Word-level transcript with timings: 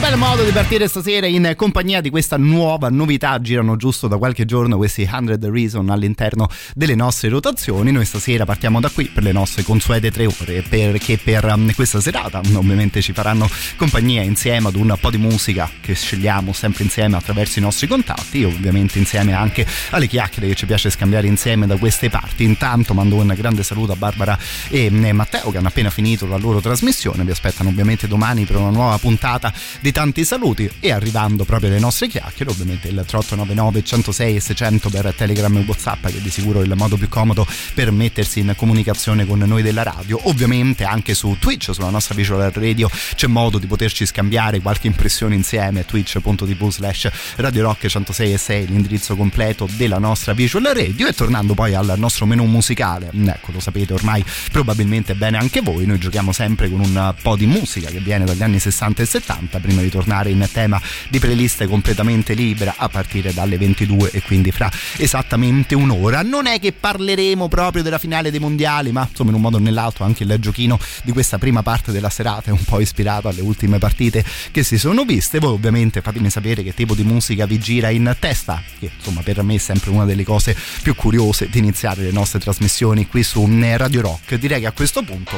Bel 0.00 0.16
modo 0.16 0.44
di 0.44 0.50
partire 0.50 0.88
stasera 0.88 1.26
in 1.26 1.52
compagnia 1.56 2.00
di 2.00 2.08
questa 2.08 2.38
nuova 2.38 2.88
novità. 2.88 3.38
Girano 3.38 3.76
giusto 3.76 4.08
da 4.08 4.16
qualche 4.16 4.46
giorno 4.46 4.78
questi 4.78 5.06
100 5.06 5.50
Reason 5.50 5.90
all'interno 5.90 6.48
delle 6.74 6.94
nostre 6.94 7.28
rotazioni. 7.28 7.92
Noi 7.92 8.06
stasera 8.06 8.46
partiamo 8.46 8.80
da 8.80 8.88
qui 8.88 9.10
per 9.12 9.22
le 9.22 9.32
nostre 9.32 9.62
consuete 9.62 10.10
tre 10.10 10.24
ore, 10.24 10.62
perché 10.62 11.18
per 11.18 11.44
um, 11.44 11.74
questa 11.74 12.00
serata 12.00 12.40
ovviamente 12.54 13.02
ci 13.02 13.12
faranno 13.12 13.46
compagnia 13.76 14.22
insieme 14.22 14.68
ad 14.68 14.74
un 14.74 14.96
po' 14.98 15.10
di 15.10 15.18
musica 15.18 15.70
che 15.80 15.94
scegliamo 15.94 16.54
sempre 16.54 16.84
insieme 16.84 17.16
attraverso 17.16 17.58
i 17.58 17.62
nostri 17.62 17.86
contatti, 17.86 18.42
ovviamente 18.42 18.98
insieme 18.98 19.34
anche 19.34 19.66
alle 19.90 20.06
chiacchiere 20.06 20.48
che 20.48 20.54
ci 20.54 20.64
piace 20.64 20.88
scambiare 20.88 21.26
insieme 21.26 21.66
da 21.66 21.76
queste 21.76 22.08
parti. 22.08 22.44
Intanto 22.44 22.94
mando 22.94 23.16
un 23.16 23.34
grande 23.36 23.62
saluto 23.62 23.92
a 23.92 23.96
Barbara 23.96 24.38
e 24.70 24.88
Matteo 25.12 25.50
che 25.50 25.58
hanno 25.58 25.68
appena 25.68 25.90
finito 25.90 26.26
la 26.26 26.38
loro 26.38 26.60
trasmissione. 26.62 27.22
Vi 27.22 27.32
aspettano 27.32 27.68
ovviamente 27.68 28.08
domani 28.08 28.46
per 28.46 28.56
una 28.56 28.70
nuova 28.70 28.96
puntata 28.96 29.52
di 29.80 29.88
tanti 29.92 30.24
saluti 30.24 30.70
e 30.80 30.92
arrivando 30.92 31.44
proprio 31.44 31.70
alle 31.70 31.78
nostre 31.78 32.08
chiacchiere 32.08 32.50
ovviamente 32.50 32.88
il 32.88 32.94
3899 32.94 33.82
106 33.82 34.36
e 34.36 34.40
600 34.40 34.90
per 34.90 35.14
Telegram 35.16 35.56
e 35.56 35.64
Whatsapp 35.66 36.06
che 36.06 36.18
è 36.18 36.20
di 36.20 36.30
sicuro 36.30 36.60
il 36.60 36.72
modo 36.76 36.96
più 36.96 37.08
comodo 37.08 37.46
per 37.74 37.90
mettersi 37.90 38.40
in 38.40 38.54
comunicazione 38.56 39.26
con 39.26 39.38
noi 39.38 39.62
della 39.62 39.82
radio. 39.82 40.20
Ovviamente 40.28 40.84
anche 40.84 41.14
su 41.14 41.36
Twitch 41.38 41.72
sulla 41.72 41.90
nostra 41.90 42.14
visual 42.14 42.50
radio 42.50 42.90
c'è 43.14 43.26
modo 43.26 43.58
di 43.58 43.66
poterci 43.66 44.06
scambiare 44.06 44.60
qualche 44.60 44.86
impressione 44.86 45.34
insieme 45.34 45.84
twitch.tv 45.84 46.70
slash 46.70 47.10
radio 47.36 47.62
rock 47.62 47.86
106 47.86 48.32
e 48.32 48.38
6 48.38 48.66
l'indirizzo 48.66 49.16
completo 49.16 49.68
della 49.76 49.98
nostra 49.98 50.32
visual 50.32 50.64
radio. 50.64 51.06
E 51.06 51.12
tornando 51.12 51.54
poi 51.54 51.74
al 51.74 51.94
nostro 51.96 52.26
menu 52.26 52.44
musicale 52.44 53.10
ecco 53.12 53.52
lo 53.52 53.60
sapete 53.60 53.92
ormai 53.92 54.24
probabilmente 54.50 55.14
bene 55.14 55.38
anche 55.38 55.60
voi 55.60 55.86
noi 55.86 55.98
giochiamo 55.98 56.32
sempre 56.32 56.68
con 56.68 56.80
un 56.80 57.14
po' 57.20 57.36
di 57.36 57.46
musica 57.46 57.88
che 57.90 58.00
viene 58.00 58.24
dagli 58.24 58.42
anni 58.42 58.58
60 58.58 59.02
e 59.02 59.06
70 59.06 59.58
prima 59.58 59.79
di 59.80 59.90
tornare 59.90 60.30
in 60.30 60.46
tema 60.52 60.80
di 61.08 61.18
playlist 61.18 61.66
completamente 61.66 62.34
libera 62.34 62.74
a 62.76 62.88
partire 62.88 63.32
dalle 63.32 63.58
22 63.58 64.10
e 64.12 64.22
quindi 64.22 64.50
fra 64.50 64.70
esattamente 64.96 65.74
un'ora. 65.74 66.22
Non 66.22 66.46
è 66.46 66.58
che 66.60 66.72
parleremo 66.72 67.48
proprio 67.48 67.82
della 67.82 67.98
finale 67.98 68.30
dei 68.30 68.40
mondiali, 68.40 68.92
ma 68.92 69.06
insomma 69.08 69.30
in 69.30 69.36
un 69.36 69.42
modo 69.42 69.56
o 69.56 69.60
nell'altro 69.60 70.04
anche 70.04 70.24
il 70.24 70.36
giochino 70.38 70.78
di 71.02 71.12
questa 71.12 71.38
prima 71.38 71.62
parte 71.62 71.92
della 71.92 72.10
serata 72.10 72.50
è 72.50 72.52
un 72.52 72.64
po' 72.64 72.80
ispirato 72.80 73.28
alle 73.28 73.40
ultime 73.40 73.78
partite 73.78 74.24
che 74.50 74.62
si 74.62 74.78
sono 74.78 75.04
viste. 75.04 75.38
Voi 75.38 75.52
ovviamente 75.52 76.00
fatemi 76.00 76.30
sapere 76.30 76.62
che 76.62 76.74
tipo 76.74 76.94
di 76.94 77.02
musica 77.02 77.46
vi 77.46 77.58
gira 77.58 77.90
in 77.90 78.14
testa, 78.18 78.62
che 78.78 78.90
insomma 78.96 79.22
per 79.22 79.42
me 79.42 79.54
è 79.54 79.58
sempre 79.58 79.90
una 79.90 80.04
delle 80.04 80.24
cose 80.24 80.56
più 80.82 80.94
curiose 80.94 81.48
di 81.48 81.58
iniziare 81.58 82.02
le 82.02 82.12
nostre 82.12 82.38
trasmissioni 82.38 83.06
qui 83.06 83.22
su 83.22 83.46
Radio 83.76 84.00
Rock. 84.00 84.34
Direi 84.34 84.60
che 84.60 84.66
a 84.66 84.72
questo 84.72 85.02
punto 85.02 85.36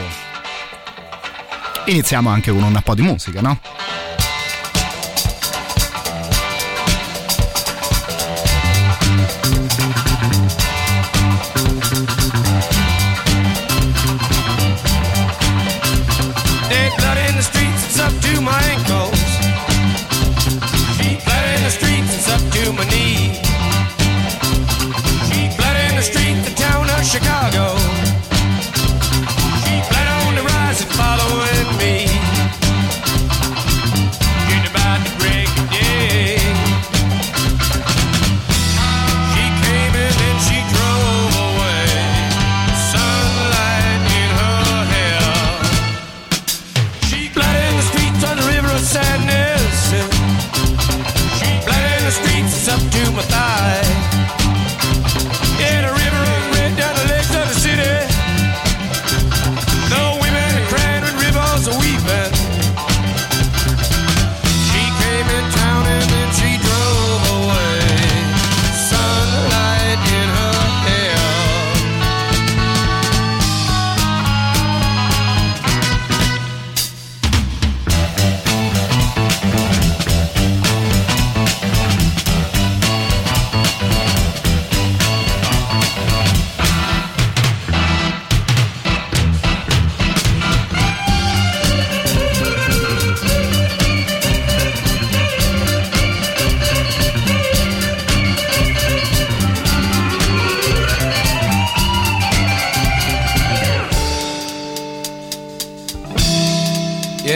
iniziamo 1.86 2.28
anche 2.28 2.50
con 2.52 2.62
un 2.62 2.80
po' 2.82 2.94
di 2.94 3.02
musica, 3.02 3.40
no? 3.40 3.60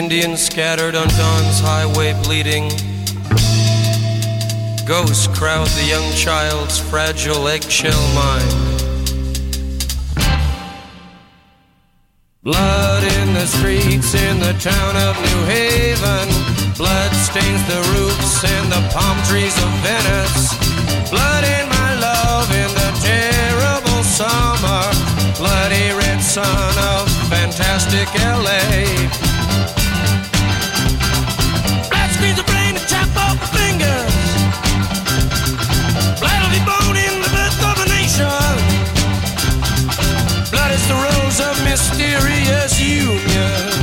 Indians 0.09 0.41
scattered 0.41 0.95
on 0.95 1.05
dawn's 1.09 1.59
highway 1.59 2.13
bleeding. 2.23 2.69
Ghosts 4.87 5.27
crowd 5.37 5.67
the 5.75 5.83
young 5.83 6.09
child's 6.13 6.79
fragile 6.79 7.45
eggshell 7.49 8.07
mind. 8.15 8.55
Blood 12.41 13.03
in 13.03 13.33
the 13.33 13.45
streets 13.47 14.15
in 14.15 14.39
the 14.39 14.55
town 14.63 14.95
of 14.95 15.19
New 15.27 15.41
Haven. 15.51 16.27
Blood 16.77 17.11
stains 17.11 17.63
the 17.67 17.83
roofs 17.91 18.45
and 18.47 18.71
the 18.71 18.79
palm 18.95 19.17
trees 19.27 19.57
of 19.59 19.69
Venice. 19.83 20.55
Blood 21.11 21.43
in 21.43 21.67
my 21.67 21.91
love 21.99 22.47
in 22.55 22.71
the 22.79 22.91
terrible 23.03 24.03
summer. 24.07 24.87
Bloody 25.35 25.91
red 25.99 26.23
sun 26.23 26.73
of 26.95 27.11
fantastic 27.27 28.07
LA. 28.23 29.26
Mysterious 42.19 42.79
union. 42.79 43.77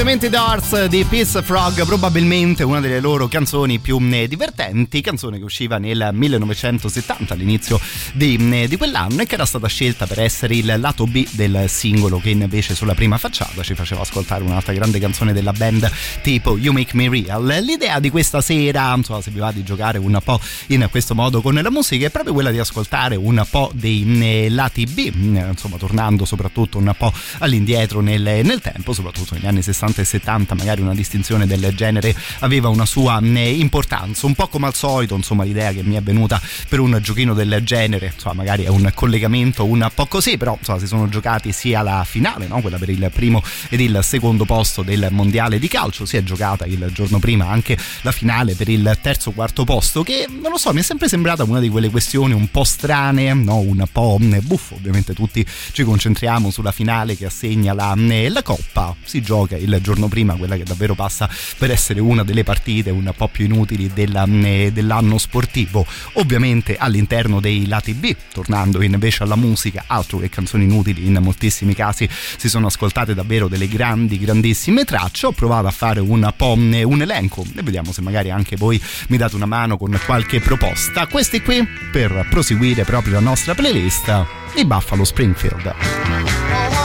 Ovviamente 0.00 0.30
Doors 0.30 0.86
di 0.86 1.04
Peace 1.04 1.42
Frog, 1.42 1.84
probabilmente 1.84 2.62
una 2.62 2.80
delle 2.80 3.00
loro 3.00 3.28
canzoni 3.28 3.80
più 3.80 3.98
divertenti, 3.98 5.02
canzone 5.02 5.36
che 5.36 5.44
usciva 5.44 5.76
nel 5.76 6.08
1970 6.12 7.34
all'inizio 7.34 7.78
di, 8.14 8.66
di, 8.66 8.76
quell'anno 8.78 9.20
e 9.20 9.26
che 9.26 9.34
era 9.34 9.44
stata 9.44 9.68
scelta 9.68 10.06
per 10.06 10.20
essere 10.20 10.54
il 10.54 10.74
lato 10.78 11.04
B 11.06 11.28
del 11.32 11.68
singolo 11.68 12.18
che 12.18 12.30
invece 12.30 12.74
sulla 12.74 12.94
prima 12.94 13.18
facciata 13.18 13.62
ci 13.62 13.74
faceva 13.74 14.00
ascoltare 14.00 14.42
un'altra 14.42 14.72
grande 14.72 14.98
canzone 14.98 15.34
della 15.34 15.52
band 15.52 15.90
tipo 16.22 16.56
You 16.56 16.72
Make 16.72 16.96
Me 16.96 17.10
Real. 17.10 17.58
L'idea 17.60 18.00
di 18.00 18.08
questa 18.08 18.40
sera, 18.40 18.94
insomma, 18.94 19.20
se 19.20 19.30
vi 19.30 19.38
va 19.38 19.52
di 19.52 19.62
giocare 19.62 19.98
un 19.98 20.18
po' 20.24 20.40
in 20.68 20.88
questo 20.90 21.14
modo 21.14 21.42
con 21.42 21.52
la 21.52 21.70
musica 21.70 22.06
è 22.06 22.10
proprio 22.10 22.32
quella 22.32 22.50
di 22.50 22.58
ascoltare 22.58 23.16
un 23.16 23.44
po' 23.50 23.70
dei 23.74 24.48
lati 24.48 24.86
B, 24.86 25.12
insomma, 25.14 25.76
tornando 25.76 26.24
soprattutto 26.24 26.78
un 26.78 26.90
po' 26.96 27.12
all'indietro 27.40 28.00
nel, 28.00 28.22
nel 28.22 28.60
tempo, 28.62 28.94
soprattutto 28.94 29.34
negli 29.34 29.46
anni 29.46 29.60
60 29.60 29.88
e 29.96 30.04
70 30.04 30.54
magari 30.54 30.80
una 30.80 30.94
distinzione 30.94 31.46
del 31.46 31.72
genere 31.74 32.14
aveva 32.40 32.68
una 32.68 32.86
sua 32.86 33.20
eh, 33.22 33.50
importanza 33.50 34.26
un 34.26 34.34
po' 34.34 34.48
come 34.48 34.66
al 34.66 34.74
solito 34.74 35.14
insomma 35.14 35.44
l'idea 35.44 35.72
che 35.72 35.82
mi 35.82 35.94
è 35.94 36.02
venuta 36.02 36.40
per 36.68 36.80
un 36.80 36.98
giochino 37.00 37.34
del 37.34 37.60
genere 37.62 38.12
insomma 38.14 38.34
magari 38.34 38.64
è 38.64 38.68
un 38.68 38.90
collegamento 38.94 39.64
un 39.64 39.88
po' 39.94 40.06
così 40.06 40.36
però 40.36 40.56
insomma 40.58 40.78
si 40.78 40.86
sono 40.86 41.08
giocati 41.08 41.52
sia 41.52 41.82
la 41.82 42.04
finale 42.04 42.46
no? 42.46 42.60
quella 42.60 42.78
per 42.78 42.90
il 42.90 43.10
primo 43.12 43.42
ed 43.68 43.80
il 43.80 43.98
secondo 44.02 44.44
posto 44.44 44.82
del 44.82 45.08
mondiale 45.10 45.58
di 45.58 45.68
calcio 45.68 46.04
si 46.04 46.16
è 46.16 46.22
giocata 46.22 46.66
il 46.66 46.90
giorno 46.92 47.18
prima 47.18 47.48
anche 47.48 47.76
la 48.02 48.12
finale 48.12 48.54
per 48.54 48.68
il 48.68 48.98
terzo 49.00 49.30
quarto 49.30 49.64
posto 49.64 50.02
che 50.02 50.26
non 50.28 50.50
lo 50.50 50.58
so 50.58 50.72
mi 50.72 50.80
è 50.80 50.82
sempre 50.82 51.08
sembrata 51.08 51.44
una 51.44 51.60
di 51.60 51.68
quelle 51.68 51.90
questioni 51.90 52.32
un 52.32 52.50
po' 52.50 52.64
strane 52.64 53.32
no? 53.34 53.58
un 53.58 53.84
po' 53.90 54.18
mm, 54.20 54.38
buffo 54.42 54.74
ovviamente 54.74 55.14
tutti 55.14 55.44
ci 55.72 55.82
concentriamo 55.82 56.50
sulla 56.50 56.72
finale 56.72 57.16
che 57.16 57.26
assegna 57.26 57.72
la, 57.72 57.94
mm, 57.94 58.28
la 58.28 58.42
coppa 58.42 58.94
si 59.04 59.20
gioca 59.22 59.56
il 59.56 59.79
giorno 59.80 60.08
prima, 60.08 60.34
quella 60.34 60.56
che 60.56 60.64
davvero 60.64 60.94
passa 60.94 61.28
per 61.58 61.70
essere 61.70 62.00
una 62.00 62.24
delle 62.24 62.44
partite 62.44 62.90
un 62.90 63.12
po' 63.16 63.28
più 63.28 63.44
inutili 63.44 63.90
della, 63.92 64.26
mm, 64.26 64.68
dell'anno 64.68 65.18
sportivo. 65.18 65.86
Ovviamente 66.14 66.76
all'interno 66.76 67.40
dei 67.40 67.66
lati 67.66 67.94
B, 67.94 68.14
tornando 68.32 68.82
invece 68.82 69.22
alla 69.22 69.36
musica, 69.36 69.84
altro 69.86 70.18
che 70.18 70.28
canzoni 70.28 70.64
inutili, 70.64 71.06
in 71.06 71.18
moltissimi 71.20 71.74
casi 71.74 72.08
si 72.10 72.48
sono 72.48 72.66
ascoltate 72.66 73.14
davvero 73.14 73.48
delle 73.48 73.68
grandi, 73.68 74.18
grandissime 74.18 74.84
tracce. 74.84 75.26
Ho 75.26 75.32
provato 75.32 75.66
a 75.66 75.70
fare 75.70 76.00
un 76.00 76.32
po' 76.36 76.56
mm, 76.56 76.74
un 76.84 77.02
elenco 77.02 77.44
e 77.56 77.62
vediamo 77.62 77.92
se 77.92 78.02
magari 78.02 78.30
anche 78.30 78.56
voi 78.56 78.80
mi 79.08 79.16
date 79.16 79.36
una 79.36 79.46
mano 79.46 79.76
con 79.76 79.98
qualche 80.04 80.40
proposta. 80.40 81.06
Questi 81.06 81.40
qui 81.42 81.66
per 81.90 82.26
proseguire 82.28 82.84
proprio 82.84 83.14
la 83.14 83.20
nostra 83.20 83.54
playlist 83.54 84.26
di 84.54 84.64
Buffalo 84.64 85.04
Springfield. 85.04 86.79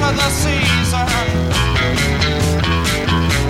Of 0.00 0.16
the 0.16 0.30
season. 0.30 1.06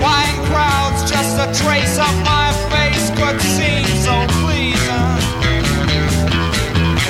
Wine 0.00 0.38
crowds, 0.46 1.11
just 1.11 1.38
a 1.38 1.46
trace 1.64 1.99
of 1.99 2.14
my 2.25 2.52
face 2.73 3.11
could 3.19 3.41
seem 3.41 3.87
so 4.02 4.26
pleasing. 4.43 5.14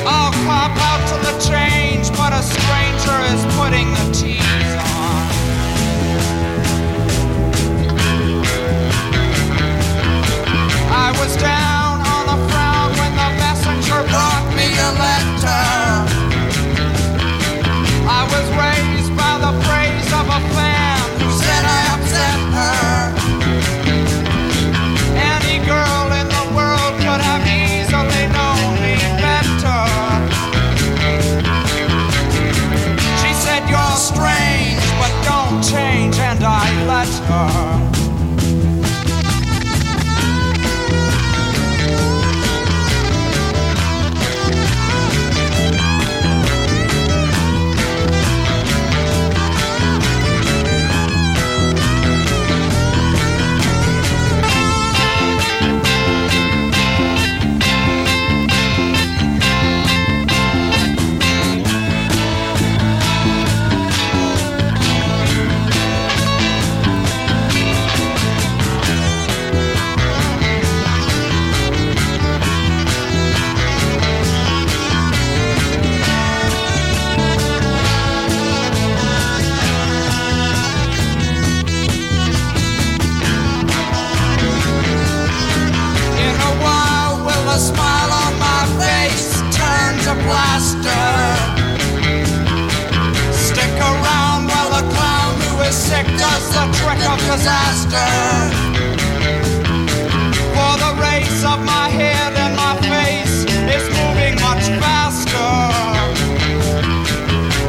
I'll 0.06 0.32
cop 0.46 0.76
out 0.90 1.02
to 1.10 1.16
the 1.26 1.34
change, 1.50 2.10
but 2.16 2.32
a 2.32 2.42
stranger 2.42 3.18
is 3.32 3.42
putting 3.56 3.88
the 3.98 4.06
tease 4.12 4.74
on. 4.78 5.24
I 10.90 11.10
was 11.18 11.36
down 11.36 11.73
to 90.04 90.14
plaster? 90.28 91.04
Stick 93.32 93.74
around 93.80 94.44
while 94.52 94.70
the 94.76 94.84
clown 94.92 95.32
who 95.48 95.62
is 95.62 95.74
sick 95.74 96.06
does 96.20 96.44
the 96.52 96.64
trick 96.76 97.00
of 97.08 97.18
disaster. 97.32 98.10
For 100.52 100.72
the 100.84 100.92
race 101.00 101.40
of 101.52 101.58
my 101.64 101.88
head 101.88 102.32
and 102.44 102.54
my 102.54 102.74
face 102.92 103.48
is 103.76 103.84
moving 103.96 104.34
much 104.44 104.64
faster. 104.82 105.52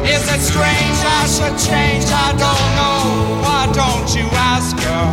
Is 0.04 0.24
it 0.36 0.42
strange 0.52 1.00
I 1.20 1.24
should 1.36 1.58
change? 1.72 2.06
I 2.12 2.32
don't 2.46 2.68
know. 2.80 3.00
Why 3.46 3.64
don't 3.72 4.10
you 4.14 4.28
ask 4.52 4.76
her? 4.90 5.08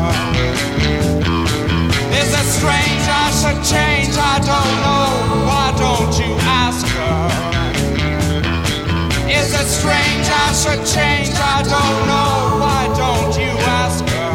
Is 2.20 2.30
it 2.40 2.48
strange 2.58 3.04
I 3.06 3.26
should 3.38 3.60
change? 3.62 4.12
I 4.18 4.38
don't 4.50 4.74
know. 4.82 5.01
Strange 9.82 10.28
I 10.30 10.48
should 10.62 10.82
change? 10.94 11.34
I 11.34 11.58
don't 11.74 12.00
know. 12.10 12.62
Why 12.62 12.82
don't 13.02 13.34
you 13.42 13.52
ask 13.82 14.04
her? 14.14 14.34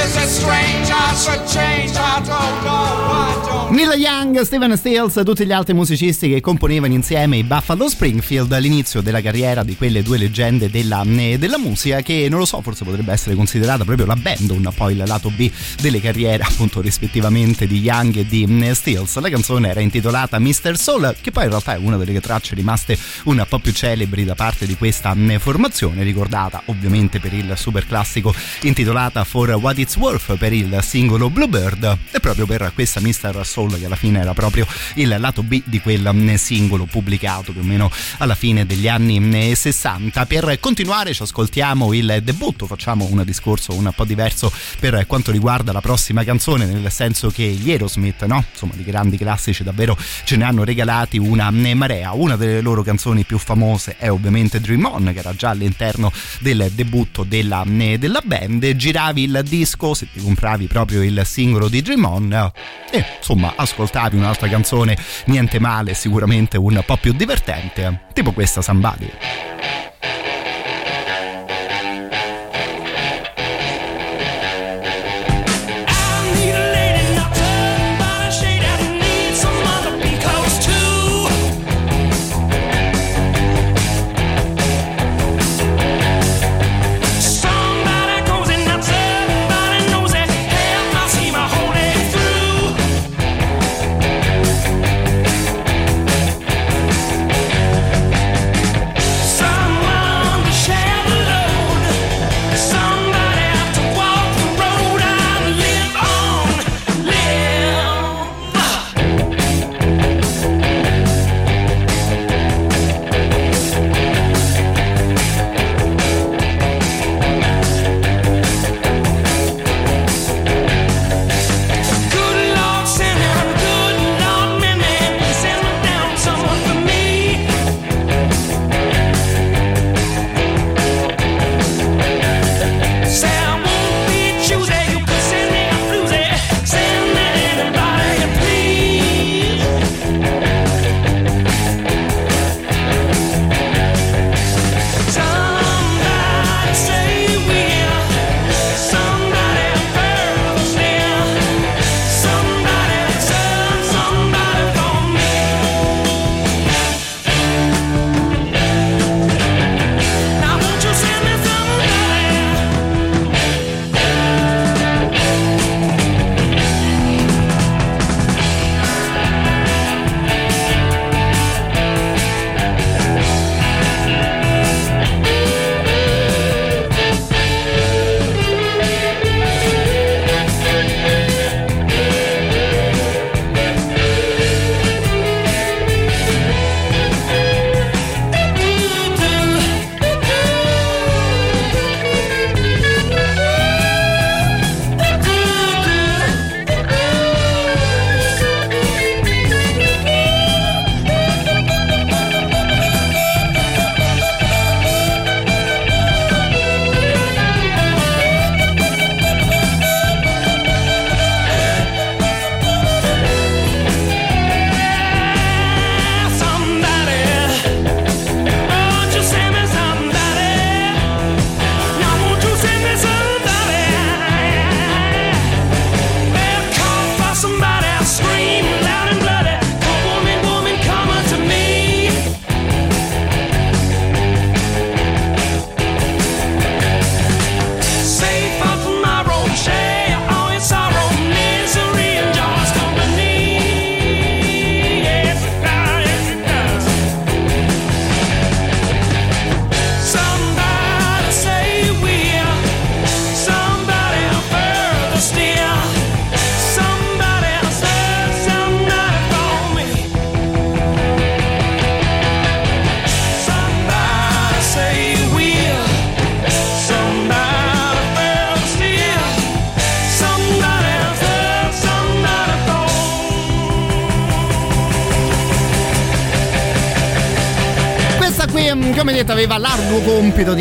Is 0.00 0.12
it 0.22 0.30
strange 0.40 0.88
I 0.88 1.08
should 1.22 1.44
change? 1.56 1.92
I 1.96 2.16
don't 2.32 2.56
know. 2.64 2.88
Why 3.12 3.49
Neil 3.70 3.92
Young, 4.00 4.40
Steven 4.40 4.76
Stills, 4.76 5.22
tutti 5.24 5.46
gli 5.46 5.52
altri 5.52 5.74
musicisti 5.74 6.28
che 6.28 6.40
componevano 6.40 6.92
insieme 6.92 7.36
i 7.36 7.44
Buffalo 7.44 7.88
Springfield 7.88 8.50
all'inizio 8.50 9.00
della 9.00 9.22
carriera 9.22 9.62
di 9.62 9.76
quelle 9.76 10.02
due 10.02 10.18
leggende 10.18 10.68
della, 10.68 11.02
eh, 11.02 11.38
della 11.38 11.56
musica 11.56 12.00
che 12.02 12.26
non 12.28 12.40
lo 12.40 12.44
so, 12.46 12.60
forse 12.62 12.84
potrebbe 12.84 13.12
essere 13.12 13.36
considerata 13.36 13.84
proprio 13.84 14.06
la 14.06 14.16
band, 14.16 14.50
un 14.50 14.68
il 14.90 15.02
lato 15.06 15.30
B 15.30 15.48
delle 15.80 16.00
carriere 16.00 16.42
appunto 16.42 16.80
rispettivamente 16.80 17.68
di 17.68 17.78
Young 17.78 18.16
e 18.16 18.26
di 18.26 18.44
eh, 18.60 18.74
Stills. 18.74 19.16
La 19.20 19.30
canzone 19.30 19.68
era 19.68 19.78
intitolata 19.78 20.40
Mr. 20.40 20.76
Soul, 20.76 21.14
che 21.20 21.30
poi 21.30 21.44
in 21.44 21.50
realtà 21.50 21.74
è 21.74 21.78
una 21.78 21.96
delle 21.96 22.20
tracce 22.20 22.56
rimaste 22.56 22.98
un 23.24 23.44
po' 23.48 23.60
più 23.60 23.72
celebri 23.72 24.24
da 24.24 24.34
parte 24.34 24.66
di 24.66 24.74
questa 24.76 25.14
eh, 25.14 25.38
formazione, 25.38 26.02
ricordata 26.02 26.60
ovviamente 26.66 27.20
per 27.20 27.32
il 27.32 27.52
super 27.56 27.86
classico 27.86 28.34
intitolata 28.62 29.22
For 29.22 29.50
What 29.50 29.78
It's 29.78 29.94
Worth 29.94 30.34
per 30.34 30.52
il 30.52 30.76
singolo 30.82 31.30
Bluebird 31.30 31.98
e 32.10 32.18
proprio 32.18 32.46
per 32.46 32.72
questa 32.74 33.00
Mr. 33.00 33.46
Soul 33.46 33.59
Soul 33.60 33.78
che 33.78 33.86
alla 33.86 33.96
fine 33.96 34.20
era 34.20 34.32
proprio 34.32 34.66
il 34.94 35.14
lato 35.18 35.42
B 35.42 35.62
di 35.64 35.80
quel 35.80 36.08
mm, 36.12 36.34
singolo 36.34 36.84
pubblicato 36.84 37.52
più 37.52 37.60
o 37.60 37.64
meno 37.64 37.90
alla 38.18 38.34
fine 38.34 38.64
degli 38.64 38.88
anni 38.88 39.54
60 39.54 40.20
mm, 40.20 40.24
per 40.26 40.58
continuare 40.60 41.12
ci 41.12 41.22
ascoltiamo 41.22 41.92
il 41.92 42.20
debutto 42.22 42.66
facciamo 42.66 43.06
un 43.10 43.22
discorso 43.24 43.74
un 43.74 43.92
po' 43.94 44.04
diverso 44.04 44.50
per 44.78 45.04
quanto 45.06 45.30
riguarda 45.30 45.72
la 45.72 45.80
prossima 45.80 46.24
canzone 46.24 46.64
nel 46.64 46.90
senso 46.90 47.30
che 47.30 47.44
gli 47.44 47.70
Aerosmith 47.70 48.24
no? 48.24 48.44
insomma 48.50 48.72
di 48.74 48.84
grandi 48.84 49.16
classici 49.16 49.62
davvero 49.62 49.96
ce 50.24 50.36
ne 50.36 50.44
hanno 50.44 50.64
regalati 50.64 51.18
una 51.18 51.50
mm, 51.50 51.72
marea. 51.72 52.12
Una 52.12 52.36
delle 52.36 52.60
loro 52.60 52.82
canzoni 52.82 53.24
più 53.24 53.38
famose 53.38 53.96
è 53.98 54.10
ovviamente 54.10 54.60
Dream 54.60 54.84
On 54.86 55.10
che 55.12 55.18
era 55.18 55.34
già 55.34 55.50
all'interno 55.50 56.12
del 56.40 56.70
debutto 56.72 57.24
della, 57.24 57.64
della 57.66 58.22
band. 58.24 58.74
Giravi 58.74 59.22
il 59.22 59.42
disco 59.44 59.94
se 59.94 60.08
ti 60.12 60.20
compravi 60.20 60.66
proprio 60.66 61.02
il 61.02 61.20
singolo 61.24 61.68
di 61.68 61.82
Dream 61.82 62.04
On 62.04 62.52
e 62.90 63.04
insomma 63.18 63.49
ascoltavi 63.56 64.16
un'altra 64.16 64.48
canzone 64.48 64.96
niente 65.26 65.58
male 65.58 65.94
sicuramente 65.94 66.56
un 66.56 66.82
po' 66.84 66.96
più 66.96 67.12
divertente 67.12 68.06
tipo 68.12 68.32
questa 68.32 68.62
Somebody 68.62 69.10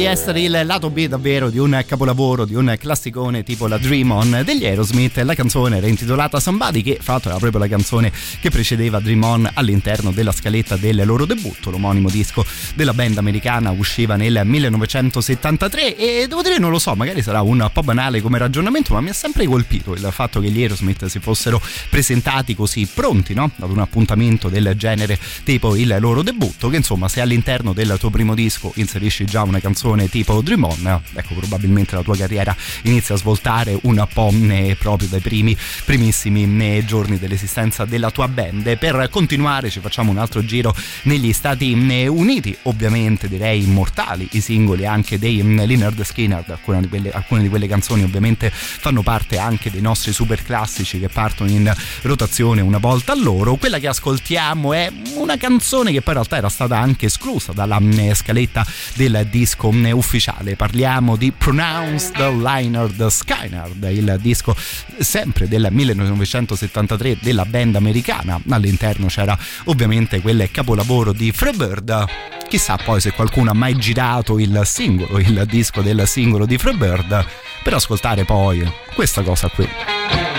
essere 0.10 0.42
il 0.42 0.62
lato 0.66 0.90
B 0.90 1.06
davvero 1.06 1.52
di 1.52 1.60
un 1.60 1.84
capolavoro, 1.86 2.46
di 2.46 2.56
un 2.56 2.76
classicone 2.80 3.44
tipo 3.44 3.68
la 3.68 3.78
Dream 3.78 4.10
On 4.10 4.42
degli 4.44 4.66
Aerosmith. 4.66 5.18
La 5.18 5.36
canzone 5.36 5.78
era 5.78 5.86
intitolata 5.86 6.40
Somebody, 6.40 6.82
che 6.82 6.98
fra 7.00 7.14
l'altro 7.14 7.30
era 7.30 7.40
proprio 7.40 7.62
la 7.62 7.68
canzone 7.68 8.12
che 8.42 8.50
precedeva 8.50 9.00
Dream 9.00 9.24
On 9.24 9.50
all'interno 9.54 10.12
della 10.12 10.32
scaletta 10.32 10.78
del 10.78 11.04
loro 11.06 11.26
debutto. 11.26 11.70
L'omonimo 11.70 12.10
disco 12.10 12.44
della 12.74 12.94
band 12.94 13.20
americana 13.20 13.70
usciva 13.70 14.16
nel 14.16 14.42
1973 14.44 15.96
e 15.96 16.26
devo 16.28 16.42
dire, 16.42 16.58
non 16.58 16.72
lo 16.72 16.80
so, 16.80 16.96
magari 16.96 17.22
sarà 17.22 17.42
un 17.42 17.70
po' 17.72 17.84
banale 17.84 18.20
come 18.20 18.40
ragionamento, 18.40 18.96
ma 18.96 19.02
mi 19.02 19.10
ha 19.10 19.14
sempre 19.14 19.46
colpito 19.46 19.94
il 19.94 20.08
fatto 20.12 20.40
che 20.40 20.50
gli 20.50 20.62
Aerosmith 20.62 21.06
si 21.06 21.20
fossero 21.20 21.62
presentati 21.90 22.56
così 22.56 22.88
pronti 22.92 23.36
no? 23.36 23.52
ad 23.60 23.70
un 23.70 23.80
appuntamento 23.80 24.50
del 24.50 24.74
genere 24.76 25.20
tipo 25.44 25.76
il 25.76 25.96
loro 26.00 26.24
debutto, 26.24 26.68
che 26.70 26.78
insomma 26.78 27.08
se 27.08 27.22
all'interno 27.22 27.74
del 27.74 27.96
tuo 28.00 28.10
primo 28.10 28.34
disco 28.34 28.72
inserisci 28.76 29.26
già 29.26 29.44
una 29.44 29.60
canzone 29.60 29.98
tipo 30.08 30.42
Dream 30.42 30.64
On, 30.64 31.02
ecco 31.14 31.34
probabilmente 31.34 31.96
la 31.96 32.04
tua 32.04 32.16
carriera 32.16 32.56
inizia 32.84 33.16
a 33.16 33.18
svoltare 33.18 33.78
un 33.82 34.08
po' 34.14 34.32
proprio 34.78 35.08
dai 35.10 35.20
primi 35.20 35.58
primissimi 35.84 36.86
giorni 36.86 37.18
dell'esistenza 37.18 37.86
della 37.86 38.12
tua 38.12 38.28
band. 38.28 38.78
Per 38.78 39.08
continuare 39.10 39.70
ci 39.70 39.80
facciamo 39.80 40.12
un 40.12 40.18
altro 40.18 40.46
giro 40.46 40.76
negli 41.04 41.34
Stati 41.34 41.74
Uniti, 41.74 42.56
ovviamente 42.64 43.28
direi 43.28 43.64
immortali 43.64 44.28
i 44.32 44.42
singoli 44.42 44.86
anche 44.86 45.18
dei 45.18 45.42
Leonard 45.44 46.02
Skinner, 46.04 46.44
alcune 46.48 46.82
di 46.82 46.88
quelle, 46.88 47.12
alcune 47.12 47.42
di 47.42 47.50
quelle 47.50 47.68
canzoni 47.68 48.04
ovviamente 48.04 48.52
fanno 48.52 49.02
parte 49.02 49.38
anche 49.38 49.72
dei 49.72 49.82
nostri 49.82 50.14
super 50.14 50.44
classici 50.44 51.00
che 51.00 51.10
partono 51.10 51.50
in 51.50 51.74
rotazione 52.02 52.62
una 52.62 52.78
volta 52.78 53.14
a 53.14 53.16
loro. 53.16 53.56
Quella 53.56 53.80
che 53.80 53.88
ascoltiamo 53.88 54.74
è 54.74 54.92
una 55.16 55.38
canzone 55.38 55.92
che 55.92 56.02
poi 56.02 56.14
in 56.14 56.20
realtà 56.20 56.38
era 56.38 56.50
stata 56.50 56.78
anche 56.78 57.08
esclusa 57.08 57.52
dalla 57.52 57.80
scaletta 58.14 58.66
del 58.96 59.28
disco 59.30 59.72
ufficiale. 59.92 60.56
Parliamo 60.56 61.16
di 61.16 61.32
Pronounced 61.32 62.18
Leonard 62.18 63.08
Skinner, 63.08 63.70
il 63.90 64.18
disco 64.22 64.56
sempre 65.00 65.48
del 65.48 65.68
1973 65.70 67.18
della 67.22 67.46
band 67.46 67.76
americana. 67.76 68.40
All'interno 68.50 69.08
c'era 69.08 69.38
ovviamente 69.66 70.22
quel 70.22 70.50
capolavoro 70.52 71.12
di 71.12 71.32
Freebird. 71.32 72.06
Chissà 72.48 72.78
poi 72.78 73.00
se 73.00 73.12
qualcuno 73.12 73.52
ha 73.52 73.54
mai 73.54 73.76
girato 73.76 74.40
il 74.40 74.62
singolo, 74.66 75.20
il 75.20 75.46
disco 75.48 75.82
del 75.82 76.08
singolo 76.08 76.46
di 76.46 76.58
Freebird, 76.58 77.26
per 77.64 77.74
ascoltare 77.74 78.26
poi 78.26 78.68
questa 78.96 79.22
cosa 79.22 79.50
qui. 79.50 80.39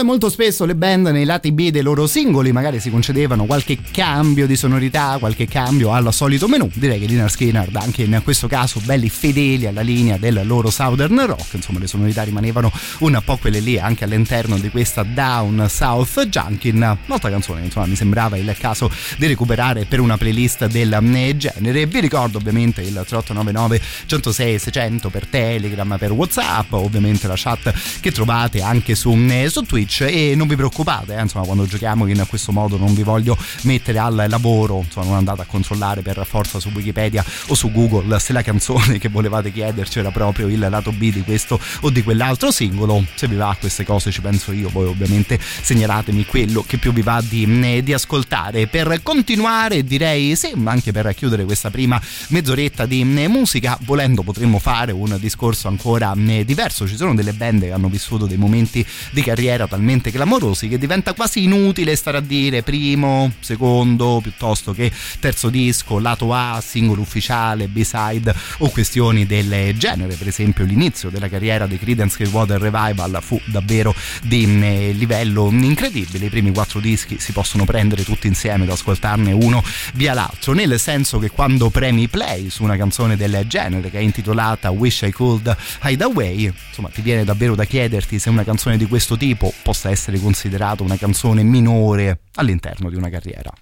Poi 0.00 0.08
molto 0.08 0.30
spesso 0.30 0.64
le 0.64 0.74
band 0.74 1.08
nei 1.08 1.24
lati 1.26 1.52
B 1.52 1.68
dei 1.68 1.82
loro 1.82 2.06
singoli 2.06 2.52
magari 2.52 2.80
si 2.80 2.90
concedevano 2.90 3.44
qualche 3.44 3.78
cambio 3.90 4.46
di 4.46 4.56
sonorità, 4.56 5.16
qualche 5.18 5.46
cambio 5.46 5.92
al 5.92 6.12
solito 6.14 6.48
menu. 6.48 6.70
Direi 6.72 6.98
che 6.98 7.06
Liner 7.06 7.30
Skinner 7.30 7.68
anche 7.74 8.04
in 8.04 8.18
questo 8.24 8.46
caso 8.46 8.80
belli 8.84 9.10
fedeli 9.10 9.66
alla 9.66 9.82
linea 9.82 10.16
del 10.16 10.40
loro 10.44 10.70
Southern 10.70 11.26
Rock, 11.26 11.54
insomma 11.54 11.80
le 11.80 11.86
sonorità 11.86 12.22
rimanevano 12.22 12.72
un 13.00 13.20
po' 13.22 13.36
quelle 13.36 13.60
lì 13.60 13.78
anche 13.78 14.04
all'interno 14.04 14.56
di 14.58 14.70
questa 14.70 15.02
Down 15.02 15.66
South 15.68 16.26
Junkin. 16.28 16.96
Molta 17.04 17.28
canzone, 17.28 17.64
insomma 17.64 17.86
mi 17.86 17.96
sembrava 17.96 18.38
il 18.38 18.54
caso 18.58 18.90
di 19.18 19.26
recuperare 19.26 19.84
per 19.84 20.00
una 20.00 20.16
playlist 20.16 20.66
del 20.66 20.96
genere. 21.36 21.86
Vi 21.86 22.00
ricordo 22.00 22.38
ovviamente 22.38 22.80
il 22.80 22.92
3899 22.92 23.80
106 24.06 24.58
600 24.58 25.10
per 25.10 25.26
Telegram, 25.26 25.96
per 25.98 26.12
Whatsapp, 26.12 26.72
ovviamente 26.72 27.26
la 27.26 27.36
chat 27.36 27.72
che 28.00 28.12
trovate 28.12 28.62
anche 28.62 28.94
su, 28.94 29.14
su 29.48 29.62
Twitch 29.62 29.89
Switch 29.90 30.02
e 30.02 30.34
non 30.36 30.46
vi 30.46 30.54
preoccupate, 30.54 31.16
eh, 31.16 31.20
insomma, 31.20 31.44
quando 31.44 31.66
giochiamo 31.66 32.06
in 32.06 32.24
questo 32.28 32.52
modo 32.52 32.76
non 32.76 32.94
vi 32.94 33.02
voglio 33.02 33.36
mettere 33.62 33.98
al 33.98 34.26
lavoro, 34.28 34.82
insomma, 34.84 35.06
non 35.06 35.16
andate 35.16 35.42
a 35.42 35.44
controllare 35.44 36.02
per 36.02 36.24
forza 36.26 36.60
su 36.60 36.70
Wikipedia 36.72 37.24
o 37.48 37.54
su 37.54 37.72
Google 37.72 38.18
se 38.20 38.32
la 38.32 38.42
canzone 38.42 38.98
che 38.98 39.08
volevate 39.08 39.50
chiederci 39.52 39.98
era 39.98 40.10
proprio 40.10 40.46
il 40.46 40.58
lato 40.58 40.92
B 40.92 41.12
di 41.12 41.22
questo 41.22 41.58
o 41.80 41.90
di 41.90 42.02
quell'altro 42.02 42.50
singolo. 42.50 43.04
Se 43.14 43.26
vi 43.26 43.34
va 43.34 43.50
a 43.50 43.56
queste 43.56 43.84
cose 43.84 44.10
ci 44.12 44.20
penso 44.20 44.52
io, 44.52 44.68
voi 44.70 44.86
ovviamente 44.86 45.38
segnalatemi 45.40 46.24
quello 46.24 46.62
che 46.66 46.78
più 46.78 46.92
vi 46.92 47.02
va 47.02 47.20
di, 47.26 47.44
eh, 47.62 47.82
di 47.82 47.92
ascoltare. 47.92 48.68
Per 48.68 49.00
continuare 49.02 49.82
direi 49.82 50.36
sì, 50.36 50.52
anche 50.64 50.92
per 50.92 51.12
chiudere 51.14 51.44
questa 51.44 51.70
prima 51.70 52.00
mezz'oretta 52.28 52.86
di 52.86 53.00
eh, 53.00 53.28
musica, 53.28 53.76
volendo 53.82 54.22
potremmo 54.22 54.58
fare 54.58 54.92
un 54.92 55.16
discorso 55.18 55.68
ancora 55.68 56.14
eh, 56.14 56.44
diverso. 56.44 56.86
Ci 56.86 56.96
sono 56.96 57.14
delle 57.14 57.32
band 57.32 57.62
che 57.62 57.72
hanno 57.72 57.88
vissuto 57.88 58.26
dei 58.26 58.36
momenti 58.36 58.86
di 59.10 59.22
carriera 59.22 59.66
talmente 59.66 59.79
clamorosi 60.10 60.68
che 60.68 60.78
diventa 60.78 61.14
quasi 61.14 61.44
inutile 61.44 61.96
stare 61.96 62.18
a 62.18 62.20
dire 62.20 62.62
primo, 62.62 63.32
secondo, 63.40 64.20
piuttosto 64.22 64.72
che 64.72 64.90
terzo 65.18 65.48
disco, 65.48 65.98
lato 65.98 66.32
A, 66.32 66.62
singolo 66.64 67.00
ufficiale, 67.00 67.68
B-side 67.68 68.34
o 68.58 68.70
questioni 68.70 69.26
del 69.26 69.76
genere. 69.76 70.14
Per 70.14 70.28
esempio 70.28 70.64
l'inizio 70.64 71.10
della 71.10 71.28
carriera 71.28 71.66
dei 71.66 71.78
Creedence 71.78 72.16
Clearwater 72.16 72.60
Revival 72.60 73.18
fu 73.22 73.40
davvero 73.44 73.94
di 74.22 74.44
eh, 74.62 74.92
livello 74.92 75.48
incredibile. 75.50 76.26
I 76.26 76.30
primi 76.30 76.52
quattro 76.52 76.80
dischi 76.80 77.18
si 77.18 77.32
possono 77.32 77.64
prendere 77.64 78.04
tutti 78.04 78.26
insieme 78.26 78.64
ed 78.64 78.70
ascoltarne 78.70 79.32
uno 79.32 79.62
via 79.94 80.14
l'altro, 80.14 80.52
nel 80.52 80.78
senso 80.78 81.18
che 81.18 81.30
quando 81.30 81.70
premi 81.70 82.08
play 82.08 82.50
su 82.50 82.62
una 82.62 82.76
canzone 82.76 83.16
del 83.16 83.44
genere 83.46 83.90
che 83.90 83.98
è 83.98 84.02
intitolata 84.02 84.70
Wish 84.70 85.02
I 85.02 85.12
Could 85.12 85.56
Hide 85.82 86.04
Away, 86.04 86.52
insomma 86.68 86.88
ti 86.88 87.00
viene 87.00 87.24
davvero 87.24 87.54
da 87.54 87.64
chiederti 87.64 88.18
se 88.18 88.30
una 88.30 88.44
canzone 88.44 88.76
di 88.76 88.86
questo 88.86 89.16
tipo 89.16 89.52
possa 89.70 89.88
essere 89.88 90.18
considerata 90.18 90.82
una 90.82 90.96
canzone 90.96 91.44
minore 91.44 92.22
all'interno 92.34 92.90
di 92.90 92.96
una 92.96 93.08
carriera. 93.08 93.52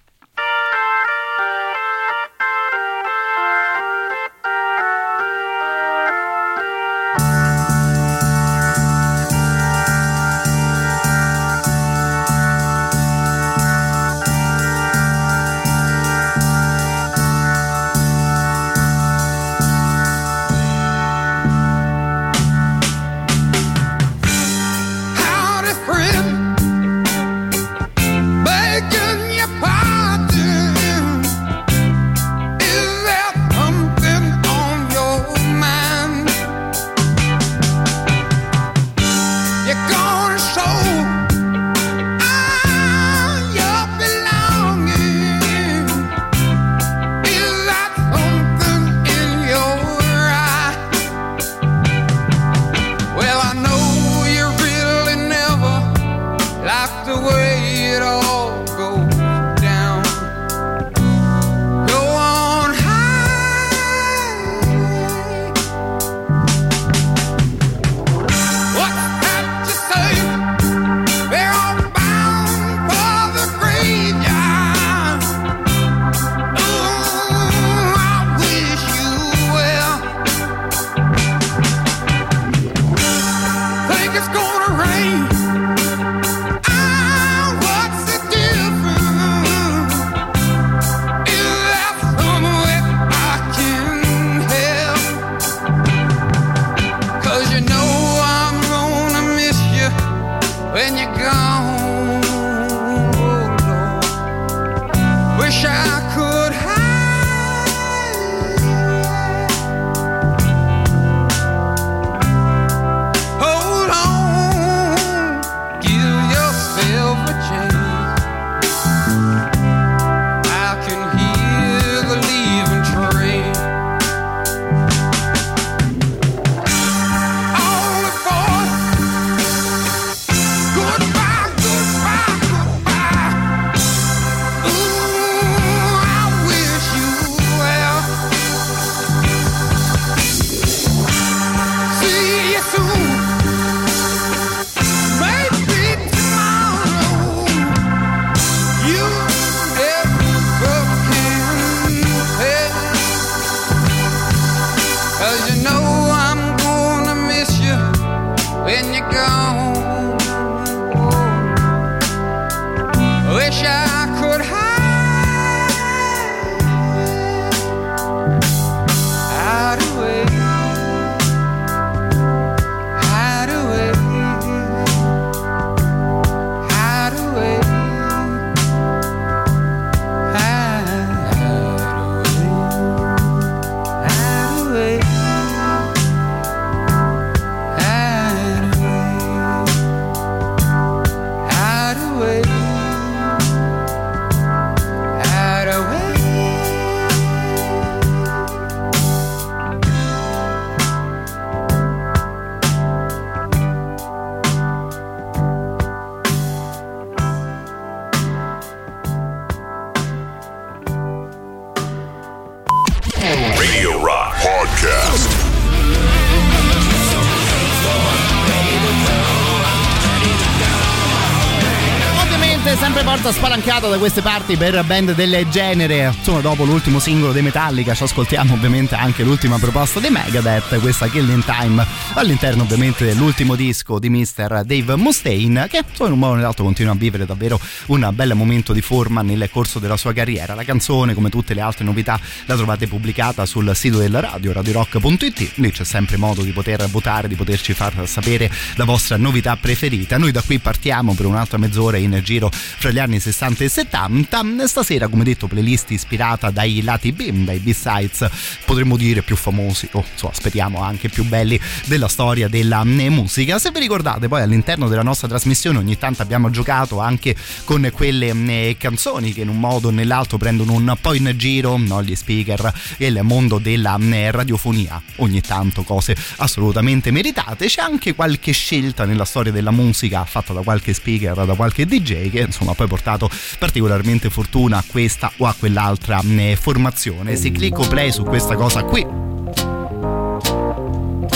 Da 223.99 224.05
queste 224.05 224.21
parti 224.49 224.57
per 224.57 224.83
band 224.85 225.13
del 225.13 225.47
genere. 225.49 226.11
Insomma, 226.15 226.39
dopo 226.39 226.63
l'ultimo 226.63 226.99
singolo 226.99 227.31
dei 227.31 227.41
Metallica 227.41 227.93
ci 227.93 228.03
ascoltiamo 228.03 228.53
ovviamente 228.53 228.95
anche 228.95 229.23
l'ultima 229.23 229.59
proposta 229.59 229.99
dei 229.99 230.09
Megadeth, 230.09 230.79
questa 230.79 231.07
Killing 231.07 231.43
Time, 231.43 231.85
all'interno 232.13 232.63
ovviamente 232.63 233.05
dell'ultimo 233.05 233.55
disco 233.55 233.99
di 233.99 234.09
Mr. 234.09 234.63
Dave 234.65 234.95
Mustaine, 234.95 235.67
che 235.67 235.83
in 235.99 236.11
un 236.11 236.19
modo 236.19 236.33
o 236.33 236.35
nell'altro 236.35 236.63
continua 236.63 236.93
a 236.93 236.95
vivere 236.95 237.25
davvero 237.25 237.59
un 237.87 238.09
bel 238.13 238.33
momento 238.33 238.73
di 238.73 238.81
forma 238.81 239.21
nel 239.21 239.49
corso 239.51 239.77
della 239.77 239.97
sua 239.97 240.13
carriera. 240.13 240.55
La 240.55 240.63
canzone, 240.63 241.13
come 241.13 241.29
tutte 241.29 241.53
le 241.53 241.61
altre 241.61 241.83
novità, 241.83 242.19
la 242.45 242.55
trovate 242.55 242.87
pubblicata 242.87 243.45
sul 243.45 243.71
sito 243.75 243.97
della 243.97 244.19
radio, 244.19 244.53
radiorock.it. 244.53 245.51
Lì 245.55 245.71
c'è 245.71 245.83
sempre 245.83 246.17
modo 246.17 246.41
di 246.41 246.51
poter 246.51 246.87
votare, 246.87 247.27
di 247.27 247.35
poterci 247.35 247.73
far 247.73 248.07
sapere 248.07 248.49
la 248.75 248.85
vostra 248.85 249.17
novità 249.17 249.55
preferita. 249.57 250.17
Noi 250.17 250.31
da 250.31 250.41
qui 250.41 250.59
partiamo 250.59 251.13
per 251.13 251.25
un'altra 251.25 251.57
mezz'ora 251.57 251.97
in 251.97 252.19
giro 252.23 252.49
fra 252.51 252.89
gli 252.89 252.99
anni 252.99 253.19
60 253.19 253.63
e 253.63 253.69
70. 253.69 254.38
Stasera, 254.39 255.09
come 255.09 255.25
detto, 255.25 255.47
playlist 255.47 255.91
ispirata 255.91 256.49
dai 256.49 256.81
lati 256.81 257.11
B, 257.11 257.29
dai 257.43 257.59
B-sides, 257.59 258.29
potremmo 258.65 258.95
dire 258.95 259.21
più 259.21 259.35
famosi, 259.35 259.89
o 259.91 260.05
insomma, 260.09 260.33
speriamo 260.33 260.81
anche 260.81 261.09
più 261.09 261.25
belli 261.25 261.59
della 261.85 262.07
storia 262.07 262.47
della 262.47 262.81
eh, 262.81 263.09
musica. 263.09 263.59
Se 263.59 263.71
vi 263.71 263.79
ricordate, 263.79 264.29
poi 264.29 264.41
all'interno 264.41 264.87
della 264.87 265.03
nostra 265.03 265.27
trasmissione 265.27 265.77
ogni 265.77 265.97
tanto 265.97 266.21
abbiamo 266.21 266.49
giocato 266.49 266.99
anche 266.99 267.35
con 267.65 267.89
quelle 267.93 268.29
eh, 268.29 268.75
canzoni 268.79 269.33
che 269.33 269.41
in 269.41 269.49
un 269.49 269.59
modo 269.59 269.89
o 269.89 269.91
nell'altro 269.91 270.37
prendono 270.37 270.73
un 270.73 270.97
po' 271.01 271.13
in 271.13 271.33
giro 271.35 271.75
no, 271.75 272.01
gli 272.01 272.15
speaker 272.15 272.73
e 272.97 273.07
il 273.07 273.19
mondo 273.23 273.57
della 273.57 273.97
eh, 273.99 274.31
radiofonia. 274.31 275.01
Ogni 275.17 275.41
tanto 275.41 275.83
cose 275.83 276.15
assolutamente 276.37 277.11
meritate. 277.11 277.67
C'è 277.67 277.81
anche 277.81 278.15
qualche 278.15 278.53
scelta 278.53 279.03
nella 279.03 279.25
storia 279.25 279.51
della 279.51 279.71
musica 279.71 280.23
fatta 280.23 280.53
da 280.53 280.61
qualche 280.61 280.93
speaker, 280.93 281.45
da 281.45 281.55
qualche 281.55 281.85
DJ 281.85 282.29
che 282.29 282.39
insomma 282.39 282.73
poi 282.73 282.87
portato 282.87 283.29
particolarmente 283.57 284.28
fortuna 284.29 284.77
a 284.77 284.83
questa 284.85 285.31
o 285.37 285.45
a 285.45 285.55
quell'altra 285.57 286.21
eh, 286.21 286.57
formazione. 286.59 287.35
Se 287.35 287.51
clicco 287.51 287.87
play 287.87 288.11
su 288.11 288.23
questa 288.23 288.55
cosa 288.55 288.83
qui 288.83 289.29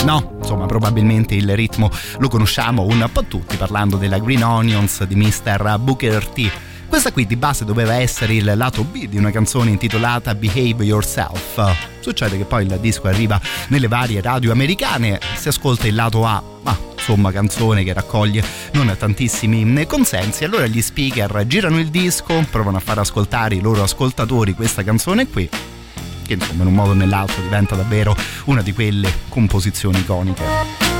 No, 0.04 0.36
insomma, 0.38 0.66
probabilmente 0.66 1.34
il 1.34 1.56
ritmo 1.56 1.90
lo 2.18 2.28
conosciamo 2.28 2.82
un 2.82 3.08
po' 3.10 3.24
tutti 3.24 3.56
parlando 3.56 3.96
della 3.96 4.18
Green 4.18 4.44
Onions 4.44 5.02
di 5.04 5.14
Mr. 5.14 5.78
Booker 5.78 6.28
T. 6.28 6.50
Questa 6.94 7.10
qui 7.10 7.26
di 7.26 7.34
base 7.34 7.64
doveva 7.64 7.94
essere 7.94 8.34
il 8.34 8.52
lato 8.54 8.84
B 8.84 9.08
di 9.08 9.18
una 9.18 9.32
canzone 9.32 9.70
intitolata 9.70 10.32
Behave 10.36 10.84
Yourself. 10.84 11.98
Succede 11.98 12.36
che 12.36 12.44
poi 12.44 12.66
il 12.66 12.78
disco 12.80 13.08
arriva 13.08 13.40
nelle 13.70 13.88
varie 13.88 14.20
radio 14.20 14.52
americane, 14.52 15.18
si 15.34 15.48
ascolta 15.48 15.88
il 15.88 15.96
lato 15.96 16.24
A, 16.24 16.40
ma 16.62 16.78
insomma 16.92 17.32
canzone 17.32 17.82
che 17.82 17.92
raccoglie 17.92 18.44
non 18.74 18.94
tantissimi 18.96 19.84
consensi, 19.86 20.44
allora 20.44 20.68
gli 20.68 20.80
speaker 20.80 21.44
girano 21.48 21.80
il 21.80 21.88
disco, 21.88 22.46
provano 22.48 22.76
a 22.76 22.80
far 22.80 22.98
ascoltare 22.98 23.56
i 23.56 23.60
loro 23.60 23.82
ascoltatori 23.82 24.54
questa 24.54 24.84
canzone 24.84 25.26
qui 25.26 25.50
che 26.24 26.32
insomma 26.34 26.62
in 26.62 26.68
un 26.68 26.74
modo 26.74 26.90
o 26.90 26.94
nell'altro 26.94 27.42
diventa 27.42 27.74
davvero 27.74 28.14
una 28.44 28.62
di 28.62 28.72
quelle 28.72 29.12
composizioni 29.28 29.98
iconiche. 29.98 30.93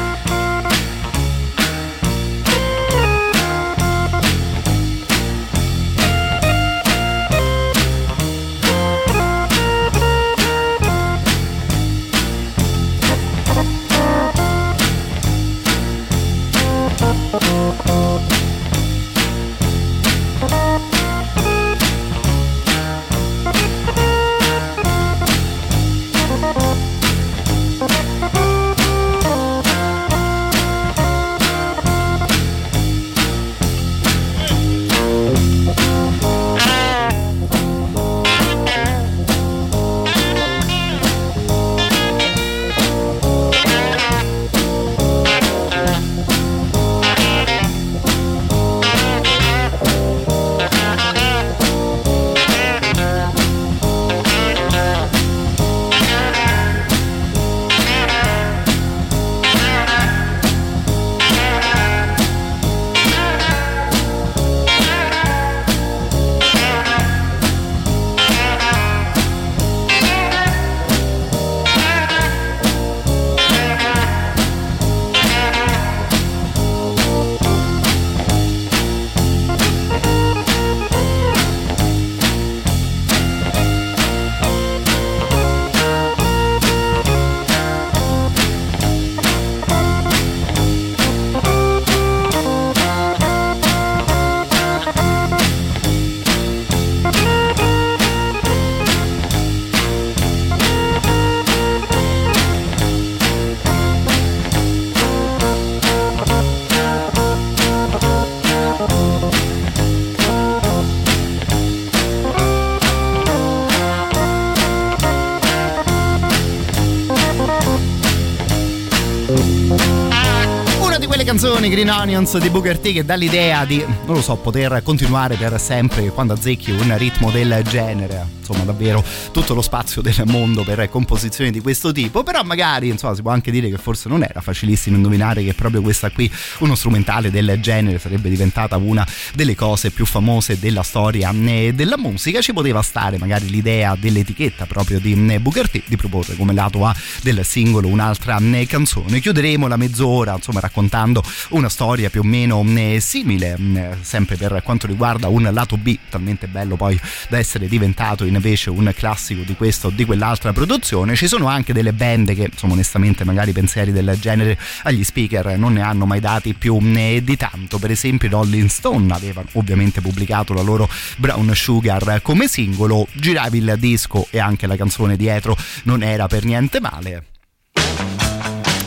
Green 121.85 122.01
Onions 122.01 122.39
di 122.39 122.49
Booker 122.49 122.79
T 122.79 122.95
che 122.95 123.05
dà 123.05 123.15
l'idea 123.15 123.67
di, 123.67 123.85
non 124.07 124.15
lo 124.15 124.23
so, 124.23 124.37
poter 124.37 124.81
continuare 124.83 125.37
per 125.37 125.61
sempre 125.61 126.09
quando 126.09 126.33
azzecchi 126.33 126.71
un 126.71 126.97
ritmo 126.97 127.31
del 127.31 127.63
genere. 127.63 128.34
Insomma, 128.47 128.65
davvero 128.65 129.03
tutto 129.33 129.55
lo 129.55 129.63
spazio 129.63 130.03
del 130.03 130.23
mondo 130.27 130.65
per 130.65 130.87
composizioni 130.91 131.51
di 131.51 131.61
questo 131.61 131.93
tipo. 131.93 132.23
Però 132.23 132.43
magari, 132.43 132.89
insomma, 132.89 133.15
si 133.15 133.23
può 133.23 133.31
anche 133.31 133.51
dire 133.51 133.71
che 133.71 133.79
forse 133.79 134.09
non 134.11 134.23
era 134.23 134.43
facilissimo 134.43 134.97
indovinare 134.97 135.43
che 135.43 135.55
proprio 135.55 135.81
questa 135.81 136.11
qui, 136.11 136.31
uno 136.59 136.75
strumentale 136.75 137.31
del 137.31 137.59
genere, 137.61 137.99
sarebbe 137.99 138.29
diventata 138.29 138.77
una 138.77 139.07
delle 139.35 139.55
cose 139.55 139.91
più 139.91 140.05
famose 140.05 140.59
della 140.59 140.83
storia 140.83 141.33
eh, 141.33 141.73
della 141.75 141.97
musica. 141.97 142.43
Ci 142.43 142.53
poteva 142.53 142.83
stare 142.83 143.17
magari 143.17 143.49
l'idea 143.49 143.97
dell'etichetta 143.99 144.67
proprio 144.67 145.01
di 145.01 145.13
eh, 145.31 145.41
Booker 145.41 145.71
T 145.71 145.83
di 145.87 145.97
proporre 145.97 146.37
come 146.37 146.53
lato 146.53 146.85
A 146.85 146.95
del 147.23 147.45
singolo 147.45 147.89
un'altra 147.89 148.39
eh, 148.39 148.67
canzone. 148.67 149.21
Chiuderemo 149.21 149.67
la 149.67 149.77
mezz'ora, 149.77 150.35
insomma, 150.35 150.61
raccontando 150.61 151.23
una 151.51 151.71
storia 151.71 152.11
più 152.11 152.21
o 152.21 152.25
meno 152.25 152.63
simile, 152.99 153.57
sempre 154.03 154.37
per 154.37 154.61
quanto 154.63 154.87
riguarda 154.87 155.29
un 155.29 155.49
lato 155.51 155.77
B, 155.77 155.97
talmente 156.11 156.47
bello 156.47 156.77
poi 156.77 157.01
da 157.29 157.39
essere 157.39 157.69
diventato 157.69 158.25
invece 158.35 158.71
un 158.71 158.93
classico 158.95 159.43
di 159.43 159.55
questa 159.55 159.89
o 159.89 159.91
di 159.91 160.05
quell'altra 160.05 160.53
produzione. 160.53 161.15
Ci 161.15 161.27
sono 161.27 161.47
anche 161.47 161.73
delle 161.73 161.93
band 161.93 162.35
che, 162.35 162.49
insomma, 162.51 162.75
onestamente, 162.75 163.25
magari 163.25 163.53
pensieri 163.53 163.93
del 163.93 164.17
genere 164.21 164.59
agli 164.83 165.05
speaker 165.05 165.57
non 165.57 165.75
ne 165.75 165.83
hanno 165.83 166.07
mai 166.07 166.21
dati 166.21 166.55
più 166.55 166.79
di 166.81 167.37
tanto. 167.37 167.79
Per 167.79 167.91
esempio, 167.91 168.29
i 168.29 168.31
Rolling 168.31 168.69
Stone 168.69 169.13
avevano 169.13 169.49
ovviamente 169.53 170.01
pubblicato 170.01 170.53
la 170.53 170.63
loro 170.63 170.89
Brown 171.17 171.55
Sugar 171.55 172.21
come 172.23 172.49
singolo, 172.49 173.07
giravi 173.13 173.59
il 173.59 173.77
disco 173.79 174.27
e 174.31 174.39
anche 174.39 174.67
la 174.67 174.77
canzone 174.77 175.17
dietro 175.17 175.57
non 175.85 176.03
era 176.03 176.27
per 176.27 176.45
niente 176.45 176.81
male. 176.81 177.25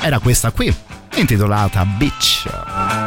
Era 0.02 0.20
questa 0.20 0.52
qui, 0.52 0.74
intitolata 1.16 1.86
Bitch. 1.86 3.07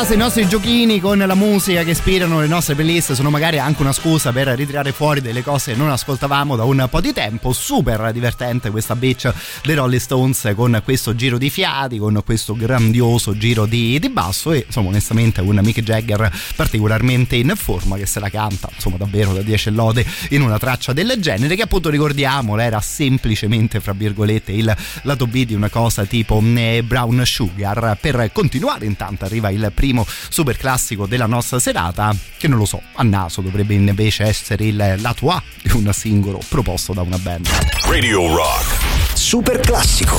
Base 0.00 0.14
i 0.14 0.16
nostri 0.16 0.48
giochini 0.48 0.98
con 0.98 1.18
la 1.18 1.34
musica 1.34 1.82
che 1.82 1.90
ispirano 1.90 2.40
le 2.40 2.46
nostre 2.46 2.74
playlist 2.74 3.12
sono 3.12 3.28
magari 3.28 3.58
anche 3.58 3.82
una 3.82 3.92
scusa 3.92 4.32
per 4.32 4.46
ritirare 4.48 4.92
fuori 4.92 5.20
delle 5.20 5.42
cose 5.42 5.72
che 5.72 5.76
non 5.76 5.90
ascoltavamo 5.90 6.56
da 6.56 6.64
un 6.64 6.86
po' 6.88 7.02
di 7.02 7.12
tempo. 7.12 7.52
Super 7.52 8.10
divertente 8.10 8.70
questa 8.70 8.96
bitch 8.96 9.30
dei 9.62 9.74
Rolling 9.74 10.00
Stones 10.00 10.52
con 10.56 10.80
questo 10.82 11.14
giro 11.14 11.36
di 11.36 11.50
fiati, 11.50 11.98
con 11.98 12.18
questo 12.24 12.54
grandioso 12.54 13.36
giro 13.36 13.66
di, 13.66 13.98
di 13.98 14.08
basso 14.08 14.52
e 14.52 14.64
insomma 14.66 14.88
onestamente 14.88 15.42
un 15.42 15.60
Mick 15.62 15.82
Jagger 15.82 16.32
particolarmente 16.56 17.36
in 17.36 17.52
forma 17.54 17.98
che 17.98 18.06
se 18.06 18.20
la 18.20 18.30
canta 18.30 18.69
insomma 18.80 18.96
davvero 18.96 19.32
da 19.32 19.42
10 19.42 19.70
lode 19.70 20.04
in 20.30 20.42
una 20.42 20.58
traccia 20.58 20.92
del 20.92 21.14
genere 21.18 21.54
che 21.54 21.62
appunto 21.62 21.90
ricordiamo 21.90 22.58
era 22.58 22.80
semplicemente 22.80 23.80
fra 23.80 23.92
virgolette 23.92 24.52
il 24.52 24.74
lato 25.02 25.26
B 25.26 25.44
di 25.44 25.54
una 25.54 25.68
cosa 25.68 26.04
tipo 26.04 26.42
eh, 26.56 26.82
Brown 26.82 27.22
Sugar. 27.24 27.96
Per 28.00 28.30
continuare 28.32 28.86
intanto 28.86 29.24
arriva 29.24 29.50
il 29.50 29.70
primo 29.74 29.90
primo 29.90 30.06
super 30.06 30.56
classico 30.56 31.06
della 31.06 31.26
nostra 31.26 31.58
serata, 31.58 32.14
che 32.36 32.48
non 32.48 32.58
lo 32.58 32.64
so, 32.64 32.80
a 32.94 33.02
naso 33.02 33.40
dovrebbe 33.40 33.74
invece 33.74 34.24
essere 34.24 34.66
il 34.66 34.94
lato 34.98 35.30
A 35.30 35.42
di 35.62 35.70
un 35.72 35.92
singolo 35.92 36.40
proposto 36.48 36.92
da 36.92 37.02
una 37.02 37.18
band. 37.18 37.48
Radio 37.86 38.32
Rock. 38.34 39.14
Super 39.14 39.60
classico. 39.60 40.18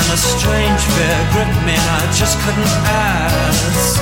then 0.00 0.12
a 0.12 0.16
strange 0.16 0.82
fear 0.94 1.18
gripped 1.32 1.60
me 1.66 1.74
and 1.74 1.90
I 2.00 2.04
just 2.20 2.38
couldn't 2.42 2.74
ask. 2.86 4.00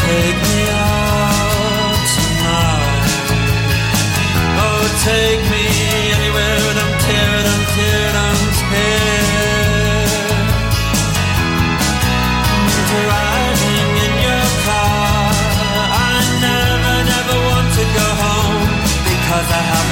Take 0.00 0.38
me 0.48 0.60
out 0.72 2.00
tonight. 2.16 3.10
Oh, 4.64 4.82
take 5.08 5.42
me 5.52 5.64
anywhere, 6.16 6.58
don't 6.78 6.98
care, 7.06 7.38
don't 7.48 7.66
care, 7.76 8.08
don't 8.18 8.52
care. 8.70 9.26
Driving 12.88 13.92
in 14.06 14.14
your 14.26 14.46
car, 14.64 15.28
I 16.00 16.16
never, 16.46 16.96
never 17.12 17.36
want 17.48 17.68
to 17.78 17.84
go 17.98 18.06
home 18.24 18.64
because 19.10 19.48
I 19.60 19.62
haven't 19.72 19.87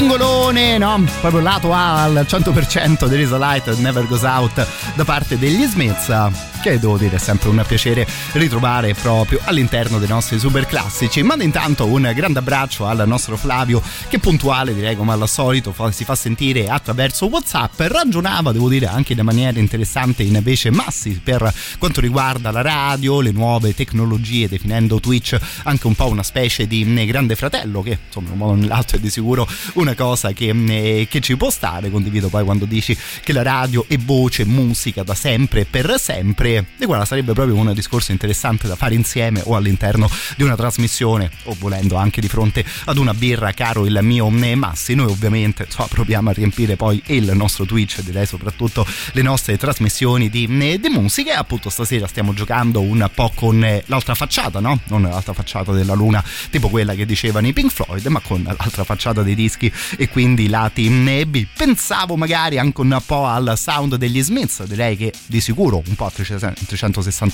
singolone, 0.00 0.78
no? 0.78 1.04
Proprio 1.20 1.42
lato 1.42 1.74
A 1.74 2.04
al 2.04 2.26
100% 2.26 3.08
There 3.08 3.20
is 3.20 3.30
light 3.30 3.66
never 3.80 4.06
goes 4.06 4.22
out 4.22 4.66
da 4.94 5.04
parte 5.04 5.38
degli 5.38 5.66
Smith 5.66 6.49
che 6.60 6.78
devo 6.78 6.98
dire 6.98 7.16
è 7.16 7.18
sempre 7.18 7.48
un 7.48 7.64
piacere 7.66 8.06
ritrovare 8.32 8.92
proprio 8.94 9.40
all'interno 9.44 9.98
dei 9.98 10.08
nostri 10.08 10.38
super 10.38 10.66
classici. 10.66 11.22
Mando 11.22 11.42
intanto 11.42 11.86
un 11.86 12.10
grande 12.14 12.40
abbraccio 12.40 12.86
al 12.86 13.02
nostro 13.06 13.38
Flavio 13.38 13.82
che 14.08 14.18
puntuale 14.18 14.74
direi 14.74 14.94
come 14.94 15.12
al 15.12 15.26
solito 15.28 15.74
si 15.90 16.04
fa 16.04 16.14
sentire 16.14 16.68
attraverso 16.68 17.26
Whatsapp. 17.26 17.80
Ragionava, 17.80 18.52
devo 18.52 18.68
dire, 18.68 18.86
anche 18.86 19.14
in 19.14 19.20
maniera 19.22 19.58
interessante 19.58 20.22
invece 20.22 20.70
Massi 20.70 21.20
per 21.22 21.52
quanto 21.78 22.00
riguarda 22.00 22.50
la 22.50 22.60
radio, 22.60 23.20
le 23.20 23.32
nuove 23.32 23.74
tecnologie, 23.74 24.48
definendo 24.48 25.00
Twitch 25.00 25.38
anche 25.64 25.86
un 25.86 25.94
po' 25.94 26.08
una 26.08 26.22
specie 26.22 26.66
di 26.66 26.84
mm, 26.84 27.06
grande 27.06 27.36
fratello 27.36 27.82
che 27.82 27.98
insomma 28.06 28.26
in 28.26 28.32
un 28.32 28.38
modo 28.38 28.52
o 28.52 28.56
nell'altro 28.56 28.98
è 28.98 29.00
di 29.00 29.08
sicuro 29.08 29.48
una 29.74 29.94
cosa 29.94 30.32
che, 30.32 30.52
mm, 30.52 30.66
che 31.08 31.20
ci 31.20 31.36
può 31.36 31.48
stare. 31.48 31.90
Condivido 31.90 32.28
poi 32.28 32.44
quando 32.44 32.66
dici 32.66 32.96
che 33.24 33.32
la 33.32 33.42
radio 33.42 33.84
è 33.88 33.96
voce, 33.96 34.44
musica 34.44 35.02
da 35.02 35.14
sempre 35.14 35.60
e 35.60 35.64
per 35.64 35.94
sempre 35.98 36.49
e 36.56 36.86
guarda 36.86 37.04
sarebbe 37.04 37.32
proprio 37.32 37.56
un 37.56 37.72
discorso 37.72 38.12
interessante 38.12 38.66
da 38.66 38.76
fare 38.76 38.94
insieme 38.94 39.40
o 39.44 39.56
all'interno 39.56 40.10
di 40.36 40.42
una 40.42 40.56
trasmissione 40.56 41.30
o 41.44 41.56
volendo 41.58 41.96
anche 41.96 42.20
di 42.20 42.28
fronte 42.28 42.64
ad 42.84 42.98
una 42.98 43.14
birra 43.14 43.52
caro 43.52 43.86
il 43.86 43.98
mio 44.02 44.28
Massi 44.30 44.94
noi 44.94 45.06
ovviamente 45.06 45.64
insomma, 45.64 45.88
proviamo 45.88 46.30
a 46.30 46.32
riempire 46.32 46.76
poi 46.76 47.02
il 47.06 47.30
nostro 47.34 47.64
Twitch 47.64 48.00
direi 48.02 48.26
soprattutto 48.26 48.86
le 49.12 49.22
nostre 49.22 49.56
trasmissioni 49.56 50.28
di, 50.28 50.46
di 50.46 50.88
musica 50.88 51.38
appunto 51.38 51.70
stasera 51.70 52.06
stiamo 52.06 52.34
giocando 52.34 52.80
un 52.80 53.08
po' 53.14 53.32
con 53.34 53.60
l'altra 53.86 54.14
facciata 54.14 54.60
no? 54.60 54.80
non 54.88 55.02
l'altra 55.02 55.32
facciata 55.32 55.72
della 55.72 55.94
luna 55.94 56.22
tipo 56.50 56.68
quella 56.68 56.94
che 56.94 57.06
dicevano 57.06 57.46
i 57.46 57.52
Pink 57.52 57.70
Floyd 57.70 58.04
ma 58.06 58.20
con 58.20 58.42
l'altra 58.42 58.84
facciata 58.84 59.22
dei 59.22 59.34
dischi 59.34 59.72
e 59.96 60.08
quindi 60.08 60.48
lati 60.48 60.88
B 60.90 61.46
pensavo 61.56 62.16
magari 62.16 62.58
anche 62.58 62.80
un 62.80 63.00
po' 63.04 63.26
al 63.26 63.54
sound 63.56 63.96
degli 63.96 64.22
Smiths 64.22 64.64
direi 64.64 64.96
che 64.96 65.12
di 65.26 65.40
sicuro 65.40 65.82
un 65.86 65.94
po' 65.94 66.06
a 66.06 66.10
360 66.10 66.39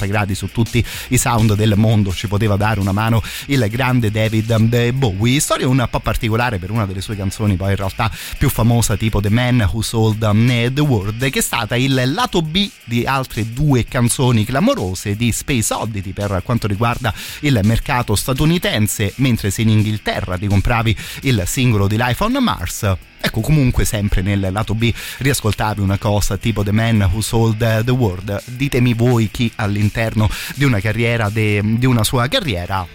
gradi 0.07 0.35
su 0.35 0.51
tutti 0.51 0.85
i 1.09 1.19
sound 1.19 1.55
del 1.55 1.75
mondo 1.77 2.13
ci 2.13 2.29
poteva 2.29 2.57
dare 2.57 2.81
una 2.81 2.93
mano 2.93 3.23
il 3.47 3.67
grande 3.71 4.11
David 4.11 4.93
Bowie. 4.93 5.41
Storia 5.41 5.69
un 5.69 5.87
po' 5.91 6.01
particolare 6.01 6.59
per 6.59 6.71
una 6.71 6.87
delle 6.87 7.01
sue 7.01 7.17
canzoni 7.17 7.57
poi 7.57 7.71
in 7.71 7.77
realtà 7.77 8.11
più 8.39 8.49
famosa 8.49 8.97
tipo 8.97 9.21
The 9.21 9.31
Man 9.31 9.69
Who 9.71 9.83
Sold 9.83 10.73
the 10.73 10.81
World 10.81 11.31
che 11.31 11.39
è 11.39 11.43
stata 11.43 11.77
il 11.77 12.13
lato 12.13 12.43
B 12.43 12.71
di 12.85 13.05
altre 13.05 13.53
due 13.53 13.85
canzoni 13.85 14.45
clamorose 14.45 15.17
di 15.17 15.33
Space 15.33 15.73
Oddity 15.73 16.13
per 16.13 16.41
quanto 16.45 16.67
riguarda 16.67 17.13
il 17.41 17.59
mercato 17.65 18.15
statunitense 18.15 19.13
mentre 19.17 19.51
se 19.51 19.63
in 19.63 19.71
Inghilterra 19.71 20.39
ti 20.39 20.47
compravi 20.47 20.97
il 21.23 21.43
singolo 21.47 21.87
di 21.87 21.97
Life 21.97 22.23
on 22.23 22.37
Mars 22.41 22.97
Ecco, 23.21 23.41
comunque 23.41 23.85
sempre 23.85 24.23
nel 24.23 24.49
lato 24.51 24.75
B 24.75 24.93
riascoltavi 25.19 25.81
una 25.81 25.99
cosa 25.99 26.37
tipo 26.37 26.63
The 26.63 26.73
Man 26.73 27.09
Who 27.13 27.21
Sold 27.21 27.85
the 27.85 27.91
World. 27.91 28.43
Ditemi 28.45 28.95
voi 28.95 29.31
chi 29.31 29.51
all'interno 29.57 30.29
di 30.55 30.65
una 30.65 30.81
carriera, 30.81 31.29
de, 31.29 31.61
di 31.63 31.87
una 31.87 32.05
sua 32.05 32.29
carriera, 32.29 32.87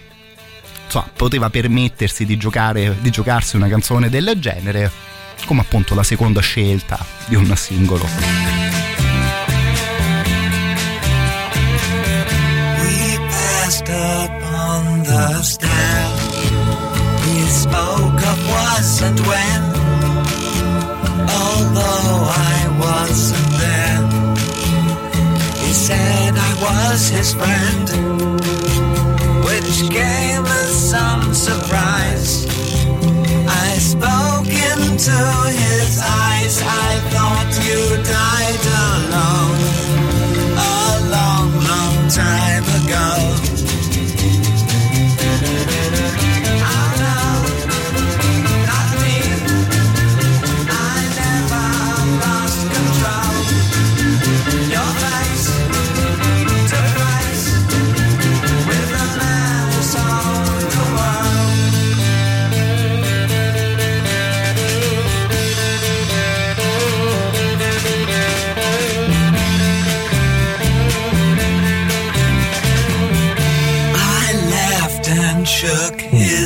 insomma, 0.84 1.10
poteva 1.14 1.50
permettersi 1.50 2.24
di 2.24 2.36
giocare, 2.36 2.96
di 3.00 3.10
giocarsi 3.10 3.56
una 3.56 3.68
canzone 3.68 4.08
del 4.08 4.32
genere, 4.38 4.90
come 5.46 5.60
appunto 5.60 5.94
la 5.94 6.02
seconda 6.02 6.40
scelta 6.40 7.04
di 7.26 7.34
un 7.34 7.54
singolo. 7.56 8.06
We 12.80 13.18
passed 13.28 13.88
up 13.88 14.42
on 14.54 15.02
the 15.02 15.42
stand. 15.42 15.92
wasn't 18.82 19.20
when, 19.26 19.71
was 26.62 27.08
his 27.08 27.34
friend, 27.34 27.88
which 29.46 29.90
came 29.90 30.44
as 30.60 30.90
some 30.90 31.34
surprise. 31.34 32.46
I 33.48 33.68
spoke 33.78 34.46
into 34.46 35.18
his 35.64 36.00
eyes. 36.02 36.62
I 36.62 36.92
thought 37.12 37.50
you 37.66 37.80
died 38.18 38.64
alone 38.86 39.60
a 40.56 40.90
long, 41.14 41.48
long 41.70 42.08
time 42.08 42.66
ago. 42.80 43.51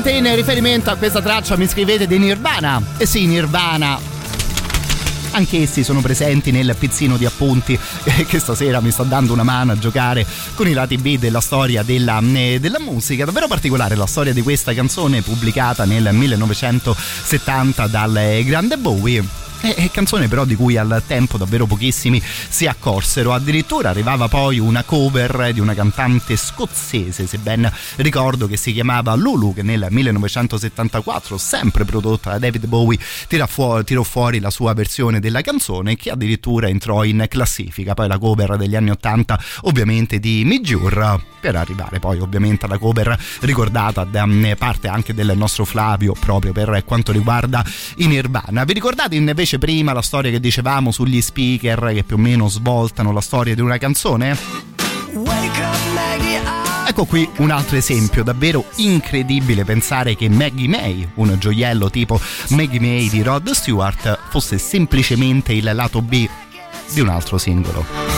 Giustamente 0.00 0.30
in 0.30 0.34
riferimento 0.34 0.90
a 0.90 0.96
questa 0.96 1.20
traccia 1.20 1.58
mi 1.58 1.68
scrivete 1.68 2.06
di 2.06 2.16
Nirvana. 2.16 2.82
E 2.96 3.04
sì, 3.04 3.26
Nirvana 3.26 3.98
anch'essi 5.32 5.84
sono 5.84 6.00
presenti 6.00 6.50
nel 6.50 6.74
pizzino 6.78 7.18
di 7.18 7.26
appunti 7.26 7.78
eh, 8.04 8.24
che 8.24 8.38
stasera 8.38 8.80
mi 8.80 8.90
sta 8.90 9.02
dando 9.02 9.34
una 9.34 9.42
mano 9.42 9.72
a 9.72 9.78
giocare 9.78 10.26
con 10.54 10.66
i 10.66 10.72
lati 10.72 10.96
B 10.96 11.18
della 11.18 11.42
storia 11.42 11.82
della, 11.82 12.18
eh, 12.32 12.58
della 12.58 12.80
musica. 12.80 13.26
Davvero 13.26 13.46
particolare 13.46 13.94
la 13.94 14.06
storia 14.06 14.32
di 14.32 14.40
questa 14.40 14.72
canzone 14.72 15.20
pubblicata 15.20 15.84
nel 15.84 16.08
1970 16.14 17.86
dal 17.86 18.16
eh, 18.16 18.42
grande 18.42 18.78
Bowie. 18.78 19.49
Eh, 19.62 19.90
canzone 19.92 20.26
però 20.26 20.46
di 20.46 20.54
cui 20.54 20.78
al 20.78 21.02
tempo 21.06 21.36
davvero 21.36 21.66
pochissimi 21.66 22.20
si 22.22 22.66
accorsero. 22.66 23.34
Addirittura 23.34 23.90
arrivava 23.90 24.26
poi 24.26 24.58
una 24.58 24.84
cover 24.84 25.52
di 25.52 25.60
una 25.60 25.74
cantante 25.74 26.34
scozzese, 26.34 27.26
se 27.26 27.38
ben 27.38 27.70
ricordo, 27.96 28.46
che 28.46 28.56
si 28.56 28.72
chiamava 28.72 29.14
Lulu, 29.14 29.52
che 29.52 29.62
nel 29.62 29.86
1974, 29.90 31.36
sempre 31.36 31.84
prodotta 31.84 32.30
da 32.30 32.38
David 32.38 32.66
Bowie, 32.66 32.98
tira 33.28 33.46
fuori, 33.46 33.84
tirò 33.84 34.02
fuori 34.02 34.40
la 34.40 34.50
sua 34.50 34.72
versione 34.72 35.20
della 35.20 35.42
canzone 35.42 35.94
che 35.94 36.10
addirittura 36.10 36.68
entrò 36.68 37.04
in 37.04 37.26
classifica. 37.28 37.92
Poi 37.92 38.08
la 38.08 38.18
cover 38.18 38.56
degli 38.56 38.76
anni 38.76 38.90
80, 38.90 39.40
ovviamente 39.62 40.18
di 40.18 40.42
Mijur, 40.44 41.20
per 41.40 41.56
arrivare 41.56 41.98
poi 41.98 42.18
ovviamente 42.18 42.66
alla 42.66 42.78
cover 42.78 43.18
ricordata 43.40 44.04
da 44.04 44.26
mm, 44.26 44.52
parte 44.58 44.88
anche 44.88 45.14
del 45.14 45.32
nostro 45.36 45.64
Flavio 45.64 46.14
proprio 46.18 46.52
per 46.52 46.82
quanto 46.84 47.12
riguarda 47.12 47.64
i 47.96 48.06
Nirvana. 48.06 48.64
Vi 48.64 48.72
ricordate 48.72 49.16
invece 49.16 49.49
prima 49.58 49.92
la 49.92 50.02
storia 50.02 50.30
che 50.30 50.40
dicevamo 50.40 50.90
sugli 50.90 51.20
speaker 51.20 51.92
che 51.94 52.04
più 52.04 52.16
o 52.16 52.18
meno 52.18 52.48
svoltano 52.48 53.12
la 53.12 53.20
storia 53.20 53.54
di 53.54 53.60
una 53.60 53.78
canzone? 53.78 54.36
Ecco 56.86 57.04
qui 57.04 57.28
un 57.38 57.50
altro 57.50 57.76
esempio, 57.76 58.24
davvero 58.24 58.64
incredibile 58.76 59.64
pensare 59.64 60.16
che 60.16 60.28
Maggie 60.28 60.68
May, 60.68 61.08
un 61.14 61.36
gioiello 61.38 61.88
tipo 61.88 62.20
Maggie 62.48 62.80
May 62.80 63.08
di 63.08 63.22
Rod 63.22 63.50
Stewart, 63.50 64.18
fosse 64.28 64.58
semplicemente 64.58 65.52
il 65.52 65.70
lato 65.72 66.02
B 66.02 66.28
di 66.92 67.00
un 67.00 67.08
altro 67.08 67.38
singolo. 67.38 68.09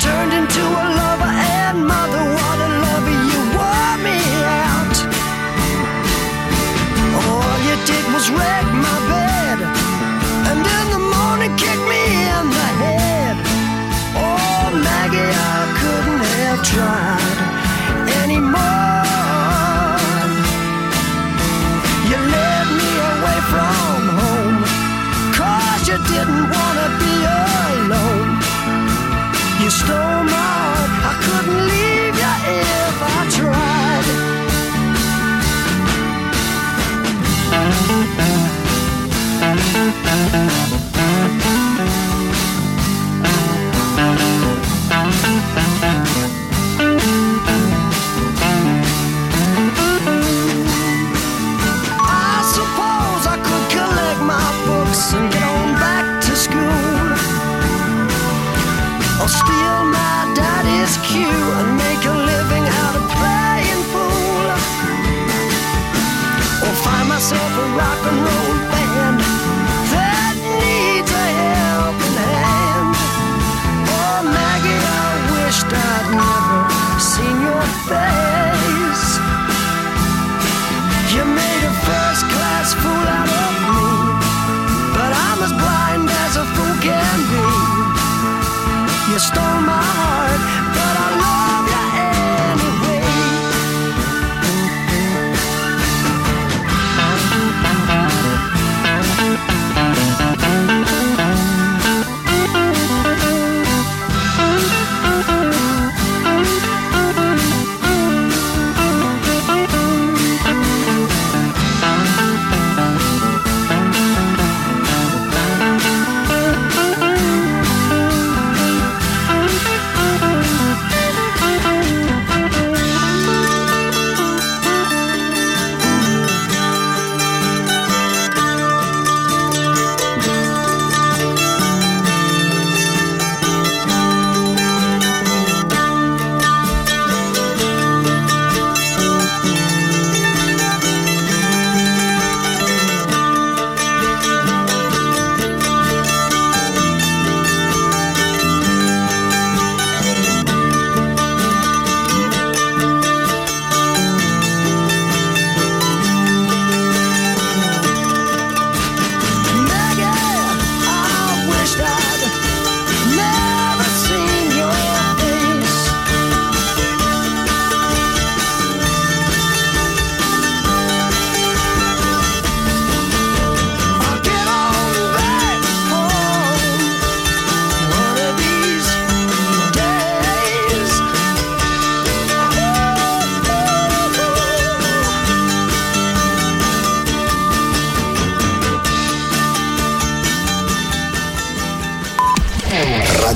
Turned 0.00 0.32
into 0.32 0.62
a 0.62 1.09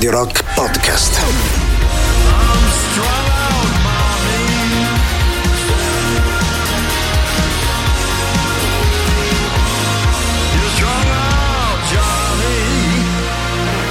Radio 0.05 0.11
Rock 0.11 0.43
Podcast. 0.53 1.19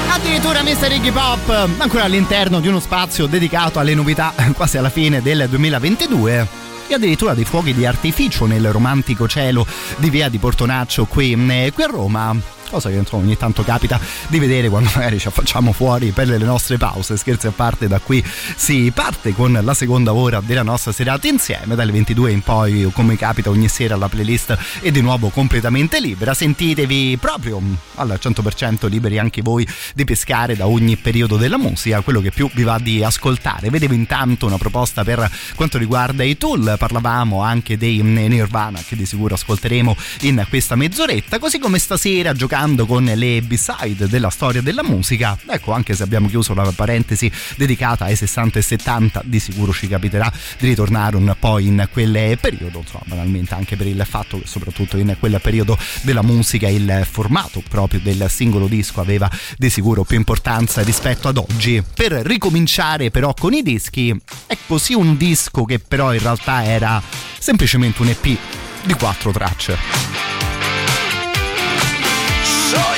Addirittura 0.09 0.63
Mr. 0.63 0.93
Iggy 0.93 1.11
Pop, 1.11 1.49
ancora 1.79 2.05
all'interno 2.05 2.61
di 2.61 2.69
uno 2.69 2.79
spazio 2.79 3.27
dedicato 3.27 3.81
alle 3.81 3.95
novità 3.95 4.33
quasi 4.55 4.79
alla 4.79 4.91
fine 4.91 5.21
del 5.21 5.49
2022 5.49 6.47
e 6.87 6.95
addirittura 6.95 7.35
dei 7.35 7.45
fuochi 7.45 7.75
di 7.75 7.87
artificio 7.87 8.47
nel 8.47 8.71
romantico 8.71 9.27
cielo 9.27 9.67
di 9.97 10.11
via 10.11 10.29
di 10.29 10.39
Portonaccio 10.39 11.07
qui, 11.07 11.33
eh, 11.33 11.73
qui 11.75 11.83
a 11.83 11.87
Roma 11.87 12.54
cosa 12.75 12.91
che 12.91 12.97
insomma, 12.97 13.23
ogni 13.23 13.37
tanto 13.37 13.63
capita 13.63 14.01
di 14.27 14.39
vedere 14.41 14.69
quando 14.69 14.91
magari 14.95 15.19
ci 15.21 15.29
affacciamo 15.29 15.73
fuori 15.73 16.11
per 16.11 16.27
le 16.27 16.39
nostre 16.39 16.77
pause. 16.77 17.17
Scherzi 17.17 17.47
a 17.47 17.53
parte, 17.53 17.87
da 17.87 18.01
qui 18.01 18.25
si 18.57 18.91
parte 18.93 19.33
con 19.33 19.59
la 19.63 19.75
seconda 19.75 20.13
ora 20.13 20.41
della 20.41 20.63
nostra 20.63 20.91
serata 20.91 21.29
insieme, 21.29 21.77
dalle 21.77 21.93
22 21.93 22.33
in 22.33 22.41
poi, 22.41 22.91
come 22.93 23.17
capita 23.17 23.51
ogni 23.51 23.69
sera, 23.69 23.97
la 23.97 24.09
playlist 24.09 24.57
è 24.81 24.91
di 24.91 25.01
nuovo 25.01 25.29
completamente 25.29 26.01
libera. 26.01 26.35
Sentitevi 26.35 27.17
proprio 27.19 27.63
al 27.95 28.19
100% 28.21 28.89
liberi 28.89 29.19
anche 29.19 29.41
voi 29.41 29.67
di 29.95 30.05
pescare 30.05 30.57
da 30.57 30.67
ogni 30.67 30.97
periodo 30.97 31.37
della 31.37 31.59
musica, 31.59 32.01
quello 32.01 32.21
che 32.21 32.33
più 32.33 32.51
vi 32.55 32.65
va 32.65 32.79
di 32.79 33.05
ascoltare. 33.05 33.71
Vedevo 33.71 33.95
intanto 33.95 34.47
una 34.47 34.59
proposta 34.59 35.05
per 35.05 35.31
quanto 35.55 35.79
riguarda 35.79 36.25
i 36.25 36.37
tool, 36.37 36.75
parlavamo 36.77 37.41
anche 37.41 37.79
dei 37.79 38.03
Nirvana 38.03 38.83
che 38.87 38.97
di 38.97 39.07
sicuro 39.07 39.35
ascolteremo 39.35 39.97
in 40.23 40.45
questa 40.49 40.75
mezz'oretta, 40.75 41.39
così 41.39 41.59
come 41.61 41.79
stasera 41.79 42.33
giocando 42.33 42.63
con 42.65 43.05
le 43.05 43.43
B-side 43.43 44.09
della 44.09 44.31
storia 44.31 44.63
della 44.63 44.83
musica. 44.83 45.37
Ecco, 45.47 45.73
anche 45.73 45.95
se 45.95 46.03
abbiamo 46.03 46.29
chiuso 46.29 46.55
la 46.55 46.73
parentesi 46.75 47.31
dedicata 47.57 48.07
ai 48.07 48.17
60 48.17 48.59
e 48.59 48.63
70, 48.63 49.23
di 49.25 49.39
sicuro 49.39 49.71
ci 49.73 49.87
capiterà 49.87 50.33
di 50.59 50.69
ritornare 50.69 51.17
un 51.17 51.37
po' 51.39 51.59
in 51.59 51.87
quel 51.93 52.39
periodo, 52.41 52.79
insomma, 52.79 53.05
banalmente 53.07 53.53
anche 53.55 53.77
per 53.77 53.87
il 53.87 54.03
fatto 54.09 54.41
che 54.41 54.47
soprattutto 54.47 54.97
in 54.97 55.15
quel 55.19 55.39
periodo 55.43 55.77
della 56.01 56.23
musica 56.23 56.67
il 56.69 57.07
formato 57.09 57.63
proprio 57.69 58.01
del 58.01 58.27
singolo 58.31 58.67
disco 58.67 59.01
aveva 59.03 59.31
di 59.59 59.69
sicuro 59.69 60.05
più 60.05 60.17
importanza 60.17 60.83
rispetto 60.83 61.29
ad 61.29 61.37
oggi. 61.37 61.83
Per 61.95 62.13
ricominciare 62.13 63.11
però 63.11 63.35
con 63.35 63.53
i 63.53 63.63
dischi, 63.63 64.15
ecco 64.47 64.79
sì 64.79 64.95
un 64.95 65.19
disco 65.19 65.65
che 65.65 65.79
però 65.79 66.15
in 66.15 66.21
realtà 66.21 66.65
era 66.65 67.03
semplicemente 67.39 68.01
un 68.01 68.09
EP 68.09 68.39
di 68.85 68.95
quattro 68.95 69.33
tracce. 69.33 70.54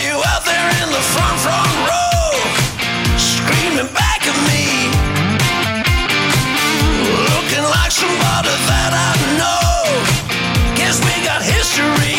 you 0.03 0.17
out 0.33 0.45
there 0.45 0.69
in 0.83 0.89
the 0.89 1.05
front, 1.13 1.37
front 1.45 1.73
row, 1.89 2.33
screaming 3.19 3.93
back 3.93 4.21
at 4.27 4.39
me, 4.49 4.65
looking 7.33 7.67
like 7.77 7.93
that 8.73 8.93
I 8.97 9.13
know. 9.37 10.77
Guess 10.77 10.97
we 11.05 11.15
got 11.25 11.43
history. 11.43 12.16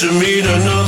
To 0.00 0.10
meet 0.18 0.46
another 0.46 0.79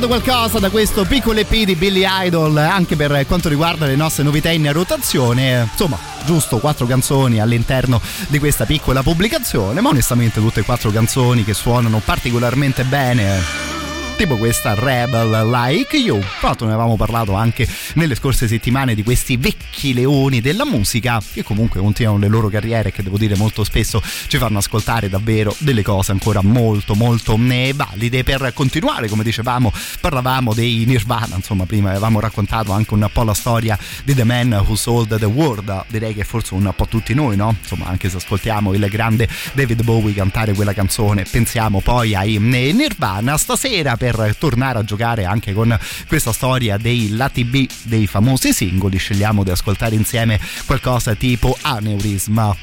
Pescato 0.00 0.22
qualcosa 0.22 0.58
da 0.58 0.70
questo 0.70 1.04
piccolo 1.04 1.40
EP 1.40 1.50
di 1.50 1.74
Billy 1.74 2.06
Idol 2.06 2.56
anche 2.56 2.96
per 2.96 3.26
quanto 3.26 3.50
riguarda 3.50 3.84
le 3.84 3.96
nostre 3.96 4.22
novità 4.22 4.48
in 4.48 4.72
rotazione. 4.72 5.68
Insomma, 5.70 5.98
giusto 6.24 6.56
quattro 6.56 6.86
canzoni 6.86 7.38
all'interno 7.38 8.00
di 8.28 8.38
questa 8.38 8.64
piccola 8.64 9.02
pubblicazione, 9.02 9.82
ma 9.82 9.90
onestamente 9.90 10.40
tutte 10.40 10.60
e 10.60 10.62
quattro 10.62 10.90
canzoni 10.90 11.44
che 11.44 11.52
suonano 11.52 12.00
particolarmente 12.02 12.84
bene 12.84 13.79
tipo 14.20 14.36
questa 14.36 14.74
Rebel 14.74 15.48
Like 15.48 15.96
You. 15.96 16.22
L'altro 16.42 16.66
ne 16.66 16.74
avevamo 16.74 16.96
parlato 16.96 17.32
anche 17.32 17.66
nelle 17.94 18.14
scorse 18.14 18.48
settimane 18.48 18.94
di 18.94 19.02
questi 19.02 19.38
vecchi 19.38 19.94
leoni 19.94 20.42
della 20.42 20.66
musica 20.66 21.22
che 21.32 21.42
comunque 21.42 21.80
continuano 21.80 22.18
le 22.18 22.28
loro 22.28 22.48
carriere 22.48 22.92
che 22.92 23.02
devo 23.02 23.16
dire 23.16 23.34
molto 23.36 23.64
spesso 23.64 24.02
ci 24.26 24.36
fanno 24.36 24.58
ascoltare 24.58 25.08
davvero 25.08 25.54
delle 25.58 25.82
cose 25.82 26.12
ancora 26.12 26.42
molto 26.42 26.94
molto 26.94 27.38
valide 27.38 28.22
per 28.22 28.52
continuare 28.52 29.08
come 29.08 29.22
dicevamo 29.22 29.72
parlavamo 30.00 30.52
dei 30.52 30.84
Nirvana 30.86 31.36
insomma 31.36 31.64
prima 31.64 31.88
avevamo 31.88 32.20
raccontato 32.20 32.72
anche 32.72 32.92
un 32.92 33.08
po' 33.10 33.22
la 33.22 33.34
storia 33.34 33.78
di 34.04 34.14
The 34.14 34.24
Man 34.24 34.52
Who 34.52 34.76
Sold 34.76 35.18
the 35.18 35.24
World 35.24 35.84
direi 35.88 36.12
che 36.14 36.24
forse 36.24 36.52
un 36.52 36.70
po' 36.76 36.86
tutti 36.86 37.14
noi 37.14 37.36
no? 37.36 37.56
insomma 37.58 37.86
anche 37.86 38.10
se 38.10 38.18
ascoltiamo 38.18 38.74
il 38.74 38.86
grande 38.90 39.28
David 39.54 39.82
Bowie 39.82 40.12
cantare 40.12 40.52
quella 40.52 40.74
canzone 40.74 41.24
pensiamo 41.24 41.80
poi 41.80 42.14
ai 42.14 42.38
Nirvana 42.38 43.38
stasera 43.38 43.96
per 43.96 44.09
tornare 44.38 44.78
a 44.78 44.84
giocare 44.84 45.24
anche 45.24 45.52
con 45.52 45.76
questa 46.06 46.32
storia 46.32 46.76
dei 46.76 47.16
lati 47.16 47.44
B 47.44 47.66
dei 47.82 48.06
famosi 48.06 48.52
singoli 48.52 48.98
scegliamo 48.98 49.44
di 49.44 49.50
ascoltare 49.50 49.94
insieme 49.94 50.40
qualcosa 50.66 51.14
tipo 51.14 51.56
Aneurisma 51.60 52.54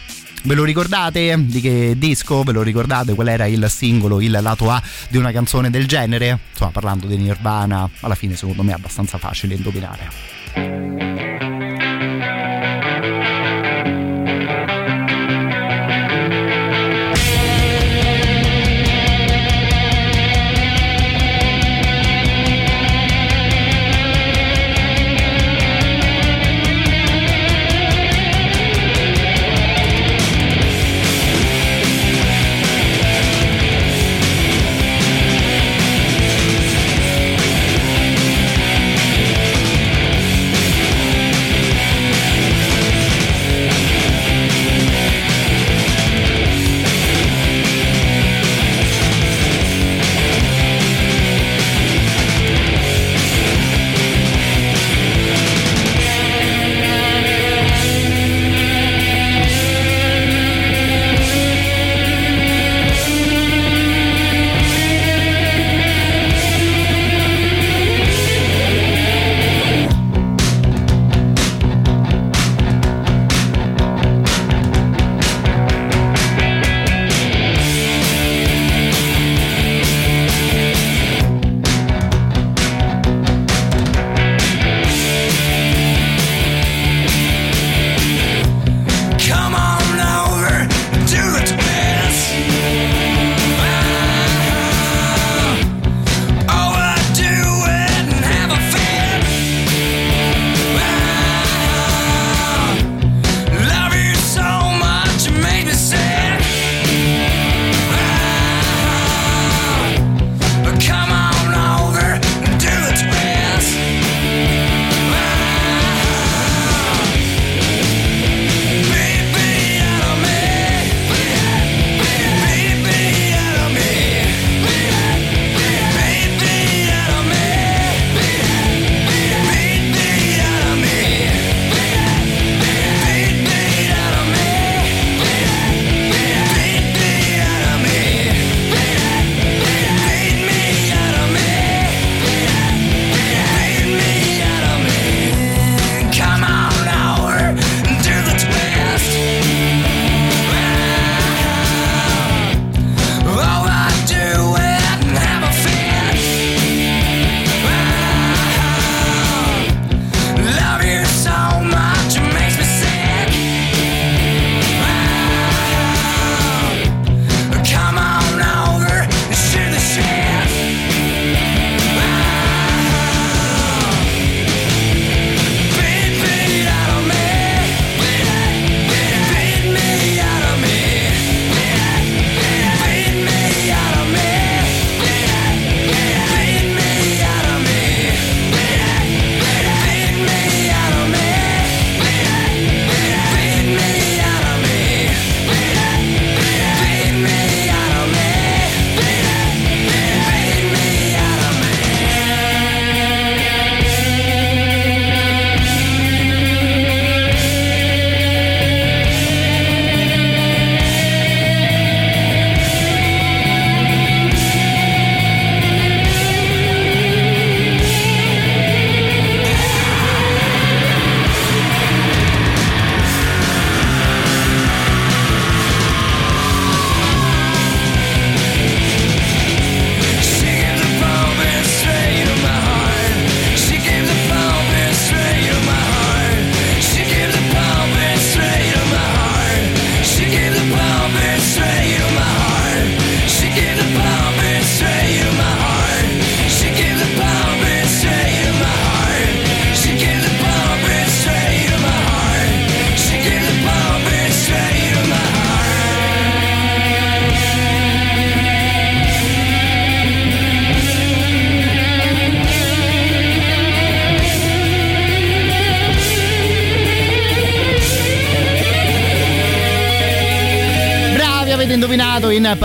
Ve 0.43 0.53
lo 0.53 0.63
ricordate 0.63 1.35
di 1.45 1.59
che 1.59 1.95
disco? 1.97 2.43
Ve 2.43 2.53
lo 2.53 2.61
ricordate 2.61 3.13
qual 3.13 3.27
era 3.27 3.47
il 3.47 3.65
singolo, 3.69 4.21
il 4.21 4.37
lato 4.41 4.69
A 4.69 4.81
di 5.09 5.17
una 5.17 5.31
canzone 5.31 5.69
del 5.69 5.87
genere? 5.87 6.39
Insomma, 6.51 6.71
parlando 6.71 7.07
di 7.07 7.17
Nirvana, 7.17 7.89
alla 8.01 8.15
fine 8.15 8.35
secondo 8.35 8.63
me 8.63 8.71
è 8.71 8.75
abbastanza 8.75 9.17
facile 9.17 9.55
indovinare. 9.55 11.56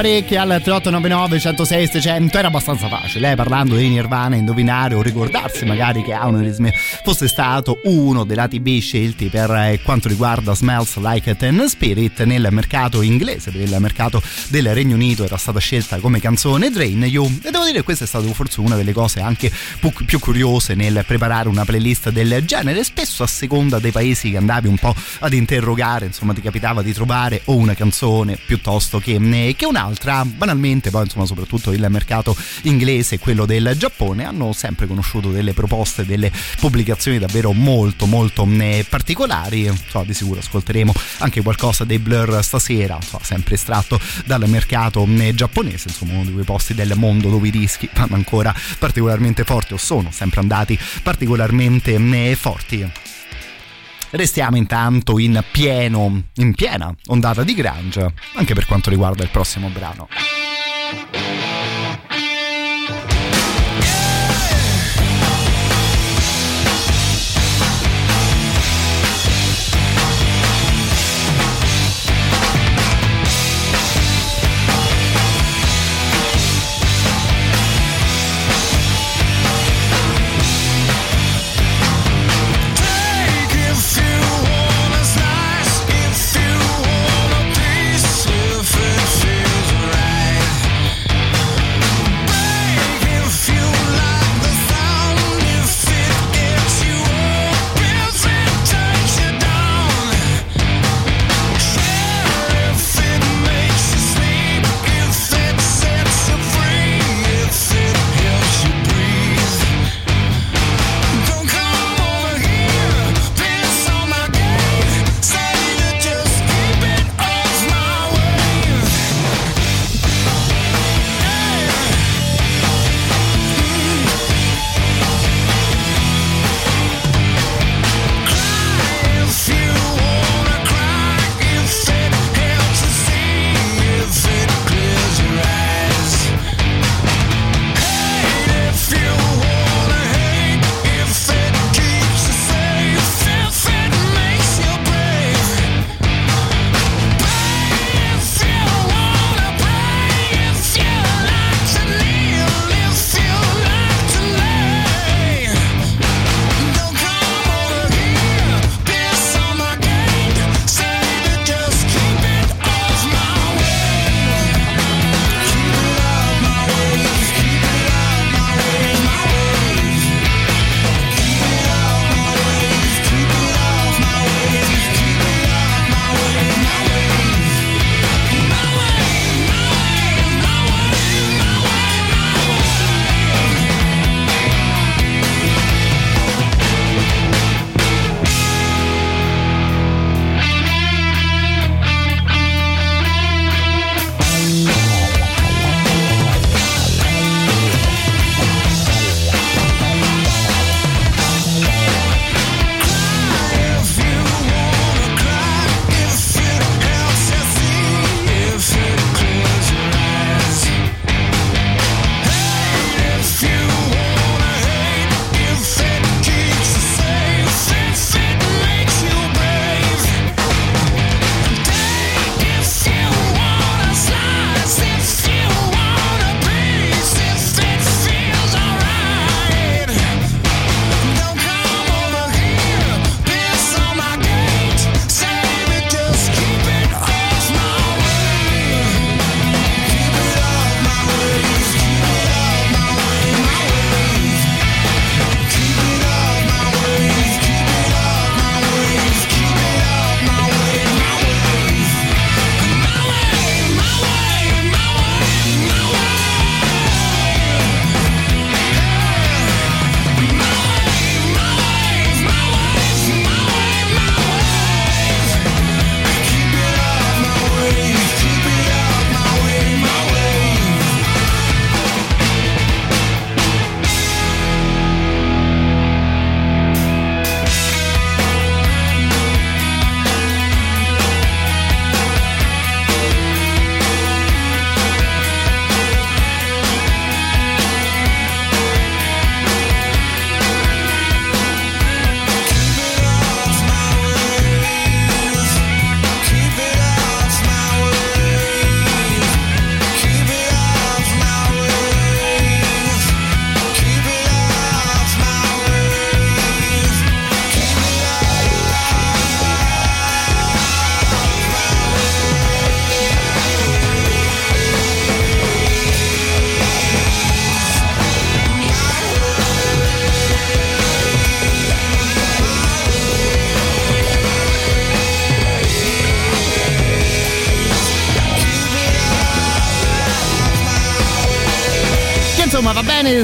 Indovinato 0.03 0.09
in 0.09 0.23
parecchi 0.23 0.37
al 0.37 0.61
3899 0.63 1.39
106 1.39 1.87
600 1.87 2.39
era 2.39 2.49
abbastanza 2.49 2.89
facile, 2.89 3.33
eh? 3.33 3.35
parlando 3.37 3.77
di 3.77 3.89
Nirvana, 3.89 4.37
indovinare 4.37 4.95
o 4.95 5.03
ricordarsi 5.03 5.65
magari 5.65 6.03
che 6.03 6.13
Aneurysm 6.13 6.69
fosse 7.05 7.29
stato 7.29 7.79
uno 7.85 8.25
dei 8.25 8.37
lati 8.37 8.61
B 8.61 8.81
scelti 8.81 9.29
per 9.29 9.51
eh, 9.51 9.81
quanto 9.83 10.09
riguarda 10.09 10.55
Smells 10.55 10.97
Like 10.97 11.37
Ten 11.37 11.69
Spirit. 11.69 12.23
Nel 12.25 12.49
mercato 12.51 13.03
inglese, 13.03 13.51
nel 13.53 13.77
mercato 13.79 14.23
del 14.49 14.75
Regno 14.75 14.95
Unito 14.95 15.25
era 15.25 15.37
stata 15.37 15.59
scelta 15.59 15.99
come 15.99 16.21
canzone 16.21 16.71
Drain 16.71 17.03
You. 17.05 17.27
E 17.43 17.51
devo 17.51 17.65
dire 17.65 17.79
che 17.79 17.85
questa 17.85 18.05
è 18.05 18.07
stata 18.07 18.27
forse 18.33 18.61
una 18.61 18.77
delle 18.77 18.93
cose 18.93 19.21
anche 19.21 19.51
più 20.07 20.19
curiose 20.19 20.75
nel 20.75 21.05
preparare 21.07 21.49
una 21.49 21.65
playlist 21.65 22.11
del 22.11 22.45
genere, 22.45 22.83
spesso 22.85 23.23
a 23.23 23.27
seconda 23.27 23.79
dei 23.79 23.91
paesi 23.91 24.31
che 24.31 24.37
andavi 24.37 24.69
un 24.69 24.79
po' 24.79 24.95
ad 25.21 25.33
interrogare, 25.33 26.07
insomma 26.07 26.33
ti 26.33 26.41
capitava 26.41 26.83
di 26.83 26.93
trovare 26.93 27.43
o 27.47 27.57
una 27.57 27.75
canzone 27.75 28.39
piuttosto 28.45 28.99
che, 28.99 29.19
eh, 29.21 29.55
che 29.57 29.67
un'altra, 29.67 29.92
banalmente 30.25 30.91
poi 30.91 31.05
insomma 31.05 31.27
soprattutto 31.27 31.73
il 31.73 31.87
mercato 31.89 32.37
inglese 32.63 33.17
e 33.17 33.19
quello 33.19 33.47
del 33.47 33.75
Giappone 33.77 34.25
hanno 34.25 34.53
sempre 34.53 34.87
conosciuto 34.87 35.31
delle 35.31 35.53
proposte, 35.53 36.05
delle 36.05 36.31
pubblicazioni 36.59 37.19
davvero 37.19 37.53
molto 37.53 38.07
molto 38.07 38.47
eh, 38.59 38.85
particolari, 38.89 39.71
so, 39.89 40.03
di 40.05 40.15
sicuro 40.15 40.41
ascolteremo 40.41 40.93
anche 41.19 41.43
qualcosa 41.43 41.85
dei 41.85 41.99
Blur 41.99 42.43
stasera, 42.43 42.99
so, 43.01 43.19
sempre 43.23 43.55
estratto 43.55 44.01
dal 44.25 44.49
mercato 44.49 45.07
eh, 45.19 45.35
giapponese, 45.35 45.89
insomma 45.89 46.15
uno 46.15 46.25
di 46.25 46.33
quei 46.33 46.45
posti 46.45 46.75
del 46.75 46.93
mondo 46.97 47.31
dove 47.31 47.49
i 47.49 47.51
dischi 47.51 47.89
vanno 47.95 48.17
ancora 48.17 48.55
particolarmente 48.79 49.45
forti 49.45 49.75
o 49.75 49.77
sono 49.77 50.11
sempre 50.11 50.41
andati 50.41 50.79
particolarmente 51.03 51.95
eh, 51.95 52.37
forti. 52.39 53.02
Restiamo 54.15 54.59
intanto 54.59 55.19
in 55.19 55.43
pieno, 55.51 56.25
in 56.35 56.55
piena 56.55 56.95
ondata 57.07 57.43
di 57.45 57.55
grunge, 57.55 58.13
anche 58.35 58.53
per 58.53 58.67
quanto 58.67 58.91
riguarda 58.91 59.23
il 59.23 59.31
prossimo 59.31 59.69
brano. 59.69 60.07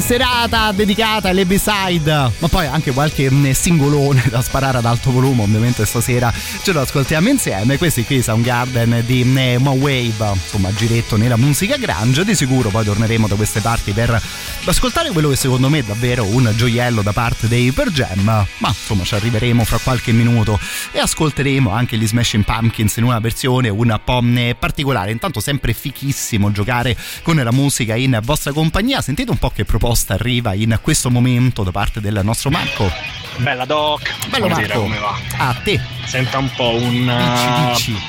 Serata 0.00 0.72
dedicata 0.72 1.28
alle 1.28 1.44
B-side, 1.44 2.32
ma 2.38 2.48
poi 2.48 2.66
anche 2.66 2.92
qualche 2.92 3.30
mm, 3.30 3.50
singolone 3.50 4.24
da 4.28 4.42
sparare 4.42 4.78
ad 4.78 4.84
alto 4.84 5.10
volume, 5.10 5.42
ovviamente 5.42 5.84
stasera 5.84 6.32
ce 6.62 6.72
lo 6.72 6.80
ascoltiamo 6.80 7.28
insieme. 7.28 7.78
Questi 7.78 8.04
qui 8.04 8.22
Soundgarden 8.22 9.02
di 9.04 9.24
mm, 9.24 9.56
Mo 9.62 9.72
Wave, 9.72 10.32
insomma 10.32 10.72
giretto 10.72 11.16
nella 11.16 11.36
musica 11.36 11.76
grunge, 11.76 12.24
di 12.24 12.34
sicuro 12.34 12.68
poi 12.68 12.84
torneremo 12.84 13.26
da 13.26 13.34
queste 13.34 13.60
parti 13.60 13.92
per 13.92 14.20
ascoltare 14.70 15.10
quello 15.10 15.28
che 15.28 15.36
secondo 15.36 15.68
me 15.68 15.78
è 15.78 15.82
davvero 15.82 16.24
un 16.24 16.52
gioiello 16.54 17.02
da 17.02 17.12
parte 17.12 17.48
dei 17.48 17.72
Per 17.72 17.90
Jam, 17.90 18.22
ma 18.24 18.68
insomma 18.68 19.04
ci 19.04 19.14
arriveremo 19.14 19.64
fra 19.64 19.78
qualche 19.78 20.12
minuto 20.12 20.58
e 20.92 20.98
ascolteremo 20.98 21.70
anche 21.70 21.96
gli 21.96 22.06
Smashing 22.06 22.44
Pumpkins 22.44 22.96
in 22.96 23.04
una 23.04 23.18
versione 23.18 23.68
un 23.68 23.98
po' 24.04 24.20
particolare. 24.58 25.10
Intanto 25.10 25.40
sempre 25.40 25.72
fichissimo 25.72 26.50
giocare 26.52 26.96
con 27.22 27.36
la 27.36 27.52
musica 27.52 27.94
in 27.96 28.18
vostra 28.22 28.52
compagnia. 28.52 29.00
Sentite 29.00 29.30
un 29.30 29.38
po' 29.38 29.50
che 29.50 29.64
proposta 29.64 30.14
arriva 30.14 30.54
in 30.54 30.78
questo 30.82 31.10
momento 31.10 31.62
da 31.62 31.70
parte 31.70 32.00
del 32.00 32.20
nostro 32.22 32.50
Marco. 32.50 32.90
Bella 33.38 33.64
Doc. 33.64 34.02
Bello 34.28 34.46
Buonasera, 34.46 34.66
Marco. 34.74 34.82
come 34.82 34.98
va? 34.98 35.18
A 35.38 35.54
te. 35.62 35.80
Senta 36.04 36.38
un 36.38 36.50
po' 36.56 36.74
un 36.74 37.72
Dici, 37.74 37.92
dici. 37.92 38.02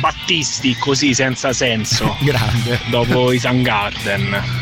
Battisti 0.00 0.74
così 0.76 1.14
senza 1.14 1.52
senso 1.52 2.16
Grande. 2.22 2.80
dopo 2.88 3.32
i 3.32 3.38
Soundgarden. 3.38 4.20
In 4.22 4.61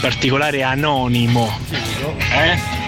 particolare 0.00 0.62
anonimo. 0.62 1.48
Eh? 2.32 2.79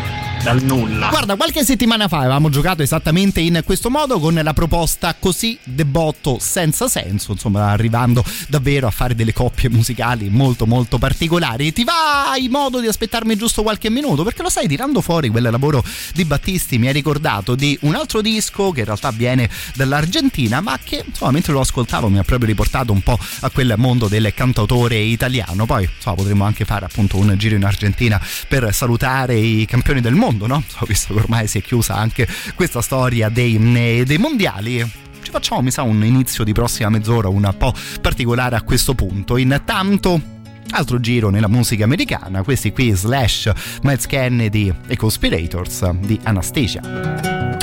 Dal 0.42 0.60
nulla. 0.60 1.08
Guarda, 1.08 1.36
qualche 1.36 1.64
settimana 1.64 2.08
fa 2.08 2.18
avevamo 2.18 2.50
giocato 2.50 2.82
esattamente 2.82 3.40
in 3.40 3.62
questo 3.64 3.90
modo 3.90 4.18
con 4.18 4.34
la 4.34 4.52
proposta 4.52 5.14
così 5.16 5.56
debotto 5.62 6.38
senza 6.40 6.88
senso, 6.88 7.30
insomma 7.30 7.70
arrivando 7.70 8.24
davvero 8.48 8.88
a 8.88 8.90
fare 8.90 9.14
delle 9.14 9.32
coppie 9.32 9.68
musicali 9.68 10.30
molto 10.30 10.66
molto 10.66 10.98
particolari. 10.98 11.72
Ti 11.72 11.84
va 11.84 12.34
in 12.36 12.50
modo 12.50 12.80
di 12.80 12.88
aspettarmi 12.88 13.36
giusto 13.36 13.62
qualche 13.62 13.88
minuto? 13.88 14.24
Perché 14.24 14.42
lo 14.42 14.50
sai, 14.50 14.66
tirando 14.66 15.00
fuori 15.00 15.28
quel 15.28 15.44
lavoro 15.44 15.84
di 16.12 16.24
Battisti 16.24 16.76
mi 16.76 16.88
hai 16.88 16.92
ricordato 16.92 17.54
di 17.54 17.78
un 17.82 17.94
altro 17.94 18.20
disco 18.20 18.72
che 18.72 18.80
in 18.80 18.86
realtà 18.86 19.12
viene 19.12 19.48
dall'Argentina, 19.76 20.60
ma 20.60 20.76
che 20.82 21.04
insomma 21.06 21.30
mentre 21.30 21.52
lo 21.52 21.60
ascoltavo 21.60 22.08
mi 22.08 22.18
ha 22.18 22.24
proprio 22.24 22.48
riportato 22.48 22.90
un 22.90 23.02
po' 23.02 23.16
a 23.42 23.50
quel 23.50 23.74
mondo 23.76 24.08
del 24.08 24.34
cantautore 24.34 24.96
italiano. 24.98 25.66
Poi 25.66 25.88
insomma, 25.94 26.16
potremmo 26.16 26.44
anche 26.44 26.64
fare 26.64 26.84
appunto 26.84 27.16
un 27.16 27.32
giro 27.38 27.54
in 27.54 27.64
Argentina 27.64 28.20
per 28.48 28.74
salutare 28.74 29.36
i 29.36 29.64
campioni 29.66 30.00
del 30.00 30.14
mondo, 30.14 30.30
no? 30.46 30.62
So, 30.66 30.84
visto 30.86 31.14
che 31.14 31.20
ormai 31.20 31.46
si 31.46 31.58
è 31.58 31.62
chiusa 31.62 31.94
anche 31.94 32.26
questa 32.54 32.80
storia 32.80 33.28
dei, 33.28 33.56
eh, 33.76 34.04
dei 34.04 34.18
mondiali. 34.18 34.78
Ci 35.22 35.30
facciamo, 35.30 35.60
mi 35.62 35.70
sa, 35.70 35.82
un 35.82 36.04
inizio 36.04 36.44
di 36.44 36.52
prossima 36.52 36.88
mezz'ora 36.88 37.28
un 37.28 37.54
po' 37.56 37.74
particolare 38.00 38.56
a 38.56 38.62
questo 38.62 38.94
punto. 38.94 39.36
Intanto. 39.36 40.40
Altro 40.74 41.00
giro 41.00 41.28
nella 41.28 41.48
musica 41.48 41.84
americana, 41.84 42.42
questi 42.42 42.72
qui 42.72 42.92
Slash, 42.92 43.50
Miles 43.82 44.06
Kennedy 44.06 44.72
e 44.86 44.96
Conspirators 44.96 45.90
di 45.90 46.18
Anastasia. 46.22 47.61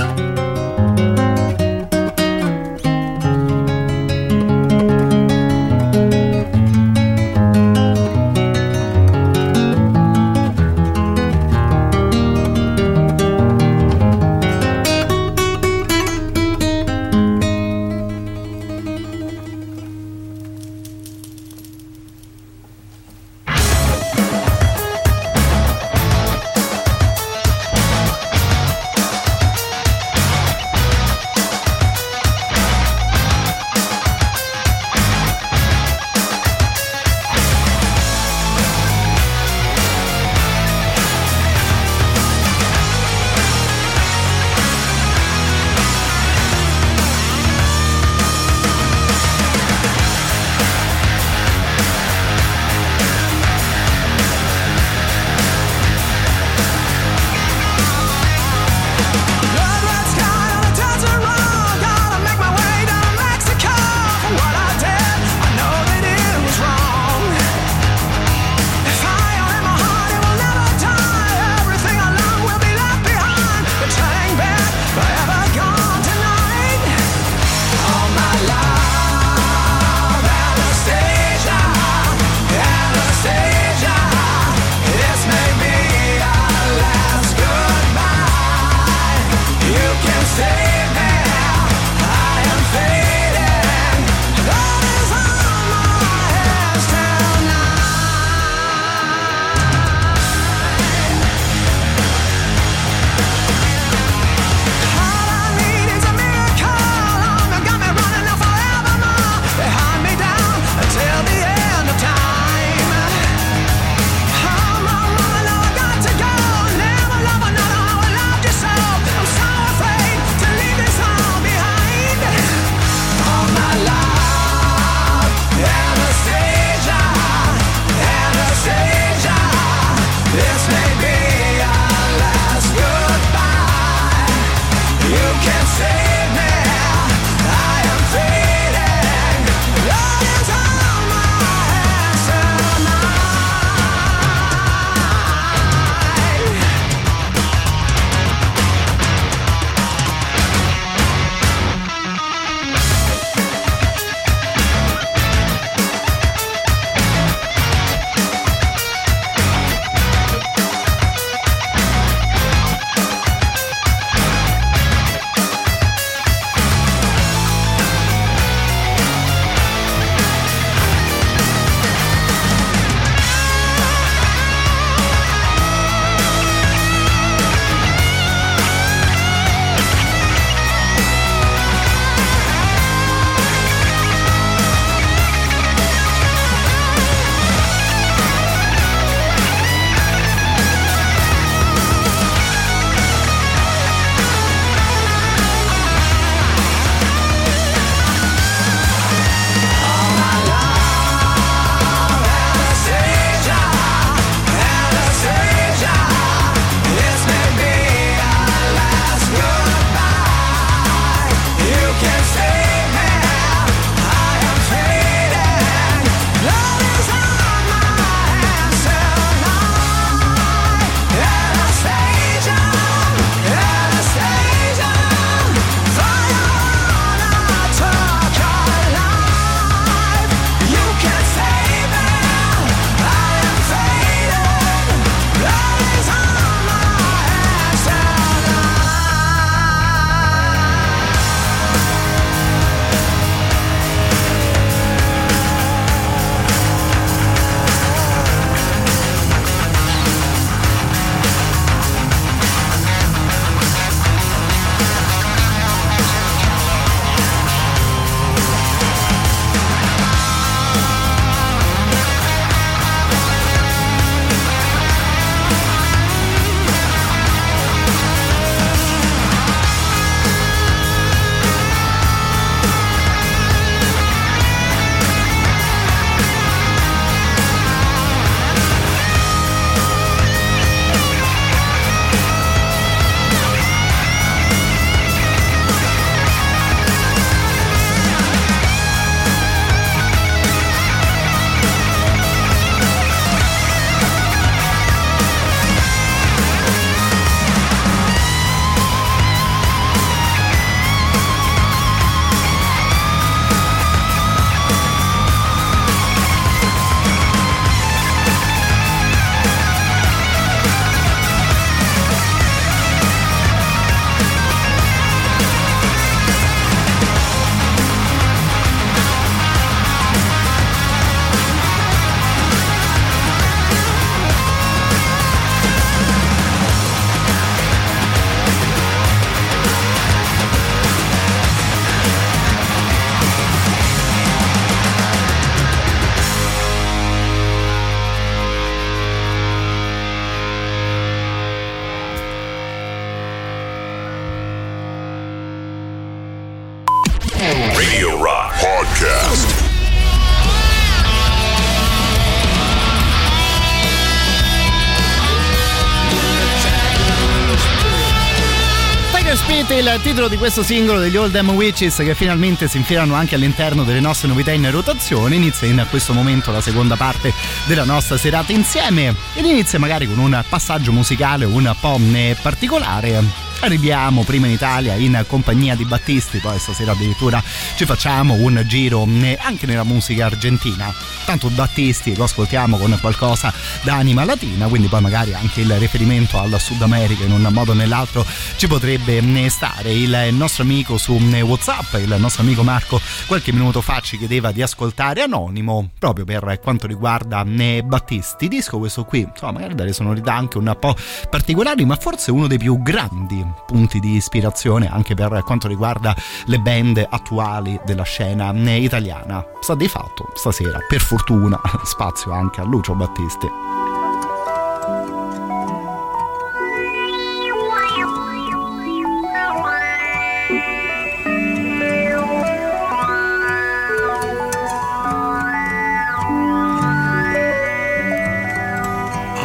Titolo 360.19 360.35
di 360.35 360.41
questo 360.41 360.63
singolo 360.63 360.99
degli 360.99 361.15
Old 361.15 361.31
Damn 361.31 361.51
Witches 361.51 361.95
che 361.95 362.13
finalmente 362.13 362.67
si 362.67 362.75
infilano 362.75 363.13
anche 363.13 363.35
all'interno 363.35 363.85
delle 363.85 364.01
nostre 364.01 364.27
novità 364.27 364.51
in 364.51 364.69
rotazione. 364.69 365.35
Inizia 365.35 365.65
in 365.65 365.87
questo 365.89 366.11
momento 366.11 366.51
la 366.51 366.59
seconda 366.59 366.97
parte 366.97 367.33
della 367.67 367.85
nostra 367.85 368.17
serata 368.17 368.51
insieme 368.51 369.15
ed 369.33 369.45
inizia 369.45 369.79
magari 369.79 370.07
con 370.07 370.17
un 370.17 370.43
passaggio 370.49 370.91
musicale 370.91 371.45
un 371.45 371.73
po' 371.79 371.97
particolare. 372.41 373.23
Arriviamo 373.61 374.23
prima 374.23 374.47
in 374.47 374.53
Italia 374.53 374.95
in 374.95 375.25
compagnia 375.27 375.75
di 375.75 375.83
Battisti, 375.83 376.39
poi 376.39 376.57
stasera 376.57 376.93
addirittura 376.93 377.43
ci 377.75 377.85
facciamo 377.85 378.35
un 378.35 378.63
giro 378.65 379.05
eh, 379.05 379.37
anche 379.41 379.65
nella 379.65 379.83
musica 379.83 380.27
argentina. 380.27 380.93
Tanto 381.25 381.49
Battisti 381.49 382.15
lo 382.15 382.23
ascoltiamo 382.23 382.77
con 382.77 382.97
qualcosa 383.01 383.53
da 383.81 383.95
anima 383.95 384.23
latina, 384.23 384.67
quindi 384.67 384.87
poi 384.87 385.01
magari 385.01 385.33
anche 385.33 385.61
il 385.61 385.71
riferimento 385.77 386.39
al 386.39 386.57
Sud 386.57 386.81
America 386.81 387.25
in 387.25 387.33
un 387.33 387.47
modo 387.51 387.71
o 387.71 387.73
nell'altro 387.73 388.25
ci 388.55 388.67
potrebbe 388.67 389.17
eh, 389.17 389.49
stare. 389.49 389.91
Il 389.91 390.29
nostro 390.31 390.63
amico 390.63 390.97
su 390.97 391.19
eh, 391.33 391.41
WhatsApp, 391.41 391.95
il 391.95 392.15
nostro 392.17 392.43
amico 392.43 392.63
Marco, 392.63 393.01
qualche 393.27 393.51
minuto 393.51 393.81
fa 393.81 393.99
ci 393.99 394.17
chiedeva 394.17 394.53
di 394.53 394.61
ascoltare 394.61 395.21
Anonimo 395.21 395.89
proprio 395.99 396.23
per 396.23 396.59
quanto 396.63 396.87
riguarda 396.87 397.43
Battisti. 397.43 398.47
Disco 398.47 398.79
questo 398.79 399.03
qui, 399.03 399.27
insomma, 399.29 399.51
magari 399.51 399.75
dalle 399.75 399.93
sonorità 399.93 400.33
anche 400.33 400.57
un 400.57 400.75
po' 400.79 400.95
particolari, 401.29 401.83
ma 401.83 401.97
forse 401.97 402.31
uno 402.31 402.47
dei 402.47 402.57
più 402.57 402.81
grandi 402.81 403.47
punti 403.65 403.99
di 403.99 404.15
ispirazione 404.15 404.87
anche 404.87 405.15
per 405.15 405.43
quanto 405.43 405.67
riguarda 405.67 406.15
le 406.45 406.59
band 406.59 407.05
attuali 407.09 407.79
della 407.85 408.03
scena 408.03 408.51
italiana. 408.51 409.45
Sta 409.59 409.75
di 409.75 409.87
fatto 409.87 410.29
stasera, 410.35 410.79
per 410.87 411.01
fortuna, 411.01 411.59
spazio 411.83 412.31
anche 412.31 412.61
a 412.61 412.63
Lucio 412.63 412.95
Battisti. 412.95 413.47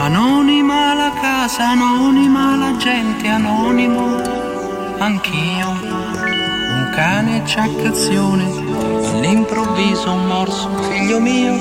Anonima 0.04 0.92
la 0.92 1.12
casa, 1.18 1.74
anonima 2.84 2.90
la 2.90 2.90
gente, 2.90 3.28
anonimo 3.28 4.20
anch'io. 4.98 5.70
Un 5.70 6.90
cane 6.94 7.42
ciaccazione, 7.46 8.44
all'improvviso 9.10 10.12
un 10.12 10.26
morso, 10.26 10.68
figlio 10.82 11.20
mio. 11.20 11.54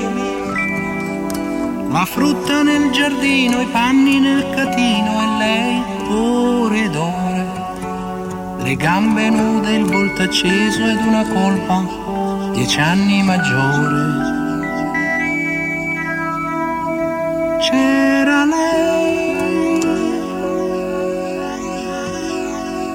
La 1.89 2.05
frutta 2.05 2.63
nel 2.63 2.91
giardino, 2.91 3.61
i 3.61 3.67
panni 3.67 4.19
nel 4.19 4.49
catino 4.53 5.21
e 5.21 5.37
lei 5.37 5.83
ore 6.09 6.83
ed 6.83 6.95
ore. 6.95 7.61
Le 8.63 8.75
gambe 8.75 9.29
nude, 9.29 9.75
il 9.75 9.85
volto 9.85 10.23
acceso 10.23 10.85
ed 10.85 11.05
una 11.05 11.25
colpa, 11.27 12.51
dieci 12.53 12.79
anni 12.79 13.23
maggiore. 13.23 14.31
c'era 17.59 18.43
lei 18.43 19.02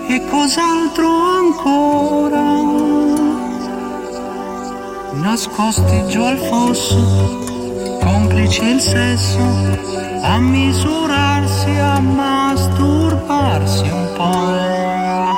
e 0.09 0.24
cos'altro 0.24 1.09
ancora? 1.43 2.47
Nascosti 5.12 6.06
giù 6.09 6.22
al 6.22 6.39
fosso 6.39 6.97
complice 8.01 8.64
il 8.64 8.80
sesso 8.80 9.39
a 10.22 10.39
misurarsi 10.39 11.70
a 11.70 12.01
masturbarsi 12.01 13.89
un 13.89 14.12
po' 14.16 15.38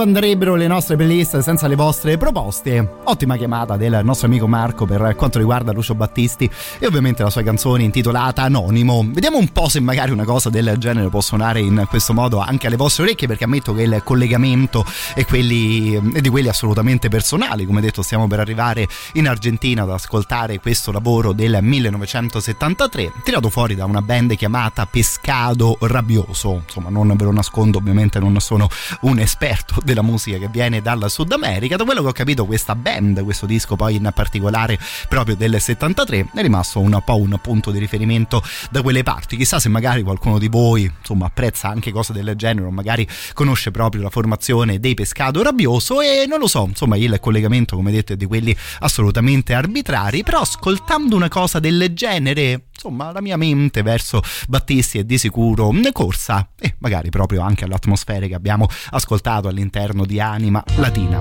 dove 0.00 0.02
andrebbero 0.02 0.54
le 0.54 0.66
nostre 0.66 0.96
playlist 0.96 1.40
senza 1.40 1.66
le 1.66 1.74
vostre 1.74 2.16
proposte? 2.16 3.00
Ottima 3.04 3.36
chiamata 3.36 3.76
del 3.76 4.00
nostro 4.02 4.28
amico 4.28 4.46
Marco 4.46 4.86
per 4.86 5.14
quanto 5.14 5.38
riguarda 5.38 5.72
Lucio 5.72 5.94
Battisti 5.94 6.50
e 6.78 6.86
ovviamente 6.86 7.22
la 7.22 7.28
sua 7.28 7.42
canzone 7.42 7.82
intitolata 7.82 8.42
Anonimo. 8.42 9.06
Vediamo 9.10 9.36
un 9.36 9.48
po' 9.48 9.68
se 9.68 9.80
magari 9.80 10.10
una 10.10 10.24
cosa 10.24 10.48
del 10.48 10.76
genere 10.78 11.08
può 11.08 11.20
suonare 11.20 11.60
in 11.60 11.84
questo 11.88 12.14
modo 12.14 12.38
anche 12.38 12.66
alle 12.66 12.76
vostre 12.76 13.02
orecchie 13.02 13.26
perché 13.26 13.44
ammetto 13.44 13.74
che 13.74 13.82
il 13.82 14.00
collegamento 14.02 14.86
è, 15.14 15.26
quelli, 15.26 15.94
è 16.14 16.20
di 16.20 16.28
quelli 16.30 16.48
assolutamente 16.48 17.08
personali. 17.08 17.66
Come 17.66 17.82
detto 17.82 18.00
stiamo 18.00 18.26
per 18.26 18.40
arrivare 18.40 18.88
in 19.14 19.28
Argentina 19.28 19.82
ad 19.82 19.90
ascoltare 19.90 20.60
questo 20.60 20.92
lavoro 20.92 21.32
del 21.32 21.58
1973 21.60 23.12
tirato 23.22 23.50
fuori 23.50 23.74
da 23.74 23.84
una 23.84 24.00
band 24.00 24.34
chiamata 24.36 24.86
Pescado 24.86 25.76
Rabbioso. 25.80 26.62
Insomma 26.64 26.88
non 26.88 27.14
ve 27.16 27.24
lo 27.24 27.32
nascondo 27.32 27.78
ovviamente 27.78 28.18
non 28.18 28.38
sono 28.40 28.68
un 29.02 29.18
esperto 29.18 29.74
della 29.90 30.02
musica 30.02 30.38
che 30.38 30.48
viene 30.48 30.80
dal 30.80 31.10
Sud 31.10 31.32
America. 31.32 31.76
Da 31.76 31.84
quello 31.84 32.02
che 32.02 32.08
ho 32.08 32.12
capito, 32.12 32.46
questa 32.46 32.76
band, 32.76 33.22
questo 33.24 33.46
disco 33.46 33.74
poi 33.74 33.96
in 33.96 34.10
particolare 34.14 34.78
proprio 35.08 35.34
del 35.34 35.60
73, 35.60 36.28
è 36.34 36.42
rimasto 36.42 36.78
un 36.78 37.00
po' 37.04 37.16
un 37.16 37.38
punto 37.42 37.70
di 37.72 37.78
riferimento 37.78 38.42
da 38.70 38.82
quelle 38.82 39.02
parti. 39.02 39.36
Chissà 39.36 39.58
se 39.58 39.68
magari 39.68 40.02
qualcuno 40.02 40.38
di 40.38 40.48
voi 40.48 40.90
insomma 40.98 41.26
apprezza 41.26 41.68
anche 41.68 41.90
cose 41.90 42.12
del 42.12 42.34
genere 42.36 42.66
o 42.66 42.70
magari 42.70 43.06
conosce 43.34 43.70
proprio 43.70 44.02
la 44.02 44.10
formazione 44.10 44.78
dei 44.78 44.94
Pescado 44.94 45.42
Rabbioso 45.42 46.00
e 46.00 46.24
non 46.28 46.38
lo 46.38 46.46
so, 46.46 46.66
insomma 46.68 46.96
il 46.96 47.18
collegamento 47.20 47.76
come 47.76 47.90
detto 47.90 48.12
è 48.12 48.16
di 48.16 48.26
quelli 48.26 48.56
assolutamente 48.80 49.54
arbitrari, 49.54 50.22
però 50.22 50.40
ascoltando 50.40 51.16
una 51.16 51.28
cosa 51.28 51.58
del 51.58 51.90
genere 51.92 52.66
insomma 52.82 53.12
la 53.12 53.20
mia 53.20 53.36
mente 53.36 53.82
verso 53.82 54.22
Battisti 54.48 54.98
è 54.98 55.04
di 55.04 55.18
sicuro 55.18 55.70
corsa 55.92 56.48
e 56.58 56.76
magari 56.78 57.10
proprio 57.10 57.42
anche 57.42 57.64
all'atmosfera 57.64 58.26
che 58.26 58.34
abbiamo 58.34 58.66
ascoltato 58.90 59.48
all'interno 59.48 60.06
di 60.06 60.18
Anima 60.18 60.64
Latina. 60.76 61.20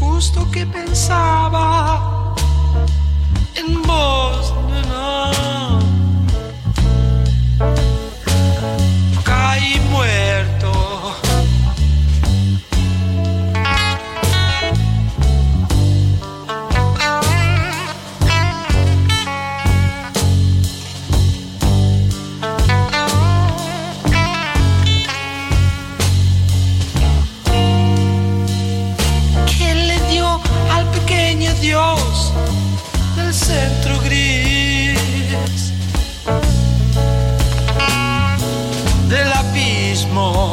Justo 0.00 0.44
que 0.50 0.66
pensaba 0.66 2.34
en 3.54 3.80
vos, 3.82 4.52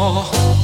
我 0.02 0.59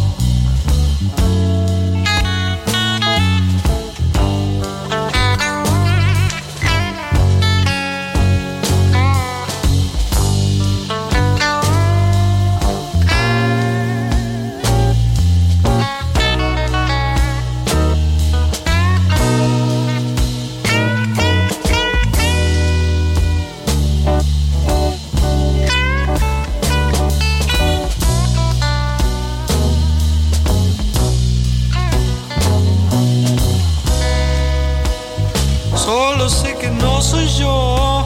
Solo 36.26 36.38
sé 36.42 36.56
que 36.58 36.70
no 36.72 37.04
soy 37.04 37.28
yo 37.28 38.04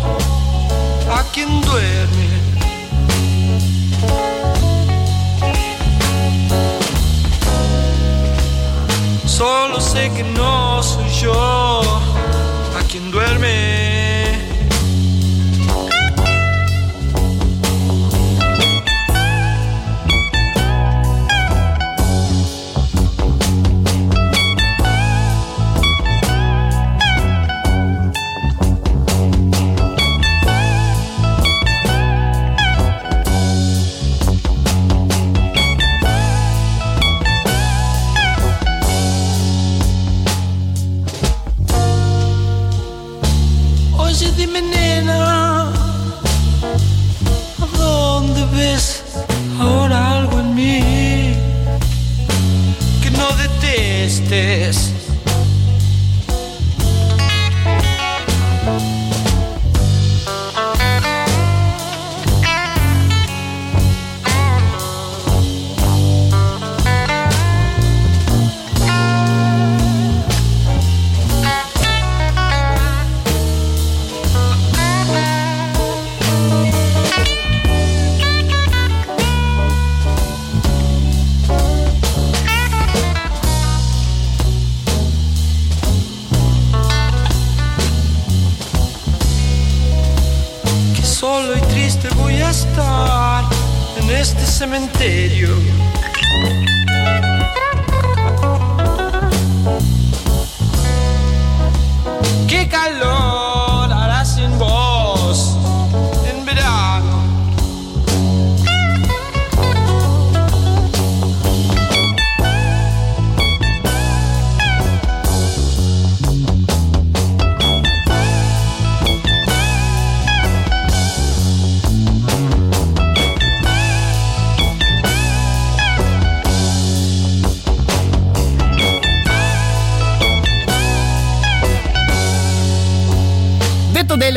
a 1.09 1.23
quien 1.31 1.61
duerme. 1.61 2.27
Solo 9.25 9.79
sé 9.79 10.11
que 10.11 10.23
no 10.23 10.83
soy 10.83 11.09
yo 11.21 11.81
a 12.77 12.83
quien 12.89 13.09
duerme. 13.09 13.78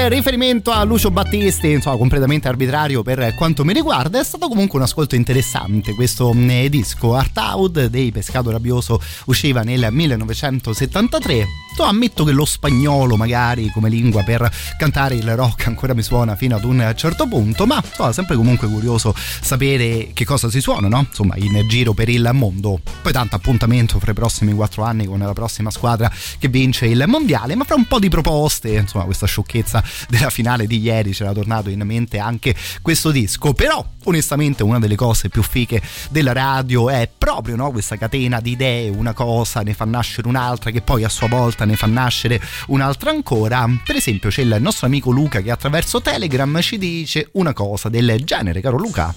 Riferimento 0.09 0.70
a 0.70 0.83
Lucio 0.85 1.11
Battisti, 1.11 1.70
insomma, 1.70 1.97
completamente 1.97 2.49
arbitrario 2.49 3.03
per 3.03 3.35
quanto 3.35 3.65
mi 3.65 3.73
riguarda, 3.73 4.19
è 4.19 4.24
stato 4.24 4.49
comunque 4.49 4.79
un 4.79 4.85
ascolto 4.85 5.15
interessante. 5.15 5.95
Questo 5.95 6.33
eh, 6.33 6.69
disco 6.69 7.15
Art 7.15 7.37
Out 7.37 7.87
dei 7.87 8.11
Pescato 8.11 8.51
Rabbioso 8.51 9.01
usciva 9.27 9.62
nel 9.62 9.89
1973. 9.91 11.62
So, 11.74 11.85
ammetto 11.85 12.24
che 12.24 12.32
lo 12.32 12.44
spagnolo, 12.44 13.16
magari 13.16 13.70
come 13.70 13.89
lingua 13.89 14.23
per 14.23 14.51
cantare 14.77 15.15
il 15.15 15.35
rock, 15.35 15.69
ancora 15.69 15.94
mi 15.94 16.03
suona 16.03 16.36
fino 16.36 16.55
ad 16.55 16.65
un 16.65 16.93
certo 16.97 17.27
punto, 17.27 17.65
ma 17.65 17.82
sono 17.94 18.12
sempre 18.12 18.36
comunque 18.36 18.69
curioso 18.69 19.15
sapere 19.16 20.11
che 20.12 20.27
cosa 20.27 20.51
si 20.51 20.61
suona, 20.61 20.89
no? 20.89 21.07
Insomma, 21.09 21.35
in 21.36 21.66
giro 21.69 21.94
per 21.94 22.11
il 22.11 22.28
mondo. 22.35 22.78
Poi 23.01 23.12
tanto 23.12 23.36
appuntamento 23.36 23.99
fra 23.99 24.11
i 24.11 24.15
prossimi 24.15 24.53
quattro 24.53 24.82
anni 24.82 25.07
con 25.07 25.19
la 25.19 25.32
prossima 25.32 25.70
squadra 25.70 26.12
che 26.39 26.49
vince 26.49 26.86
il 26.86 27.03
mondiale, 27.07 27.55
ma 27.55 27.65
fra 27.65 27.74
un 27.74 27.86
po' 27.86 27.99
di 27.99 28.11
proposte, 28.11 28.74
insomma, 28.74 29.05
questa 29.05 29.27
sciocchezza 29.27 29.82
della 30.09 30.28
finale 30.31 30.66
di 30.66 30.78
ieri 30.78 31.12
c'era 31.12 31.32
tornato 31.32 31.70
in 31.70 31.81
mente 31.85 32.19
anche 32.19 32.55
questo 32.82 33.11
disco. 33.11 33.55
Però, 33.55 33.82
onestamente, 34.05 34.62
una 34.62 34.78
delle 34.78 34.97
cose 34.97 35.31
più 35.31 35.43
fiche 35.43 35.81
della 36.11 36.32
radio 36.32 36.90
è 36.90 37.09
proprio 37.16 37.57
no, 37.57 37.70
questa 37.70 37.97
catena 37.97 38.40
di 38.40 38.51
idee, 38.51 38.90
una 38.90 39.15
cosa 39.15 39.62
ne 39.62 39.73
fa 39.73 39.86
nascere 39.86 40.28
un'altra, 40.28 40.70
che 40.70 40.82
poi 40.82 41.05
a 41.05 41.09
sua 41.09 41.28
volta 41.28 41.62
ne 41.65 41.77
fa 41.77 41.87
nascere 41.87 42.41
un'altra 42.69 43.11
ancora. 43.11 43.67
Per 43.85 43.97
esempio, 43.97 44.29
c'è 44.31 44.43
il 44.43 44.57
nostro 44.61 44.87
amico 44.87 45.11
Luca 45.11 45.41
che 45.41 45.51
attraverso 45.51 46.01
Telegram 46.03 46.61
ci 46.61 46.79
dice 46.79 47.29
una 47.33 47.53
cosa 47.53 47.89
del 47.89 48.23
genere, 48.25 48.61
caro 48.61 48.77
Luca. 48.79 49.15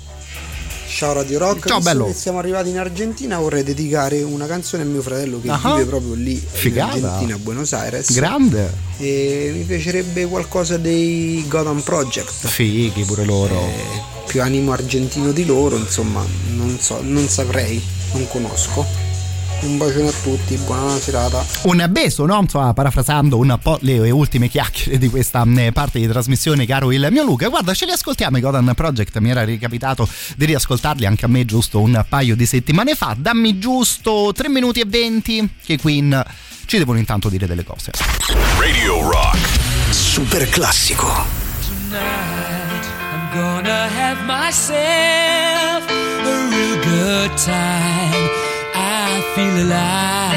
Ciao 0.88 1.12
Radio 1.12 1.40
Rock, 1.40 1.68
Ciao, 1.68 1.80
bello. 1.82 2.10
siamo 2.14 2.38
arrivati 2.40 2.70
in 2.70 2.78
Argentina 2.78 3.38
vorrei 3.38 3.64
dedicare 3.64 4.22
una 4.22 4.46
canzone 4.46 4.84
a 4.84 4.86
mio 4.86 5.02
fratello 5.02 5.42
che 5.42 5.50
Ah. 5.50 5.60
vive 5.76 5.86
proprio 5.90 6.14
lì 6.14 6.36
Figata. 6.36 6.96
in 6.96 7.04
Argentina, 7.04 7.36
a 7.36 7.38
Buenos 7.40 7.74
Aires. 7.74 8.14
Grande. 8.14 8.72
e 8.98 9.52
mi 9.54 9.64
piacerebbe 9.64 10.26
qualcosa 10.26 10.78
dei 10.78 11.44
Gotham 11.50 11.82
Project. 11.82 12.48
Fighi 12.48 13.04
pure 13.04 13.26
loro. 13.26 13.60
Eh, 13.60 14.02
più 14.28 14.42
animo 14.42 14.72
argentino 14.72 15.32
di 15.34 15.44
loro, 15.46 15.76
insomma, 15.76 16.24
non 16.54 16.78
so, 16.80 17.00
non 17.02 17.28
saprei, 17.28 17.82
non 18.14 18.26
conosco. 18.30 18.86
Un 19.66 19.78
bacione 19.78 20.10
a 20.10 20.14
tutti, 20.22 20.56
buona 20.58 20.96
serata. 21.00 21.44
Un 21.64 21.84
beso, 21.90 22.28
no? 22.28 22.40
Insomma, 22.40 22.72
parafrasando 22.74 23.40
un 23.40 23.58
po' 23.60 23.80
le 23.82 24.12
ultime 24.12 24.48
chiacchiere 24.48 25.00
di 25.00 25.10
questa 25.10 25.44
eh, 25.58 25.72
parte 25.72 26.00
di 26.00 26.08
trasmissione, 26.08 26.68
caro 26.68 26.92
il 26.92 27.08
mio 27.10 27.24
Luca. 27.24 27.48
Guarda, 27.48 27.74
ce 27.74 27.86
li 27.86 27.92
ascoltiamo 27.92 28.38
i 28.38 28.42
Godan 28.42 28.74
Project. 28.76 29.18
Mi 29.18 29.32
era 29.32 29.44
ricapitato 29.44 30.08
di 30.38 30.46
riascoltarli 30.46 31.08
anche 31.08 31.26
a 31.26 31.28
me 31.28 31.46
giusto 31.46 31.82
un 31.82 32.06
paio 32.08 32.36
di 32.36 32.46
settimane 32.46 32.94
fa. 32.94 33.16
Dammi 33.18 33.58
giusto 33.58 34.32
3 34.36 34.50
minuti 34.50 34.82
e 34.82 34.86
20 34.86 35.50
che 35.64 35.80
Queen 35.80 36.24
ci 36.66 36.78
devono 36.78 37.00
intanto 37.00 37.28
dire 37.28 37.48
delle 37.48 37.64
cose. 37.64 37.92
Radio 38.60 39.10
Rock. 39.10 39.38
Super 39.90 40.48
classico. 40.48 41.08
Tonight 41.90 42.86
I'm 43.12 43.34
gonna 43.34 43.88
have 43.88 44.22
myself 44.28 45.90
a 45.90 46.50
real 46.52 46.80
good 46.84 47.34
time. 47.44 48.45
Feel 49.36 49.48
alive. 49.48 50.34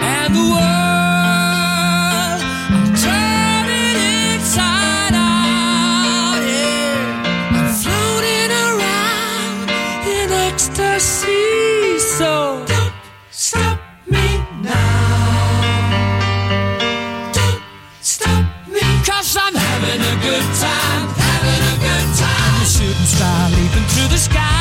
And 0.00 0.34
the 0.34 0.40
world, 0.40 2.40
I'm 2.72 2.88
turning 2.96 3.96
inside 4.32 5.12
out. 5.12 6.40
Yeah. 6.48 7.52
I'm 7.52 7.68
floating 7.76 8.52
around 8.64 9.68
in 10.16 10.32
ecstasy. 10.48 11.98
So 11.98 12.64
don't 12.66 12.94
stop 13.30 13.78
me 14.06 14.40
now. 14.62 15.60
Don't 17.34 17.60
stop 18.00 18.46
me. 18.66 18.80
Cause 19.04 19.36
I'm 19.36 19.54
having 19.54 20.00
a 20.00 20.16
good 20.24 20.46
time, 20.56 21.08
having 21.20 21.62
a 21.68 21.76
good 21.84 22.08
time. 22.16 22.54
I'm 22.54 22.62
a 22.62 22.64
shooting 22.64 23.08
star 23.14 23.50
leaping 23.50 23.84
through 23.92 24.08
the 24.08 24.16
sky 24.16 24.53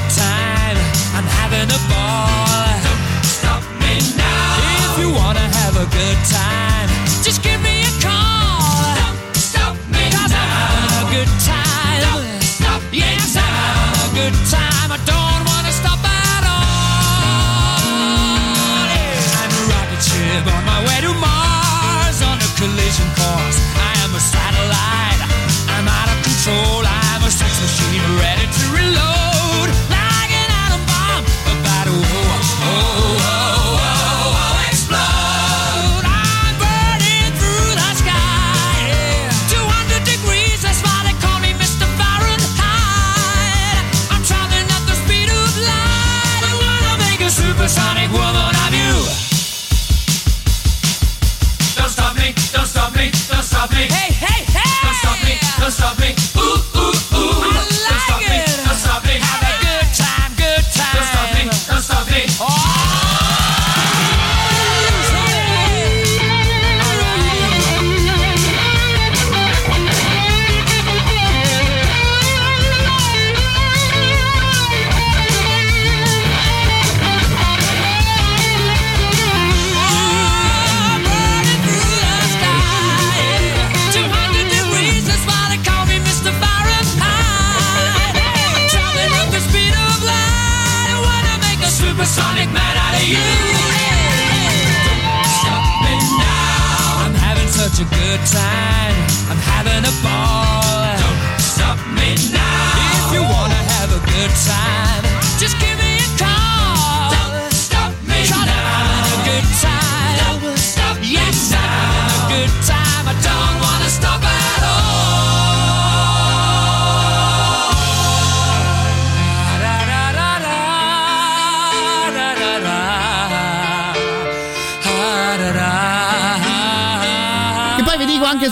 time. 0.00 0.76
I'm 1.14 1.24
having 1.24 1.70
a 1.70 1.93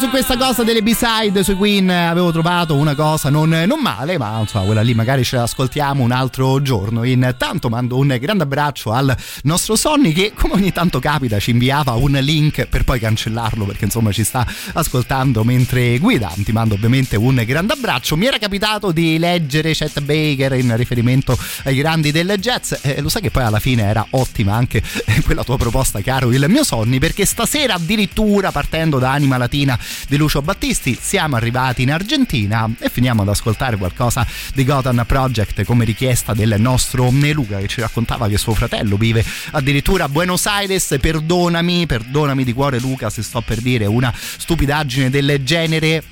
su 0.03 0.11
questa 0.11 0.37
cosa 0.37 0.65
delle 0.65 0.83
B-side 0.83 1.45
sui 1.45 1.55
Queen 1.55 1.89
avevo 1.89 2.33
trovato 2.33 2.75
una 2.75 2.97
cosa 2.97 3.31
non, 3.31 3.51
non 3.51 3.79
male, 3.79 4.19
ma 4.19 4.41
insomma 4.41 4.65
quella 4.65 4.81
lì 4.81 4.95
magari 4.95 5.23
ce 5.23 5.37
l'ascoltiamo 5.37 6.03
un 6.03 6.11
altro 6.11 6.61
giorno. 6.61 7.05
Intanto 7.05 7.69
mando 7.69 7.99
un 7.99 8.17
grande 8.19 8.43
abbraccio 8.43 8.91
al 8.91 9.17
nostro 9.45 9.77
Sonny 9.77 10.13
che 10.13 10.33
come 10.35 10.55
ogni 10.55 10.73
tanto 10.73 10.99
capita 10.99 11.39
ci 11.39 11.53
inviava 11.53 11.93
un 11.93 12.19
link 12.21 12.67
per 12.67 12.83
poi 12.83 12.99
cancellarlo 12.99 13.65
perché 13.65 13.85
insomma 13.85 14.11
ci 14.11 14.25
sta 14.25 14.45
ascoltando 14.73 15.45
mentre 15.45 15.99
guida. 15.99 16.33
Ti 16.35 16.51
mando 16.51 16.75
ovviamente 16.75 17.15
un 17.15 17.41
grande 17.47 17.75
abbraccio. 17.75 18.17
Mi 18.17 18.27
era 18.27 18.39
capitato 18.39 18.91
di 18.91 19.19
leggere 19.21 19.73
Chet 19.73 20.01
Baker 20.01 20.55
in 20.55 20.77
riferimento 20.77 21.39
ai 21.63 21.77
grandi 21.77 22.11
del 22.11 22.35
jazz 22.41 22.75
e 22.83 23.01
lo 23.01 23.09
sai 23.09 23.23
che 23.23 23.31
poi 23.31 23.45
alla 23.45 23.61
fine 23.61 23.85
era 23.85 24.05
ottima 24.11 24.55
anche 24.55 24.83
quella 25.25 25.45
tua 25.45 25.57
proposta 25.57 26.01
caro 26.01 26.33
il 26.33 26.45
mio 26.49 26.65
Sonny 26.65 26.99
perché 26.99 27.25
stasera 27.25 27.75
addirittura 27.75 28.51
partendo 28.51 28.99
da 28.99 29.13
Anima 29.13 29.37
Latina 29.37 29.79
di 30.09 30.17
Lucio 30.17 30.43
Battisti. 30.43 30.99
Siamo 31.01 31.37
arrivati 31.37 31.83
in 31.83 31.93
Argentina 31.93 32.69
e 32.79 32.89
finiamo 32.89 33.23
ad 33.23 33.29
ascoltare 33.29 33.77
qualcosa 33.77 34.27
di 34.55 34.65
Gotham 34.65 35.05
Project 35.07 35.65
come 35.65 35.85
richiesta 35.85 36.35
del 36.35 36.55
nostro 36.59 37.11
Luca 37.11 37.59
che 37.59 37.69
ci 37.69 37.81
raccontava 37.81 38.29
che 38.29 38.39
suo 38.39 38.55
fratello 38.55 38.97
vive 38.97 39.25
addirittura 39.53 40.05
a 40.05 40.09
Buenos 40.09 40.47
Aires. 40.47 40.97
Perdonami, 41.01 41.87
perdonami 41.87 42.45
di 42.45 42.53
cuore 42.53 42.79
Luca 42.79 43.11
se 43.11 43.23
sto 43.23 43.41
per 43.41 43.61
dire 43.61 43.87
una 43.87 44.13
stupidaggine 44.15 45.11
del 45.11 45.41
genere 45.45 46.03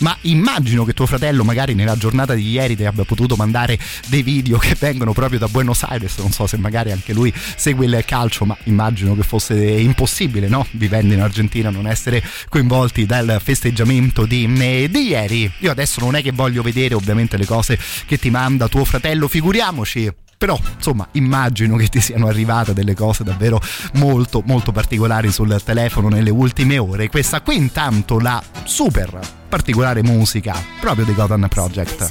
ma 0.00 0.16
immagino 0.22 0.84
che 0.84 0.92
tuo 0.92 1.06
fratello 1.06 1.44
magari 1.44 1.74
nella 1.74 1.96
giornata 1.96 2.34
di 2.34 2.50
ieri 2.50 2.76
ti 2.76 2.84
abbia 2.84 3.04
potuto 3.04 3.36
mandare 3.36 3.78
dei 4.06 4.22
video 4.22 4.58
che 4.58 4.76
vengono 4.78 5.12
proprio 5.12 5.38
da 5.38 5.48
Buenos 5.48 5.82
Aires, 5.82 6.18
non 6.18 6.32
so 6.32 6.46
se 6.46 6.56
magari 6.56 6.92
anche 6.92 7.12
lui 7.12 7.32
segue 7.56 7.86
il 7.86 8.02
calcio, 8.04 8.44
ma 8.44 8.56
immagino 8.64 9.14
che 9.14 9.22
fosse 9.22 9.54
impossibile, 9.54 10.48
no? 10.48 10.66
Vivendo 10.72 11.14
in 11.14 11.20
Argentina 11.20 11.70
non 11.70 11.86
essere 11.86 12.22
coinvolti 12.48 13.06
dal 13.06 13.40
festeggiamento 13.42 14.26
di, 14.26 14.44
eh, 14.58 14.88
di 14.90 15.08
ieri. 15.08 15.50
Io 15.58 15.70
adesso 15.70 16.00
non 16.00 16.14
è 16.14 16.22
che 16.22 16.32
voglio 16.32 16.62
vedere 16.62 16.94
ovviamente 16.94 17.36
le 17.36 17.46
cose 17.46 17.78
che 18.06 18.18
ti 18.18 18.30
manda 18.30 18.68
tuo 18.68 18.84
fratello, 18.84 19.28
figuriamoci 19.28 20.26
però 20.38 20.58
insomma 20.76 21.06
immagino 21.12 21.76
che 21.76 21.88
ti 21.88 22.00
siano 22.00 22.28
arrivate 22.28 22.72
delle 22.72 22.94
cose 22.94 23.24
davvero 23.24 23.60
molto 23.94 24.42
molto 24.46 24.70
particolari 24.70 25.32
sul 25.32 25.60
telefono 25.64 26.08
nelle 26.08 26.30
ultime 26.30 26.78
ore 26.78 27.08
questa 27.08 27.40
qui 27.40 27.56
intanto 27.56 28.20
la 28.20 28.40
super 28.64 29.18
particolare 29.48 30.02
musica 30.02 30.54
proprio 30.80 31.04
di 31.04 31.14
Gotham 31.14 31.48
Project. 31.48 32.10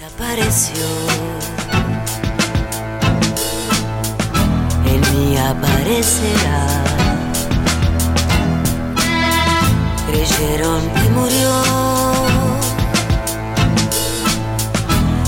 Creyeron 10.08 10.90
que 10.90 11.10
murió, 11.10 11.52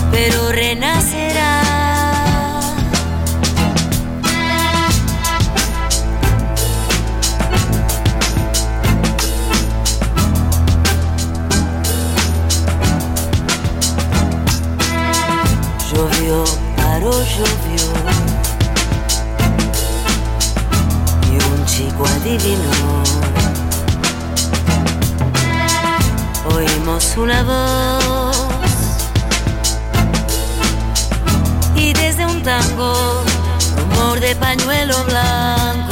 pero 0.09 0.51
renacerá. 0.51 1.18
Llovió, 15.99 16.45
paró, 16.77 17.11
llovió. 17.11 17.85
Y 21.29 21.33
un 21.43 21.65
chico 21.65 22.05
adivinó. 22.05 23.03
Oímos 26.55 27.17
una 27.17 27.43
voz. 27.43 28.47
Y 31.75 31.91
desde 31.91 32.25
un 32.25 32.43
tango, 32.43 32.93
rumor 33.75 34.21
de 34.21 34.37
pañuelo 34.37 35.03
blanco. 35.03 35.88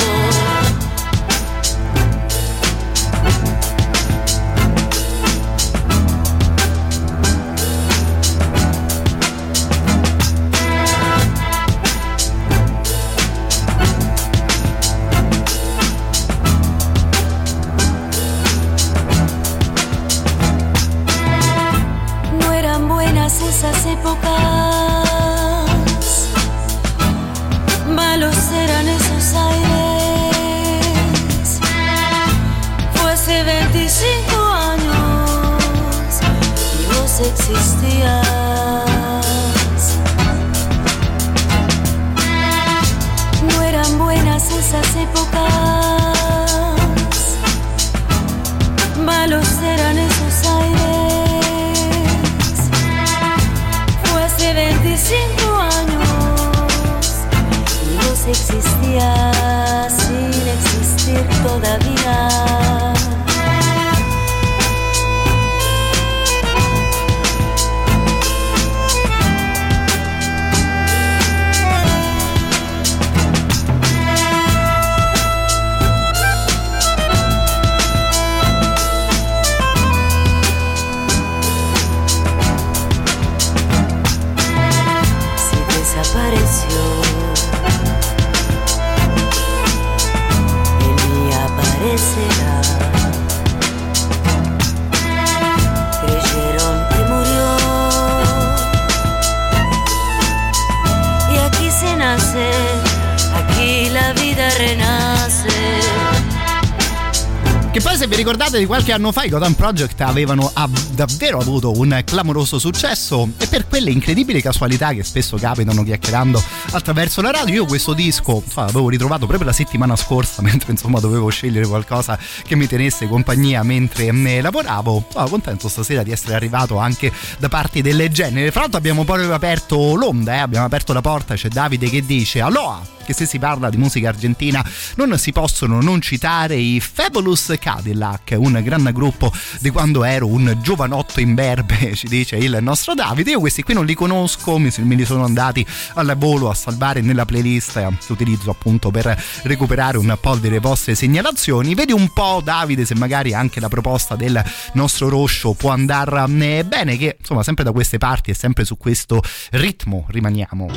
Di 108.57 108.65
qualche 108.65 108.91
anno 108.91 109.11
fa 109.11 109.23
i 109.23 109.29
Gotham 109.29 109.53
Project 109.53 110.01
avevano 110.01 110.49
av- 110.53 110.89
davvero 110.89 111.39
avuto 111.39 111.77
un 111.77 112.01
clamoroso 112.03 112.59
successo 112.59 113.29
e 113.37 113.47
per 113.47 113.67
quelle 113.67 113.91
incredibili 113.91 114.41
casualità 114.41 114.93
che 114.93 115.03
spesso 115.03 115.37
capitano 115.37 115.83
chiacchierando 115.83 116.41
attraverso 116.71 117.21
la 117.21 117.31
radio 117.31 117.53
io 117.53 117.65
questo 117.65 117.93
disco 117.93 118.41
insomma, 118.43 118.67
l'avevo 118.67 118.89
ritrovato 118.89 119.25
proprio 119.27 119.47
la 119.47 119.53
settimana 119.53 119.95
scorsa 119.95 120.41
mentre 120.45 120.71
insomma 120.71 120.99
dovevo 120.99 121.29
scegliere 121.29 121.67
qualcosa 121.67 122.17
che 122.43 122.55
mi 122.55 122.67
tenesse 122.67 123.07
compagnia 123.07 123.63
mentre 123.63 124.11
ne 124.11 124.41
lavoravo 124.41 125.07
sono 125.11 125.29
contento 125.29 125.67
stasera 125.67 126.03
di 126.03 126.11
essere 126.11 126.33
arrivato 126.33 126.77
anche 126.77 127.11
da 127.37 127.49
parti 127.49 127.81
del 127.81 128.09
genere 128.09 128.51
fra 128.51 128.61
l'altro 128.61 128.79
abbiamo 128.79 129.03
proprio 129.03 129.33
aperto 129.33 129.95
l'onda 129.95 130.33
eh? 130.33 130.39
abbiamo 130.39 130.65
aperto 130.65 130.93
la 130.93 131.01
porta 131.01 131.35
c'è 131.35 131.49
Davide 131.49 131.89
che 131.89 132.05
dice 132.05 132.41
Aloha 132.41 132.95
che 133.07 133.13
se 133.13 133.25
si 133.25 133.39
parla 133.39 133.69
di 133.69 133.77
musica 133.77 134.09
argentina 134.09 134.61
non 134.95 135.17
si 135.17 135.31
possono 135.31 135.81
non 135.81 136.01
citare 136.01 136.57
i 136.57 136.81
Fabulous 136.81 137.55
Cadillac, 137.57 138.35
un 138.47 138.61
gran 138.63 138.89
gruppo 138.93 139.31
di 139.59 139.69
quando 139.69 140.03
ero 140.03 140.27
un 140.27 140.57
giovanotto 140.61 141.19
in 141.19 141.33
berbe, 141.33 141.93
ci 141.95 142.07
dice 142.07 142.35
il 142.37 142.57
nostro 142.61 142.93
Davide. 142.93 143.31
Io 143.31 143.39
questi 143.39 143.63
qui 143.63 143.73
non 143.73 143.85
li 143.85 143.93
conosco, 143.93 144.57
mi, 144.57 144.71
me 144.77 144.95
li 144.95 145.05
sono 145.05 145.23
andati 145.23 145.65
al 145.95 146.15
volo 146.17 146.49
a 146.49 146.53
salvare 146.53 147.01
nella 147.01 147.25
playlist 147.25 147.73
che 147.73 148.11
utilizzo 148.11 148.49
appunto 148.49 148.89
per 148.91 149.21
recuperare 149.43 149.97
un 149.97 150.17
po' 150.19 150.35
delle 150.35 150.59
vostre 150.59 150.95
segnalazioni. 150.95 151.75
Vedi 151.75 151.91
un 151.91 152.09
po' 152.13 152.41
Davide 152.43 152.85
se 152.85 152.95
magari 152.95 153.33
anche 153.33 153.59
la 153.59 153.67
proposta 153.69 154.15
del 154.15 154.41
nostro 154.73 155.09
Roscio 155.09 155.53
può 155.53 155.71
andare 155.71 156.05
bene, 156.27 156.97
che 156.97 157.17
insomma 157.19 157.43
sempre 157.43 157.63
da 157.63 157.71
queste 157.71 157.97
parti 157.97 158.31
e 158.31 158.33
sempre 158.33 158.63
su 158.65 158.77
questo 158.77 159.21
ritmo 159.51 160.05
rimaniamo. 160.09 160.67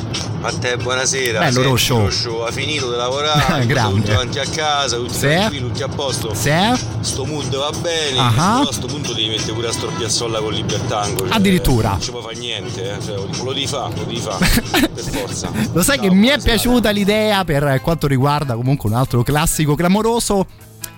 Matteo, 0.41 0.77
buonasera. 0.79 1.39
Bello, 1.39 1.53
Senti, 1.53 1.69
Roscio. 1.69 2.45
ha 2.45 2.51
finito 2.51 2.91
di 2.91 2.97
lavorare, 2.97 3.65
Grande. 3.67 3.97
tutti 4.01 4.11
davanti 4.11 4.39
a 4.39 4.45
casa, 4.47 4.97
tutti 4.97 5.15
Sì. 5.15 5.59
tutti 5.59 5.83
a 5.83 5.89
posto. 5.89 6.35
Sì. 6.35 6.51
sto 7.01 7.25
mood 7.25 7.53
va 7.61 7.71
bene, 7.79 8.19
Ah. 8.19 8.31
però 8.33 8.69
a 8.69 8.73
sto 8.73 8.87
punto 8.87 9.13
devi 9.13 9.29
mettere 9.29 9.53
pure 9.53 9.69
a 9.69 9.73
storpiazzolla 9.73 10.41
con 10.41 10.53
Libertango. 10.53 11.27
cioè, 11.27 11.37
Addirittura. 11.37 11.91
Non 11.91 12.01
ci 12.01 12.11
può 12.11 12.21
fare 12.23 12.37
niente, 12.37 12.97
eh. 12.97 13.03
cioè, 13.03 13.17
lo 13.45 13.53
devi 13.53 13.67
fare, 13.67 13.95
lo 13.97 14.05
devi 14.05 14.21
fare, 14.21 14.47
per 14.89 15.05
forza. 15.05 15.51
Lo 15.73 15.83
sai 15.83 15.99
che 15.99 16.11
mi 16.11 16.29
è 16.29 16.41
piaciuta 16.41 16.91
l'idea 16.91 17.45
per 17.45 17.81
quanto 17.83 18.07
riguarda 18.07 18.55
comunque 18.55 18.89
un 18.89 18.97
altro 18.97 19.23
classico 19.23 19.75
clamoroso. 19.75 20.47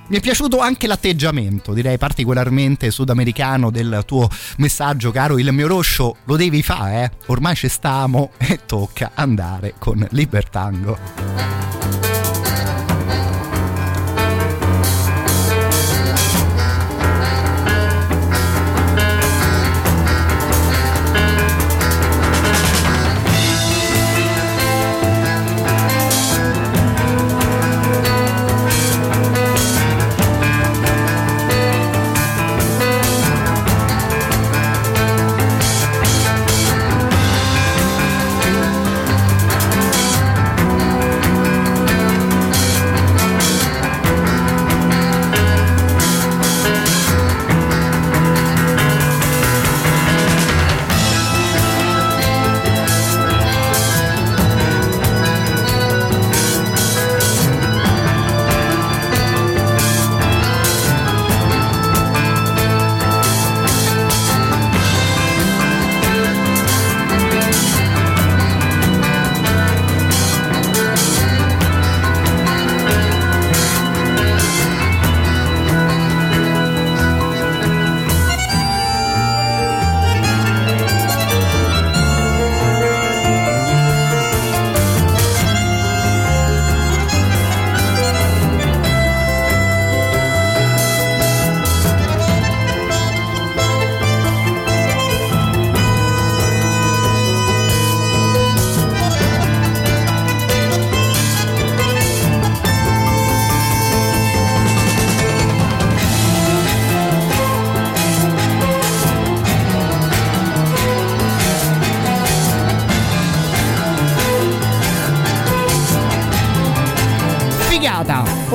Mi 0.08 0.18
è 0.18 0.20
piaciuto 0.20 0.58
anche 0.58 0.86
l'atteggiamento, 0.86 1.72
direi 1.72 1.96
particolarmente 1.96 2.90
sudamericano 2.90 3.70
del 3.70 4.02
tuo 4.04 4.28
messaggio, 4.58 5.10
caro 5.10 5.38
il 5.38 5.50
mio 5.52 5.68
roscio. 5.68 6.16
Lo 6.24 6.36
devi 6.36 6.62
fare, 6.62 7.04
eh? 7.04 7.10
Ormai 7.26 7.54
ci 7.56 7.68
stiamo 7.68 8.30
e 8.36 8.60
tocca 8.66 9.12
andare 9.14 9.74
con 9.78 10.06
Libertango. 10.10 12.01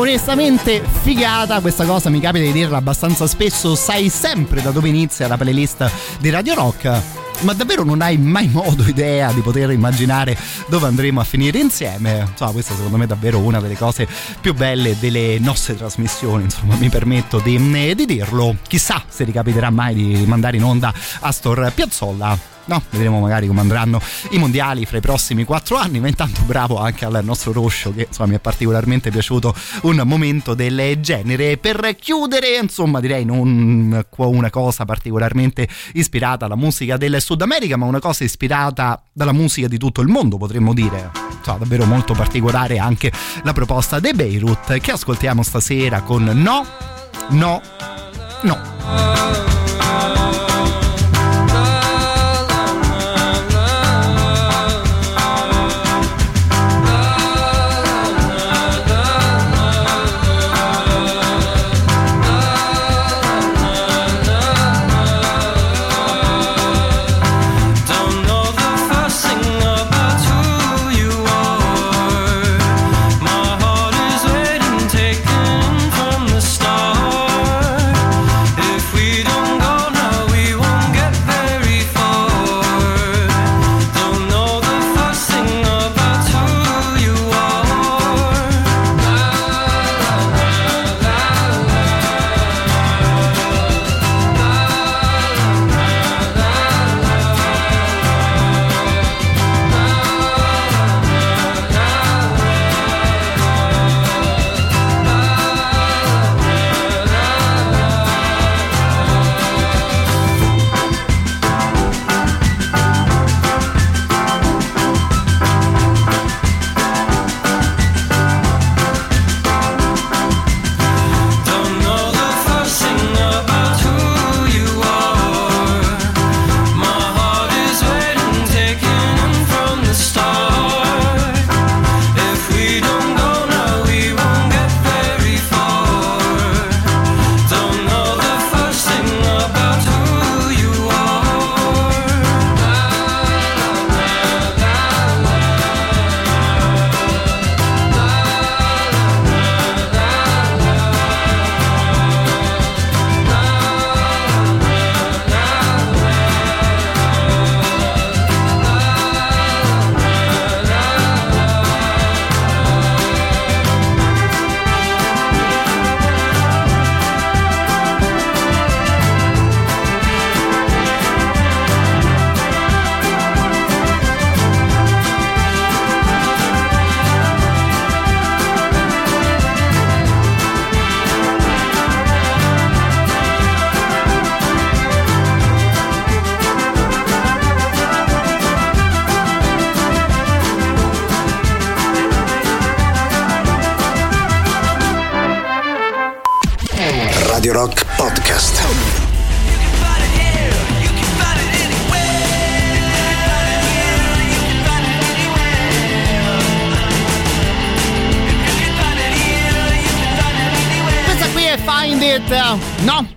Onestamente 0.07 0.81
figata, 1.01 1.59
questa 1.59 1.83
cosa 1.83 2.09
mi 2.09 2.21
capita 2.21 2.45
di 2.45 2.53
dirla 2.53 2.77
abbastanza 2.77 3.27
spesso, 3.27 3.75
sai 3.75 4.07
sempre 4.07 4.61
da 4.61 4.71
dove 4.71 4.87
inizia 4.87 5.27
la 5.27 5.35
playlist 5.35 5.91
di 6.21 6.29
Radio 6.29 6.53
Rock. 6.53 7.01
Ma 7.41 7.51
davvero 7.51 7.83
non 7.83 8.01
hai 8.01 8.17
mai 8.17 8.47
modo, 8.47 8.83
idea 8.87 9.33
di 9.33 9.41
poter 9.41 9.69
immaginare 9.71 10.37
dove 10.67 10.87
andremo 10.87 11.19
a 11.19 11.25
finire 11.25 11.59
insieme? 11.59 12.25
Insomma, 12.25 12.51
questa 12.51 12.73
secondo 12.73 12.95
me 12.95 13.03
è 13.03 13.07
davvero 13.07 13.39
una 13.39 13.59
delle 13.59 13.75
cose 13.75 14.07
più 14.39 14.53
belle 14.53 14.97
delle 14.97 15.39
nostre 15.39 15.75
trasmissioni, 15.75 16.45
insomma, 16.45 16.75
mi 16.75 16.87
permetto 16.87 17.39
di, 17.39 17.57
di 17.93 18.05
dirlo. 18.05 18.55
Chissà 18.65 19.03
se 19.09 19.25
ricapiterà 19.25 19.69
mai 19.69 19.93
di 19.93 20.25
mandare 20.25 20.55
in 20.55 20.63
onda 20.63 20.93
Astor 21.19 21.69
Piazzolla. 21.75 22.56
No, 22.67 22.81
vedremo 22.89 23.19
magari 23.19 23.47
come 23.47 23.61
andranno 23.61 24.01
i 24.31 24.37
mondiali 24.37 24.85
fra 24.85 24.97
i 24.97 25.01
prossimi 25.01 25.45
quattro 25.45 25.77
anni, 25.77 25.99
ma 25.99 26.07
intanto 26.07 26.41
bravo 26.43 26.77
anche 26.77 27.05
al 27.05 27.19
nostro 27.23 27.53
Roscio 27.53 27.93
che 27.93 28.07
insomma 28.07 28.29
mi 28.29 28.35
è 28.35 28.39
particolarmente 28.39 29.09
piaciuto 29.09 29.55
un 29.83 30.01
momento 30.05 30.53
del 30.53 30.99
genere. 30.99 31.57
Per 31.57 31.95
chiudere, 31.97 32.57
insomma, 32.61 32.99
direi 32.99 33.23
non 33.23 34.05
una 34.15 34.49
cosa 34.49 34.83
particolarmente 34.85 35.67
ispirata 35.93 36.45
alla 36.45 36.57
musica 36.57 36.97
del 36.97 37.21
Sud 37.21 37.41
America, 37.41 37.77
ma 37.77 37.85
una 37.85 37.99
cosa 37.99 38.25
ispirata 38.25 39.01
dalla 39.13 39.33
musica 39.33 39.67
di 39.67 39.77
tutto 39.77 40.01
il 40.01 40.09
mondo, 40.09 40.37
potremmo 40.37 40.73
dire. 40.73 41.11
Insomma, 41.37 41.59
davvero 41.59 41.85
molto 41.85 42.13
particolare 42.13 42.79
anche 42.79 43.11
la 43.43 43.53
proposta 43.53 43.99
dei 43.99 44.13
Beirut 44.13 44.77
che 44.79 44.91
ascoltiamo 44.91 45.41
stasera 45.41 46.01
con 46.01 46.23
No, 46.23 46.65
No, 47.29 47.61
No. 48.43 49.66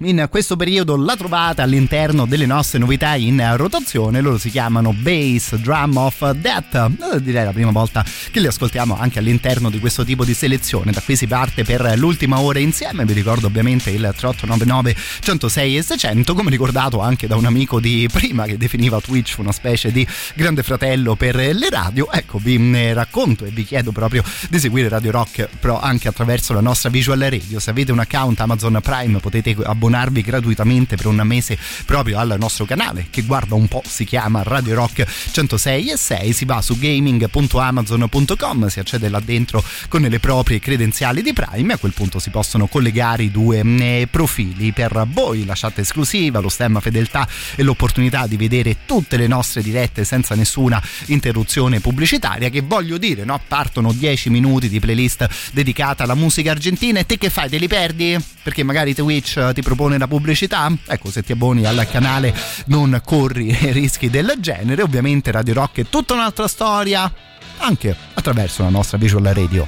In 0.02 0.28
questo 0.31 0.56
periodo 0.56 0.97
la 0.97 1.14
trovate 1.14 1.60
all'interno 1.60 2.24
delle 2.24 2.47
nostre 2.47 2.78
novità 2.78 3.16
in 3.16 3.43
rotazione. 3.56 4.22
Loro 4.22 4.39
si 4.39 4.48
chiamano 4.48 4.94
Bass 4.94 5.56
Drum 5.56 5.97
of 5.98 6.31
Death. 6.32 6.74
Eh, 7.14 7.22
Direi 7.22 7.44
la 7.44 7.52
prima 7.52 7.70
volta 7.70 8.02
che 8.31 8.40
li 8.40 8.47
ascoltiamo 8.47 8.97
anche 8.98 9.18
all'interno 9.18 9.68
di 9.68 9.78
questo 9.78 10.02
tipo 10.02 10.24
di 10.24 10.32
selezione. 10.32 10.93
Da 10.93 11.02
qui 11.02 11.16
si 11.16 11.27
parte 11.27 11.64
per 11.64 11.98
l'ultima 11.98 12.40
ora 12.40 12.59
insieme. 12.60 13.05
Vi 13.05 13.12
ricordo 13.12 13.48
ovviamente 13.48 13.90
il 13.90 14.01
3899 14.01 14.97
106 15.20 15.77
e 15.77 15.82
600, 15.82 16.35
come 16.35 16.48
ricordato 16.48 17.01
anche 17.01 17.27
da 17.27 17.36
un 17.36 17.44
amico 17.44 17.78
di 17.78 18.09
prima 18.10 18.47
che 18.47 18.56
definiva 18.56 19.01
Twitch 19.01 19.36
una 19.36 19.52
specie 19.52 19.93
di 19.93 20.06
grande 20.35 20.62
fratello 20.62 21.14
per 21.14 21.36
le 21.36 21.68
radio. 21.68 22.10
Ecco, 22.10 22.39
vi 22.39 22.59
mm, 22.59 22.93
racconto 22.93 23.44
e 23.44 23.51
vi 23.51 23.64
chiedo 23.64 23.93
proprio 23.93 24.24
di 24.48 24.59
seguire 24.59 24.89
Radio 24.89 25.10
Rock, 25.10 25.47
però 25.60 25.78
anche 25.78 26.09
attraverso 26.09 26.55
la 26.55 26.60
nostra 26.60 26.89
visual 26.89 27.18
radio. 27.18 27.60
Se 27.60 27.68
avete 27.68 27.93
un 27.93 27.98
account 27.98 28.40
Amazon 28.40 28.78
Prime 28.82 29.18
potete 29.18 29.55
abbonarvi 29.62 29.89
gratuitamente 30.23 30.97
per 30.97 31.07
un 31.07 31.21
mese 31.25 31.59
proprio 31.85 32.19
al 32.19 32.37
nostro 32.39 32.65
canale 32.65 33.07
che 33.11 33.23
guarda 33.23 33.55
un 33.55 33.69
po', 33.69 33.83
si 33.87 34.05
chiama 34.05 34.43
Radio 34.43 34.75
Rock 34.75 35.05
106 35.33 35.91
e 35.91 35.97
6, 35.97 36.33
si 36.33 36.45
va 36.45 36.62
su 36.62 36.79
gaming.amazon.com, 36.79 38.67
si 38.69 38.81
accede 38.81 39.09
là 39.09 39.21
dentro 39.21 39.62
con 39.89 40.03
le 40.03 40.19
proprie 40.21 40.59
credenziali 40.59 41.23
di 41.23 41.33
Prime 41.33 41.75
a 41.75 41.79
quel 41.79 41.93
punto 41.93 42.19
si 42.19 42.31
possono 42.31 42.67
collegare 42.67 43.25
i 43.25 43.31
due 43.31 43.62
mm, 43.65 44.03
profili 44.11 44.73
per 44.73 45.07
voi, 45.09 45.45
la 45.45 45.55
chat 45.55 45.79
esclusiva, 45.79 46.41
lo 46.41 46.49
stemma 46.49 46.81
fedeltà 46.81 47.27
e 47.55 47.62
l'opportunità 47.62 48.27
di 48.27 48.37
vedere 48.37 48.79
tutte 48.87 49.17
le 49.17 49.27
nostre 49.27 49.62
dirette 49.62 50.05
senza 50.05 50.35
nessuna 50.35 50.83
interruzione 51.07 51.81
pubblicitaria 51.81 52.49
che 52.49 52.61
voglio 52.61 52.99
dire, 52.99 53.25
no? 53.25 53.41
Partono 53.47 53.93
10 53.93 54.31
minuti 54.31 54.69
di 54.69 54.81
playlist 54.81 55.29
dedicata 55.53 56.05
alla 56.05 56.15
musica 56.15 56.51
argentina 56.51 56.99
e 56.99 57.07
te 57.07 57.19
che 57.19 57.31
fai? 57.31 57.49
Te 57.49 57.59
li 57.59 57.69
perdi? 57.69 58.19
Perché 58.43 58.62
magari 58.62 58.95
Twitch 58.95 59.37
eh, 59.37 59.53
ti 59.55 59.62
propone 59.62 59.80
la 59.89 60.07
pubblicità? 60.07 60.70
Ecco, 60.86 61.11
se 61.11 61.23
ti 61.23 61.32
abboni 61.32 61.65
al 61.65 61.86
canale 61.90 62.35
non 62.66 63.01
corri 63.05 63.57
rischi 63.73 64.11
del 64.11 64.35
genere. 64.39 64.82
Ovviamente 64.82 65.31
Radio 65.31 65.55
Rock 65.55 65.81
è 65.81 65.86
tutta 65.89 66.15
un'altra 66.15 66.48
storia, 66.48 67.12
anche 67.59 67.94
attraverso 68.15 68.62
la 68.62 68.70
nostra 68.70 68.98
visual 68.98 69.24
radio. 69.24 69.66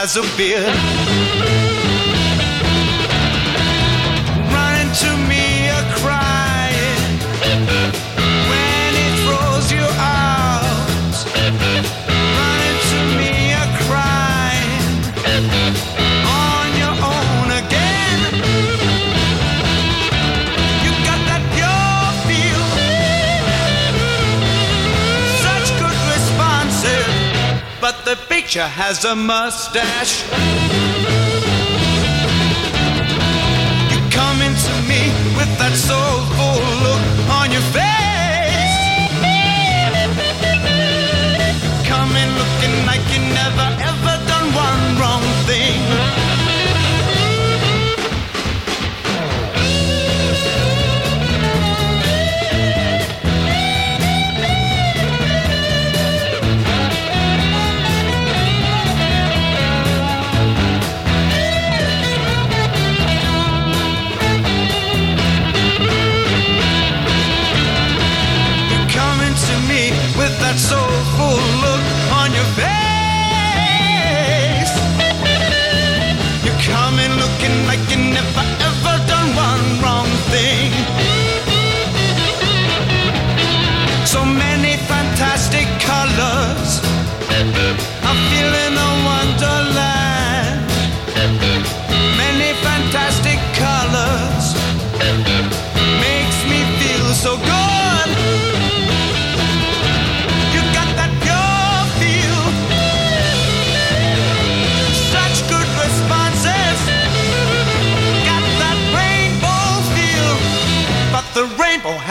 Rainbow 0.00 0.56
has 0.56 1.39
the 28.10 28.16
picture 28.26 28.66
has 28.66 29.04
a 29.04 29.14
mustache. 29.14 30.24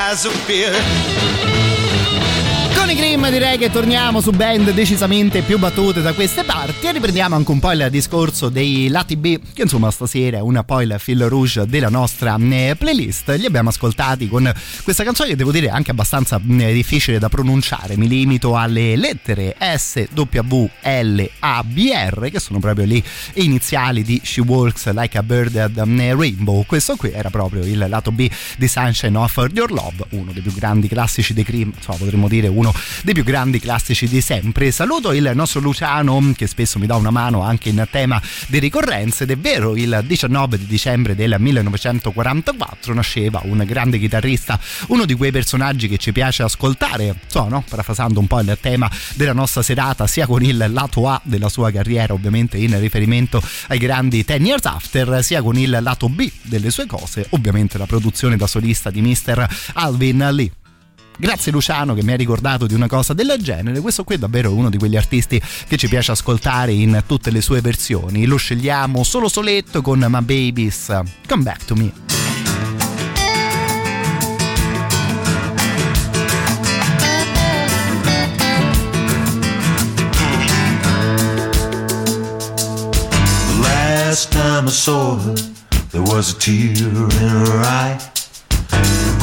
Rainbow 0.10 0.74
has 0.74 1.89
i 2.92 2.96
Cream 2.96 3.30
direi 3.30 3.60
che 3.60 3.70
torniamo 3.70 4.20
su 4.20 4.32
band 4.32 4.72
decisamente 4.72 5.44
più 5.44 5.60
battute 5.60 6.02
da 6.02 6.14
queste 6.14 6.44
parti 6.44 6.88
e 6.88 6.92
riprendiamo 6.94 7.36
anche 7.36 7.52
un 7.52 7.60
po' 7.60 7.72
il 7.72 7.88
discorso 7.92 8.50
dei 8.50 8.88
lati 8.88 9.16
B 9.16 9.40
che 9.54 9.62
insomma 9.62 9.92
stasera 9.92 10.38
è 10.38 10.42
una 10.42 10.64
poi 10.64 10.86
il 10.86 10.96
fil 10.98 11.24
rouge 11.26 11.68
della 11.68 11.90
nostra 11.90 12.36
eh, 12.40 12.76
playlist. 12.76 13.30
Li 13.38 13.46
abbiamo 13.46 13.70
ascoltati 13.70 14.28
con 14.28 14.52
questa 14.84 15.04
canzone 15.04 15.30
che 15.30 15.36
devo 15.36 15.52
dire 15.52 15.70
anche 15.70 15.92
abbastanza 15.92 16.38
eh, 16.38 16.74
difficile 16.74 17.20
da 17.20 17.30
pronunciare. 17.30 17.96
Mi 17.96 18.08
limito 18.08 18.58
alle 18.58 18.96
lettere 18.96 19.56
S, 19.60 20.08
W, 20.12 20.70
L, 20.82 21.30
A, 21.40 21.64
B, 21.64 21.92
R 21.94 22.30
che 22.32 22.40
sono 22.40 22.58
proprio 22.60 22.86
le 22.86 23.04
iniziali 23.34 24.02
di 24.02 24.20
She 24.24 24.42
Walks 24.42 24.92
Like 24.94 25.16
a 25.16 25.22
Birded 25.22 25.78
eh, 25.78 26.16
Rainbow. 26.16 26.64
Questo 26.66 26.96
qui 26.96 27.12
era 27.12 27.30
proprio 27.30 27.64
il 27.64 27.86
lato 27.88 28.12
B 28.12 28.28
di 28.58 28.68
Sunshine 28.68 29.16
of 29.16 29.36
Your 29.54 29.72
Love 29.72 30.06
uno 30.12 30.32
dei 30.32 30.42
più 30.42 30.54
grandi 30.54 30.88
classici 30.88 31.34
dei 31.36 31.44
Cream 31.44 31.72
insomma 31.76 31.98
potremmo 31.98 32.28
dire 32.28 32.48
uno 32.48 32.74
dei 33.04 33.14
più 33.14 33.24
grandi 33.24 33.60
classici 33.60 34.08
di 34.08 34.22
sempre. 34.22 34.72
Saluto 34.72 35.12
il 35.14 35.32
nostro 35.34 35.60
Luciano 35.60 36.08
che 36.36 36.48
spesso 36.48 36.80
mi 36.80 36.86
dà 36.86 36.96
una 36.96 37.12
mano 37.12 37.42
anche 37.42 37.70
in 37.70 37.86
tema 37.92 38.22
di 38.48 38.60
ricorrenze 38.60 39.24
ed 39.24 39.32
è 39.32 39.38
vero 39.38 39.76
il 39.76 40.04
19 40.06 40.58
di 40.58 40.66
dicembre 40.66 41.16
del 41.16 41.36
1944 41.38 42.94
nasceva 42.94 43.42
un 43.44 43.64
grande 43.66 44.00
chitarrista, 44.00 44.60
uno 44.88 45.06
di 45.06 45.14
quei 45.14 45.32
personaggi 45.32 45.88
che 45.88 45.98
ci 45.98 46.12
piace 46.12 46.44
ascoltare, 46.44 47.16
so, 47.28 47.48
no? 47.48 47.64
parafrasando 47.68 48.20
un 48.20 48.28
po' 48.28 48.40
il 48.40 48.58
tema 48.60 48.90
della 49.16 49.34
nostra 49.34 49.62
serata 49.62 50.08
sia 50.08 50.26
con 50.26 50.44
il 50.44 50.66
lato 50.70 51.08
A 51.08 51.20
della 51.24 51.50
sua 51.50 51.72
carriera 51.72 52.14
ovviamente 52.14 52.58
in 52.58 52.78
riferimento 52.80 53.42
ai 53.68 53.78
grandi 53.78 54.26
Ten 54.26 54.46
Years 54.46 54.66
After 54.66 55.24
sia 55.24 55.42
con 55.42 55.58
il 55.58 55.78
lato 55.82 56.10
B 56.10 56.30
delle 56.42 56.72
sue 56.72 56.86
cose, 56.86 57.28
ovviamente 57.32 57.78
la 57.78 57.86
produzione 57.86 58.36
da 58.36 58.48
solista 58.48 58.90
di 58.90 59.02
Mr. 59.02 59.48
Alvin 59.74 60.28
Lee. 60.32 60.59
Grazie 61.20 61.52
Luciano 61.52 61.94
che 61.94 62.02
mi 62.02 62.14
ha 62.14 62.16
ricordato 62.16 62.66
di 62.66 62.74
una 62.74 62.88
cosa 62.88 63.14
del 63.14 63.36
genere, 63.40 63.82
questo 63.82 64.06
qui 64.06 64.16
è 64.16 64.18
davvero 64.18 64.54
uno 64.54 64.70
di 64.70 64.78
quegli 64.78 64.96
artisti 64.96 65.42
che 65.68 65.76
ci 65.76 65.90
piace 65.90 66.14
ascoltare 66.14 66.72
in 66.72 67.04
tutte 67.06 67.30
le 67.30 67.42
sue 67.42 67.60
versioni, 67.60 68.26
lo 68.26 68.38
scegliamo 68.38 69.04
solo 69.04 69.28
soletto 69.28 69.82
con 69.82 70.00
My 70.00 70.22
Babies, 70.22 70.98
Come 71.28 71.44
Back 71.44 71.66
to 71.66 71.76
Me. 71.76 71.92
saw 84.70 85.16
her, 85.16 85.36
there 85.92 86.02
was 86.04 86.36
a 86.36 86.40
tear 86.40 86.72
in 86.72 87.10
her 87.10 87.62
eye. 87.64 87.98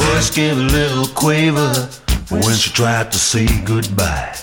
Voice 0.07 0.29
gave 0.31 0.57
a 0.57 0.61
little 0.61 1.07
quaver 1.07 1.89
when 2.29 2.55
she 2.55 2.71
tried 2.71 3.11
to 3.11 3.17
say 3.17 3.45
goodbye. 3.63 4.35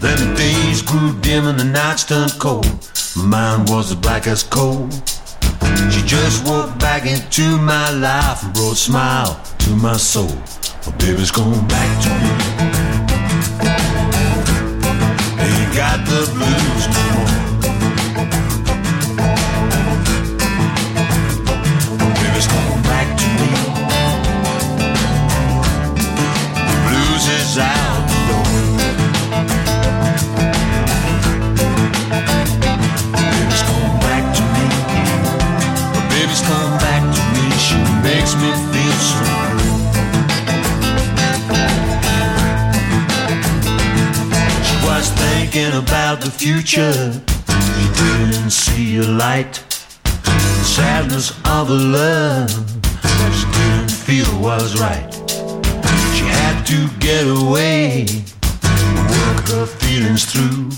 Then 0.00 0.16
the 0.18 0.34
days 0.34 0.82
grew 0.82 1.18
dim 1.20 1.46
and 1.46 1.58
the 1.58 1.64
nights 1.64 2.04
turned 2.04 2.32
cold. 2.38 2.66
My 3.16 3.24
mind 3.24 3.68
was 3.68 3.90
as 3.90 3.96
black 3.96 4.26
as 4.26 4.42
coal. 4.42 4.88
She 5.90 6.02
just 6.06 6.46
walked 6.46 6.78
back 6.78 7.06
into 7.06 7.58
my 7.58 7.90
life 7.90 8.42
and 8.42 8.52
brought 8.54 8.72
a 8.72 8.76
smile 8.76 9.40
to 9.58 9.70
my 9.76 9.96
soul. 9.96 10.34
My 10.86 10.92
baby's 10.98 11.30
gone 11.30 11.66
back 11.68 11.90
to 12.04 12.10
me. 12.20 12.30
Ain't 15.44 15.74
got 15.76 15.98
the 16.06 16.20
blues 16.34 17.03
about 45.74 46.20
the 46.20 46.30
future. 46.30 47.12
She 47.74 47.86
didn't 48.02 48.50
see 48.50 48.98
a 48.98 49.02
light. 49.02 49.56
Sadness 50.62 51.30
of 51.46 51.70
a 51.70 51.74
love 51.74 52.48
that 53.02 53.32
she 53.34 53.46
didn't 53.58 53.90
feel 53.90 54.40
was 54.40 54.80
right. 54.80 55.12
She 56.14 56.24
had 56.24 56.64
to 56.66 56.88
get 56.98 57.26
away, 57.26 58.06
work 59.10 59.46
her 59.48 59.66
feelings 59.66 60.24
through. 60.24 60.70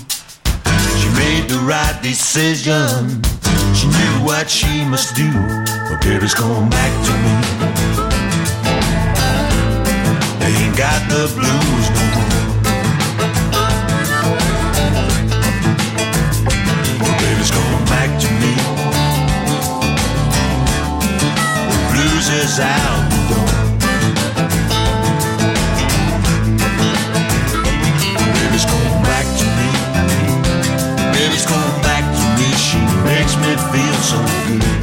She 0.99 1.09
made 1.15 1.47
the 1.47 1.61
right 1.63 1.97
decision. 2.01 3.21
She 3.75 3.87
knew 3.87 4.25
what 4.25 4.49
she 4.49 4.83
must 4.85 5.15
do. 5.15 5.31
But 5.89 6.01
baby's 6.01 6.33
come 6.33 6.69
back 6.69 6.93
to 7.07 7.13
me. 7.23 7.33
Ain't 10.45 10.77
got 10.77 11.07
the 11.09 11.27
blues 11.35 11.89
no 11.91 12.15
more. 12.15 12.26
Blues 22.27 22.59
out 22.59 23.09
the 23.09 23.19
door. 23.29 23.51
Baby's 28.33 28.65
come 28.65 29.01
back 29.01 29.25
to 29.39 29.45
me. 29.57 29.69
Baby's 31.13 31.45
come 31.45 31.81
back 31.83 32.03
to 32.03 32.25
me. 32.37 32.47
She 32.57 32.79
makes 33.05 33.33
me 33.37 33.55
feel 33.71 33.99
so 34.03 34.17
good. 34.59 34.76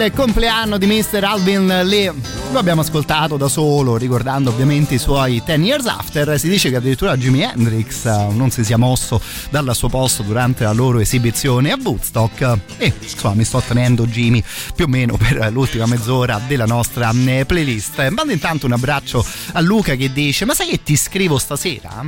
Del 0.00 0.12
compleanno 0.12 0.78
di 0.78 0.86
Mr. 0.86 1.24
Alvin 1.24 1.66
Lee. 1.66 2.10
Lo 2.52 2.58
abbiamo 2.58 2.80
ascoltato 2.80 3.36
da 3.36 3.48
solo, 3.48 3.98
ricordando 3.98 4.48
ovviamente 4.48 4.94
i 4.94 4.98
suoi 4.98 5.42
10 5.44 5.60
years 5.60 5.84
after. 5.84 6.38
Si 6.38 6.48
dice 6.48 6.70
che 6.70 6.76
addirittura 6.76 7.18
Jimi 7.18 7.42
Hendrix 7.42 8.06
eh, 8.06 8.28
non 8.30 8.50
si 8.50 8.64
sia 8.64 8.78
mosso 8.78 9.20
dal 9.50 9.70
suo 9.74 9.90
posto 9.90 10.22
durante 10.22 10.64
la 10.64 10.72
loro 10.72 11.00
esibizione 11.00 11.70
a 11.70 11.78
Woodstock. 11.78 12.58
E 12.78 12.94
insomma, 12.98 13.34
mi 13.34 13.44
sto 13.44 13.60
tenendo 13.60 14.06
Jimmy 14.06 14.42
più 14.74 14.86
o 14.86 14.88
meno 14.88 15.18
per 15.18 15.50
l'ultima 15.52 15.84
mezz'ora 15.84 16.40
della 16.46 16.64
nostra 16.64 17.10
eh, 17.26 17.44
playlist. 17.44 18.08
Mando 18.08 18.32
intanto 18.32 18.64
un 18.64 18.72
abbraccio 18.72 19.22
a 19.52 19.60
Luca 19.60 19.96
che 19.96 20.10
dice: 20.10 20.46
Ma 20.46 20.54
sai 20.54 20.68
che 20.68 20.82
ti 20.82 20.96
scrivo 20.96 21.36
stasera? 21.36 22.06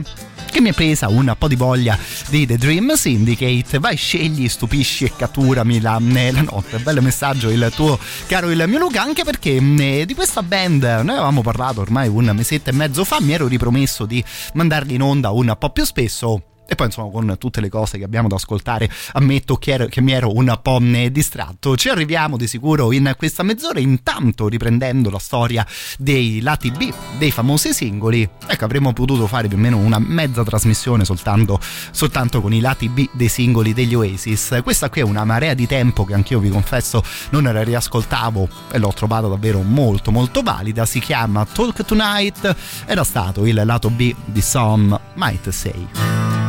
Che 0.53 0.61
mi 0.61 0.69
è 0.69 0.75
presa 0.75 1.09
un 1.09 1.35
po' 1.39 1.49
di 1.49 1.57
voglia 1.57 1.99
di 2.29 2.45
The 2.45 2.59
Dream 2.59 2.93
Syndicate. 2.93 3.79
Vai, 3.79 3.97
scegli, 3.97 4.47
stupisci 4.51 5.07
e 5.07 5.13
catturami 5.17 5.81
la, 5.81 5.99
eh, 6.15 6.31
la 6.31 6.43
notte. 6.43 6.77
Bello 6.77 7.01
messaggio 7.01 7.49
il 7.49 7.73
tuo 7.75 7.99
caro 8.27 8.51
il 8.51 8.63
mio 8.69 8.79
Luca, 8.79 9.01
anche 9.01 9.25
perché 9.25 9.57
eh, 9.57 10.05
di 10.05 10.15
questa 10.15 10.43
band 10.43 10.83
noi 10.83 11.17
avevamo 11.17 11.41
parlato 11.41 11.81
ormai 11.81 12.09
un 12.09 12.31
mesetto 12.35 12.69
e 12.69 12.75
mezzo 12.75 13.03
fa. 13.05 13.19
Mi 13.23 13.33
ero 13.33 13.49
ripromesso 13.49 14.05
di 14.05 14.23
mandarli 14.53 14.95
in 14.95 15.01
onda 15.01 15.31
un 15.31 15.57
po' 15.59 15.71
più 15.71 15.87
spesso. 15.87 16.52
E 16.73 16.75
poi 16.75 16.87
insomma 16.87 17.11
con 17.11 17.37
tutte 17.37 17.61
le 17.61 17.69
cose 17.69 17.99
che 17.99 18.05
abbiamo 18.05 18.29
da 18.29 18.37
ascoltare 18.37 18.91
ammetto 19.13 19.57
che, 19.57 19.73
ero, 19.73 19.87
che 19.89 20.01
mi 20.01 20.13
ero 20.13 20.35
un 20.35 20.59
po' 20.63 20.81
distratto. 21.11 21.77
Ci 21.77 21.91
arriviamo 21.91 22.39
di 22.39 22.47
sicuro 22.47 22.93
in 22.93 23.13
questa 23.19 23.43
mezz'ora 23.43 23.79
intanto 23.79 24.49
riprendendo 24.49 25.11
la 25.11 25.19
storia 25.19 25.67
dei 25.99 26.41
lati 26.41 26.71
B 26.71 26.91
dei 27.19 27.31
famosi 27.31 27.75
singoli. 27.75 28.27
Ecco 28.47 28.65
avremmo 28.65 28.95
potuto 28.95 29.27
fare 29.27 29.49
più 29.49 29.59
o 29.59 29.61
meno 29.61 29.77
una 29.77 29.99
mezza 29.99 30.43
trasmissione 30.45 31.05
soltanto, 31.05 31.61
soltanto 31.91 32.41
con 32.41 32.55
i 32.55 32.61
lati 32.61 32.89
B 32.89 33.07
dei 33.13 33.29
singoli 33.29 33.75
degli 33.75 33.95
Oasis. 33.95 34.61
Questa 34.63 34.89
qui 34.89 35.03
è 35.03 35.05
una 35.05 35.27
marea 35.27 35.53
di 35.53 35.67
tempo 35.67 36.07
che 36.07 36.15
anch'io 36.15 36.39
vi 36.39 36.49
confesso 36.49 37.05
non 37.33 37.43
la 37.43 37.63
riascoltavo 37.63 38.49
e 38.73 38.79
l'ho 38.79 38.95
trovata 38.95 39.27
davvero 39.27 39.61
molto 39.61 40.11
molto 40.11 40.41
valida. 40.41 40.87
Si 40.87 41.01
chiama 41.01 41.45
Talk 41.45 41.85
Tonight. 41.85 42.57
Era 42.87 43.05
stato 43.05 43.45
il 43.45 43.61
lato 43.63 43.91
B 43.91 44.15
di 44.25 44.41
Some 44.41 44.99
Might 45.17 45.51
Say. 45.51 46.42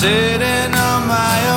Sitting 0.00 0.74
on 0.74 1.08
my 1.08 1.38
own, 1.48 1.55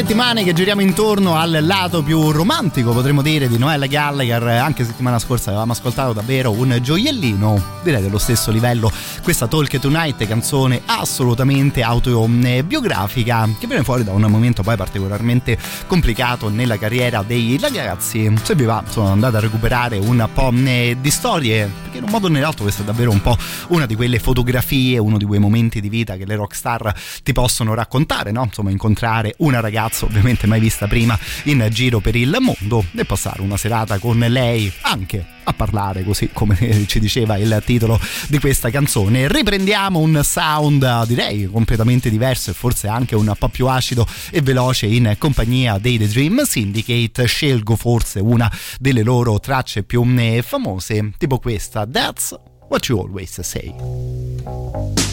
settimane 0.00 0.44
che 0.44 0.54
giriamo 0.54 0.80
intorno 0.80 1.36
al 1.36 1.58
lato 1.60 2.02
più 2.02 2.30
romantico, 2.30 2.92
potremmo 2.92 3.20
dire, 3.20 3.48
di 3.48 3.58
Noel 3.58 3.86
Gallagher. 3.86 4.42
Anche 4.44 4.82
settimana 4.82 5.18
scorsa 5.18 5.50
avevamo 5.50 5.72
ascoltato 5.72 6.14
davvero 6.14 6.52
un 6.52 6.78
gioiellino, 6.80 7.62
direi 7.82 8.00
dello 8.00 8.16
stesso 8.16 8.50
livello, 8.50 8.90
questa 9.22 9.46
Talk 9.46 9.78
Tonight, 9.78 10.26
canzone 10.26 10.80
assolutamente 10.86 11.82
autobiografica, 11.82 13.46
che 13.58 13.66
viene 13.66 13.84
fuori 13.84 14.02
da 14.02 14.12
un 14.12 14.22
momento 14.22 14.62
poi 14.62 14.74
particolarmente 14.74 15.58
complicato 15.86 16.48
nella 16.48 16.78
carriera 16.78 17.22
dei 17.22 17.58
ragazzi. 17.60 18.32
Se 18.42 18.54
vi 18.54 18.64
va, 18.64 18.82
sono 18.88 19.08
andato 19.08 19.36
a 19.36 19.40
recuperare 19.40 19.98
un 19.98 20.26
po' 20.32 20.50
eh, 20.64 20.96
di 20.98 21.10
storie, 21.10 21.70
perché 21.82 21.98
in 21.98 22.04
un 22.04 22.10
modo 22.10 22.28
o 22.28 22.30
nell'altro 22.30 22.62
questa 22.62 22.80
è 22.80 22.86
davvero 22.86 23.10
un 23.10 23.20
po' 23.20 23.36
una 23.68 23.84
di 23.84 23.96
quelle 23.96 24.18
fotografie, 24.18 24.96
uno 24.96 25.18
di 25.18 25.26
quei 25.26 25.40
momenti 25.40 25.78
di 25.78 25.90
vita 25.90 26.16
che 26.16 26.24
le 26.24 26.36
rockstar 26.36 26.94
ti 27.22 27.34
possono 27.34 27.74
raccontare, 27.74 28.30
no? 28.32 28.44
Insomma, 28.44 28.70
incontrare 28.70 29.34
una 29.38 29.60
ragazza 29.60 29.88
ovviamente 30.00 30.46
mai 30.46 30.60
vista 30.60 30.86
prima 30.86 31.18
in 31.44 31.66
giro 31.70 32.00
per 32.00 32.16
il 32.16 32.36
mondo 32.40 32.84
e 32.94 33.04
passare 33.04 33.42
una 33.42 33.56
serata 33.56 33.98
con 33.98 34.18
lei 34.18 34.72
anche 34.82 35.24
a 35.44 35.52
parlare 35.52 36.04
così 36.04 36.30
come 36.32 36.84
ci 36.86 37.00
diceva 37.00 37.36
il 37.36 37.62
titolo 37.64 37.98
di 38.28 38.38
questa 38.38 38.70
canzone. 38.70 39.28
Riprendiamo 39.28 39.98
un 39.98 40.20
sound 40.22 41.06
direi 41.06 41.46
completamente 41.50 42.10
diverso 42.10 42.50
e 42.50 42.54
forse 42.54 42.88
anche 42.88 43.16
un 43.16 43.32
po' 43.38 43.48
più 43.48 43.66
acido 43.66 44.06
e 44.30 44.40
veloce 44.40 44.86
in 44.86 45.14
compagnia 45.18 45.78
dei 45.78 45.98
The 45.98 46.08
Dream 46.08 46.42
Syndicate. 46.42 47.26
Scelgo 47.26 47.76
forse 47.76 48.20
una 48.20 48.50
delle 48.78 49.02
loro 49.02 49.38
tracce 49.40 49.82
più 49.82 50.04
eh, 50.16 50.42
famose 50.42 51.12
tipo 51.18 51.38
questa 51.38 51.86
That's 51.86 52.34
What 52.68 52.86
You 52.86 53.00
Always 53.00 53.40
Say 53.40 55.09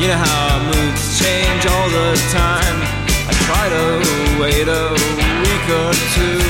you 0.00 0.08
know 0.08 0.16
how 0.16 0.56
moods 0.64 1.20
change 1.20 1.66
all 1.68 1.88
the 1.92 2.16
time. 2.32 2.78
I 3.28 3.32
try 3.44 3.68
to 3.68 3.84
wait 4.40 4.64
a 4.64 4.96
week 5.44 5.66
or 5.68 5.92
two, 6.16 6.40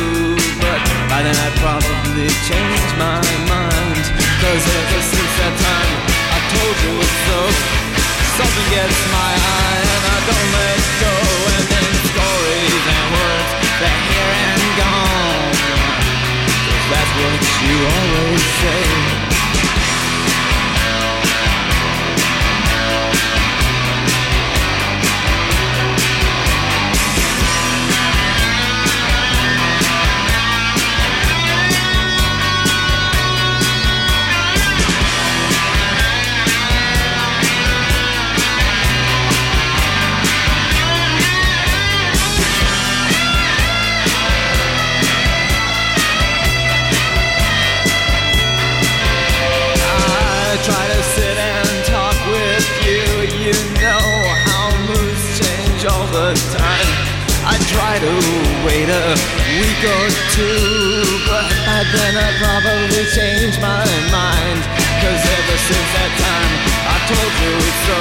but 0.63 0.79
by 1.11 1.27
then 1.27 1.35
I'd 1.35 1.57
probably 1.59 2.31
change 2.47 2.91
my 2.95 3.19
mind. 3.51 4.07
Cause 4.39 4.63
ever 4.63 5.01
since 5.03 5.33
that 5.43 5.55
time, 5.67 5.95
I 6.31 6.39
told 6.55 6.77
you 6.87 6.97
so. 7.27 7.39
Something 8.39 8.69
gets 8.71 8.99
my 9.11 9.33
eye 9.35 9.83
and 9.83 10.05
I 10.15 10.19
don't 10.31 10.51
let 10.55 10.81
go. 11.03 11.15
And 11.59 11.67
then 11.75 11.91
stories 12.07 12.85
and 12.87 13.07
words, 13.19 13.51
they're 13.83 14.03
here 14.15 14.33
and 14.47 14.63
gone. 14.79 15.55
Cause 16.71 16.87
that's 16.87 17.13
what 17.19 17.41
you 17.67 17.77
always 17.99 18.47
say. 18.63 19.10
The 56.11 56.35
time. 56.59 56.91
I 57.47 57.55
try 57.71 57.95
to 58.03 58.15
wait 58.67 58.91
a 58.91 59.15
week 59.63 59.83
or 59.87 60.07
two, 60.35 61.07
but 61.27 61.47
by 61.67 61.87
then 61.87 62.15
I 62.19 62.29
probably 62.43 63.07
change 63.15 63.55
my 63.63 63.87
mind. 64.11 64.61
Cause 65.03 65.23
ever 65.23 65.57
since 65.71 65.91
that 65.95 66.13
time, 66.19 66.53
I 66.83 66.97
told 67.07 67.33
you 67.43 67.53
it's 67.63 67.81
so. 67.87 68.01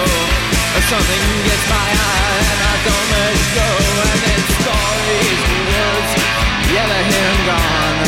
Something 0.90 1.22
gets 1.46 1.66
my 1.70 1.86
eye 1.86 2.40
and 2.50 2.60
I 2.66 2.76
don't 2.82 3.08
let 3.14 3.38
go. 3.54 3.70
And 4.10 4.20
then 4.26 4.42
stories, 4.58 5.42
words, 5.70 6.12
they're 6.66 7.06
here 7.14 7.30
and 7.30 7.44
gone. 7.46 8.00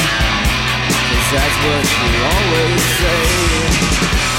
Cause 1.13 1.27
that's 1.29 1.57
what 1.61 1.85
you 1.85 2.11
always 2.25 2.81
say. 2.97 4.30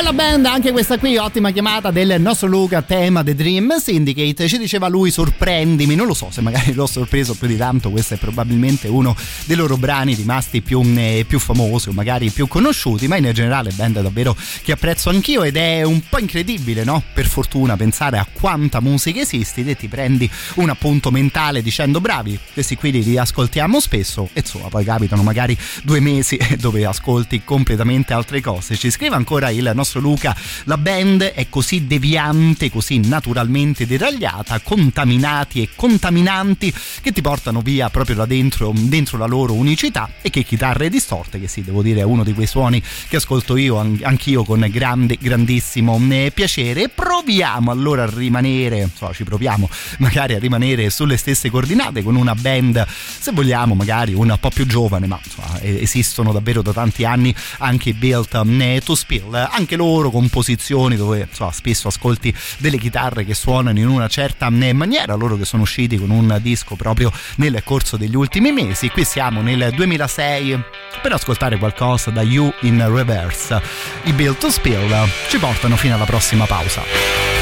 Bella 0.00 0.14
band, 0.14 0.46
anche 0.46 0.72
questa 0.72 0.96
qui, 0.96 1.18
ottima 1.18 1.50
chiamata 1.50 1.90
del 1.90 2.18
nostro 2.22 2.48
Luca, 2.48 2.80
tema 2.80 3.22
The 3.22 3.34
Dream 3.34 3.76
Syndicate. 3.76 4.48
Ci 4.48 4.56
diceva 4.56 4.88
lui, 4.88 5.10
sorprendimi, 5.10 5.94
non 5.94 6.06
lo 6.06 6.14
so 6.14 6.28
se 6.30 6.40
magari 6.40 6.72
l'ho 6.72 6.86
sorpreso 6.86 7.34
più 7.34 7.46
di 7.46 7.58
tanto, 7.58 7.90
questo 7.90 8.14
è 8.14 8.16
probabilmente 8.16 8.88
uno 8.88 9.14
dei 9.44 9.56
loro 9.56 9.76
brani 9.76 10.14
rimasti 10.14 10.62
più, 10.62 10.80
eh, 10.96 11.26
più 11.28 11.38
famosi 11.38 11.90
o 11.90 11.92
magari 11.92 12.30
più 12.30 12.48
conosciuti, 12.48 13.08
ma 13.08 13.16
in 13.16 13.30
generale 13.34 13.72
band 13.74 14.00
davvero 14.00 14.34
che 14.62 14.72
apprezzo 14.72 15.10
anch'io 15.10 15.42
ed 15.42 15.58
è 15.58 15.82
un 15.82 16.00
po' 16.08 16.18
incredibile, 16.18 16.82
no? 16.82 17.02
Per 17.12 17.26
fortuna 17.26 17.76
pensare 17.76 18.16
a 18.16 18.26
quanta 18.32 18.80
musica 18.80 19.20
esiste 19.20 19.60
e 19.66 19.76
ti 19.76 19.88
prendi 19.88 20.30
un 20.54 20.70
appunto 20.70 21.10
mentale 21.10 21.60
dicendo 21.60 22.00
bravi, 22.00 22.38
questi 22.54 22.74
qui 22.74 22.90
li 22.90 23.02
riascoltiamo 23.02 23.78
spesso 23.78 24.30
e 24.32 24.40
insomma 24.40 24.68
poi 24.68 24.82
capitano 24.82 25.22
magari 25.22 25.54
due 25.82 26.00
mesi 26.00 26.38
dove 26.58 26.86
ascolti 26.86 27.42
completamente 27.44 28.14
altre 28.14 28.40
cose. 28.40 28.76
Ci 28.76 28.90
scrive 28.90 29.14
ancora 29.14 29.50
il 29.50 29.70
nostro 29.74 29.88
Luca, 29.98 30.36
la 30.64 30.78
band 30.78 31.22
è 31.22 31.48
così 31.48 31.86
deviante, 31.86 32.70
così 32.70 32.98
naturalmente 32.98 33.86
deragliata, 33.86 34.60
contaminati 34.60 35.62
e 35.62 35.68
contaminanti 35.74 36.72
che 37.00 37.12
ti 37.12 37.20
portano 37.20 37.60
via 37.60 37.90
proprio 37.90 38.16
da 38.16 38.26
dentro, 38.26 38.72
dentro 38.74 39.18
la 39.18 39.26
loro 39.26 39.54
unicità 39.54 40.08
e 40.22 40.30
che 40.30 40.44
chitarre 40.44 40.88
distorte, 40.88 41.40
che 41.40 41.48
sì, 41.48 41.62
devo 41.62 41.82
dire 41.82 42.00
è 42.00 42.04
uno 42.04 42.22
di 42.22 42.32
quei 42.32 42.46
suoni 42.46 42.82
che 43.08 43.16
ascolto 43.16 43.56
io 43.56 43.78
an- 43.78 43.98
anch'io 44.02 44.44
con 44.44 44.66
grande, 44.70 45.16
grandissimo 45.20 46.00
eh, 46.10 46.30
piacere. 46.32 46.88
Proviamo 46.88 47.70
allora 47.70 48.04
a 48.04 48.10
rimanere, 48.12 48.82
insomma, 48.82 49.12
ci 49.12 49.24
proviamo 49.24 49.68
magari 49.98 50.34
a 50.34 50.38
rimanere 50.38 50.90
sulle 50.90 51.16
stesse 51.16 51.50
coordinate 51.50 52.02
con 52.02 52.16
una 52.16 52.34
band, 52.34 52.86
se 52.86 53.32
vogliamo, 53.32 53.74
magari 53.74 54.14
un 54.14 54.36
po' 54.38 54.50
più 54.50 54.66
giovane, 54.66 55.06
ma 55.06 55.18
insomma, 55.22 55.60
esistono 55.62 56.32
davvero 56.32 56.62
da 56.62 56.72
tanti 56.72 57.04
anni 57.04 57.34
anche 57.58 57.94
Built 57.94 58.34
eh, 58.34 58.80
to 58.84 58.94
Spill, 58.94 59.34
anche 59.34 59.76
loro 59.80 60.10
composizioni 60.10 60.94
dove 60.94 61.26
insomma, 61.26 61.52
spesso 61.52 61.88
ascolti 61.88 62.34
delle 62.58 62.76
chitarre 62.76 63.24
che 63.24 63.32
suonano 63.32 63.78
in 63.78 63.88
una 63.88 64.08
certa 64.08 64.48
eh, 64.48 64.72
maniera, 64.74 65.14
loro 65.14 65.38
che 65.38 65.46
sono 65.46 65.62
usciti 65.62 65.96
con 65.96 66.10
un 66.10 66.38
disco 66.42 66.74
proprio 66.74 67.10
nel 67.36 67.62
corso 67.64 67.96
degli 67.96 68.14
ultimi 68.14 68.52
mesi. 68.52 68.90
Qui 68.90 69.04
siamo 69.04 69.40
nel 69.40 69.70
2006 69.74 70.62
per 71.00 71.12
ascoltare 71.12 71.56
qualcosa 71.56 72.10
da 72.10 72.20
You 72.20 72.52
in 72.60 72.84
Reverse. 72.94 73.62
I 74.04 74.12
Built 74.12 74.38
to 74.38 74.50
Spill 74.50 75.08
ci 75.28 75.38
portano 75.38 75.76
fino 75.76 75.94
alla 75.94 76.04
prossima 76.04 76.44
pausa. 76.44 77.39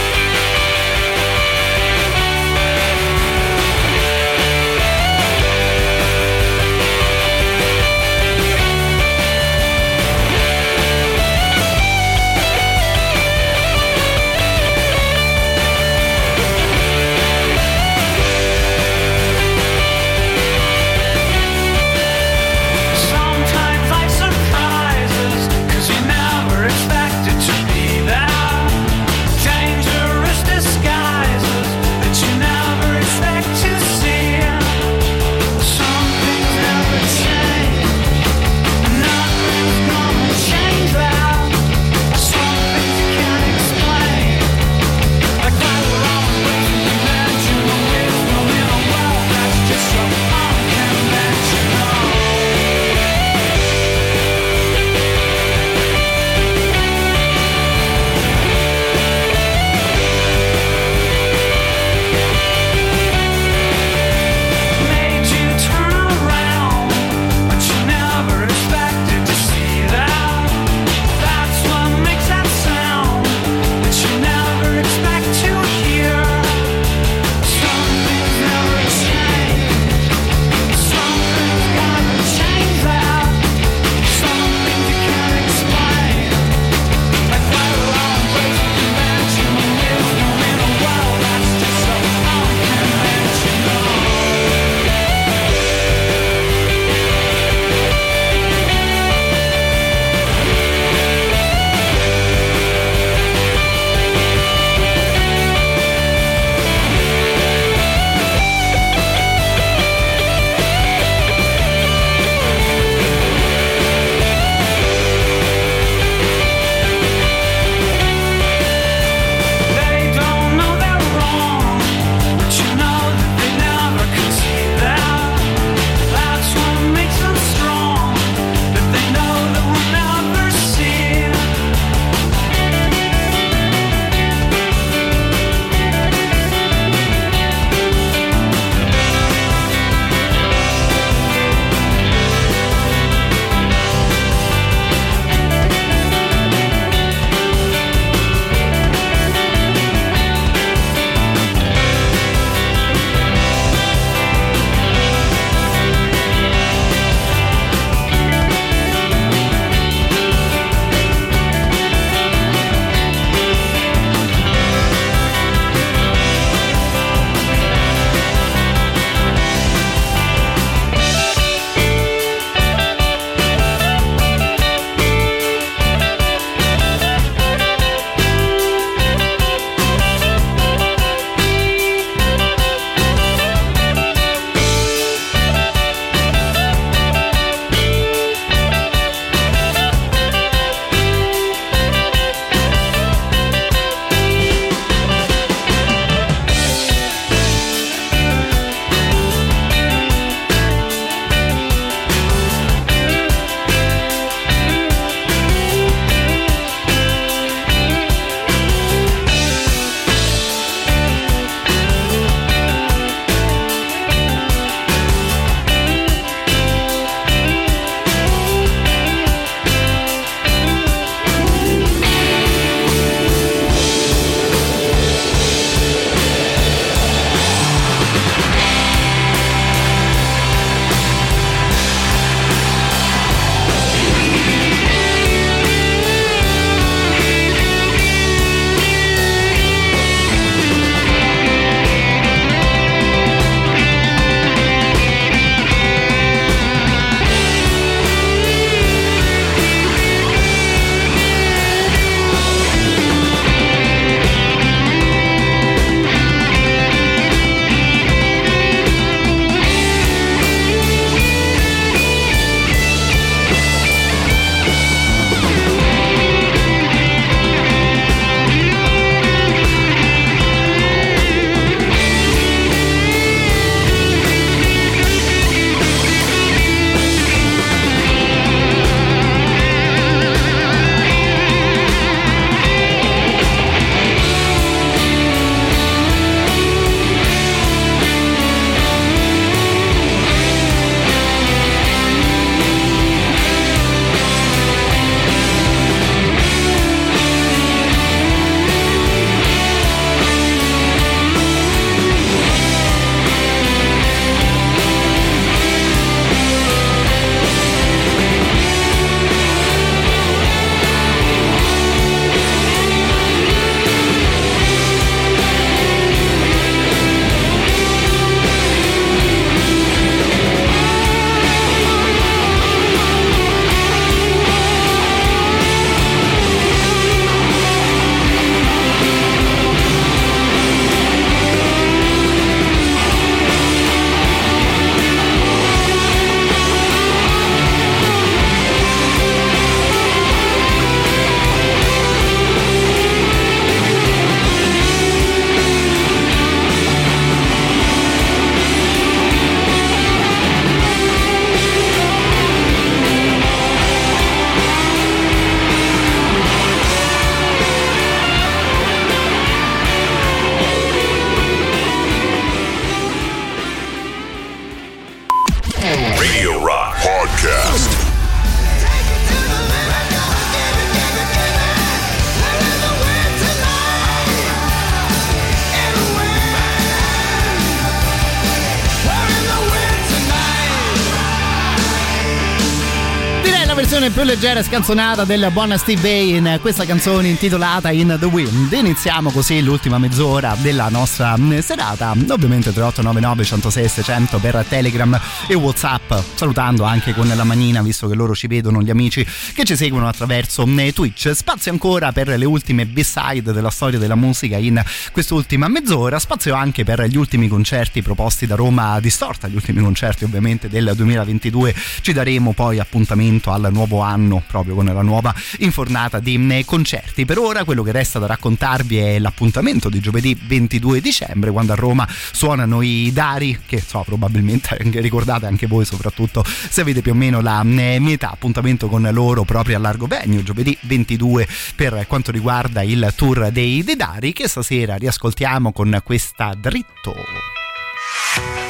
Più 384.18 384.26
leggera 384.26 384.58
e 384.58 384.64
scanzonata 384.64 385.24
del 385.24 385.48
buon 385.52 385.78
Steve 385.78 386.00
Bay 386.00 386.36
in 386.36 386.58
questa 386.60 386.84
canzone 386.84 387.28
intitolata 387.28 387.92
In 387.92 388.16
the 388.18 388.26
Wind. 388.26 388.72
Iniziamo 388.72 389.30
così 389.30 389.62
l'ultima 389.62 389.98
mezz'ora 389.98 390.56
della 390.60 390.88
nostra 390.88 391.38
mm, 391.38 391.58
serata. 391.58 392.10
Ovviamente 392.10 392.72
3899 392.72 393.44
106 393.44 393.88
600 393.88 394.38
per 394.38 394.64
Telegram 394.68 395.20
e 395.46 395.54
Whatsapp. 395.54 396.12
Salutando 396.34 396.82
anche 396.82 397.14
con 397.14 397.28
la 397.28 397.44
manina, 397.44 397.80
visto 397.80 398.08
che 398.08 398.16
loro 398.16 398.34
ci 398.34 398.48
vedono, 398.48 398.82
gli 398.82 398.90
amici 398.90 399.24
che 399.54 399.62
ci 399.62 399.76
seguono 399.76 400.08
attraverso 400.08 400.66
mm, 400.66 400.88
Twitch. 400.88 401.30
Spazio 401.32 401.70
ancora 401.70 402.10
per 402.10 402.26
le 402.26 402.44
ultime 402.44 402.86
B-side 402.86 403.52
della 403.52 403.70
storia 403.70 404.00
della 404.00 404.16
musica 404.16 404.56
in 404.56 404.82
quest'ultima 405.12 405.68
mezz'ora. 405.68 406.18
Spazio 406.18 406.54
anche 406.54 406.82
per 406.82 407.04
gli 407.04 407.16
ultimi 407.16 407.46
concerti 407.46 408.02
proposti 408.02 408.46
da 408.48 408.56
Roma 408.56 408.98
Distorta, 408.98 409.46
gli 409.46 409.54
ultimi 409.54 409.80
concerti 409.80 410.24
ovviamente 410.24 410.68
del 410.68 410.90
2022. 410.96 411.72
Ci 412.00 412.12
daremo 412.12 412.52
poi 412.52 412.80
appuntamento 412.80 413.52
al 413.52 413.68
nuovo 413.70 414.06
anno 414.08 414.42
proprio 414.46 414.74
con 414.74 414.86
la 414.86 415.02
nuova 415.02 415.34
infornata 415.58 416.18
di 416.18 416.36
mm, 416.38 416.60
concerti. 416.64 417.24
Per 417.24 417.38
ora 417.38 417.64
quello 417.64 417.82
che 417.82 417.92
resta 417.92 418.18
da 418.18 418.26
raccontarvi 418.26 418.96
è 418.96 419.18
l'appuntamento 419.18 419.88
di 419.88 420.00
giovedì 420.00 420.36
22 420.40 421.00
dicembre 421.00 421.50
quando 421.50 421.72
a 421.72 421.76
Roma 421.76 422.06
suonano 422.08 422.82
i 422.82 423.10
Dari 423.12 423.58
che 423.66 423.80
so 423.80 424.02
probabilmente 424.04 424.76
ricordate 425.00 425.46
anche 425.46 425.66
voi 425.66 425.84
soprattutto 425.84 426.44
se 426.44 426.80
avete 426.80 427.02
più 427.02 427.12
o 427.12 427.14
meno 427.14 427.40
la 427.40 427.62
mm, 427.62 427.76
mia 427.98 428.14
età 428.14 428.30
appuntamento 428.30 428.88
con 428.88 429.08
loro 429.12 429.44
proprio 429.44 429.76
a 429.76 429.80
Largo 429.80 430.06
Venue 430.06 430.42
giovedì 430.42 430.76
22 430.82 431.46
per 431.74 432.04
quanto 432.06 432.30
riguarda 432.30 432.82
il 432.82 433.12
tour 433.14 433.50
dei, 433.50 433.82
dei 433.84 433.96
Dari 433.96 434.32
che 434.32 434.48
stasera 434.48 434.96
riascoltiamo 434.96 435.72
con 435.72 436.00
questa 436.02 436.54
dritto 436.56 437.14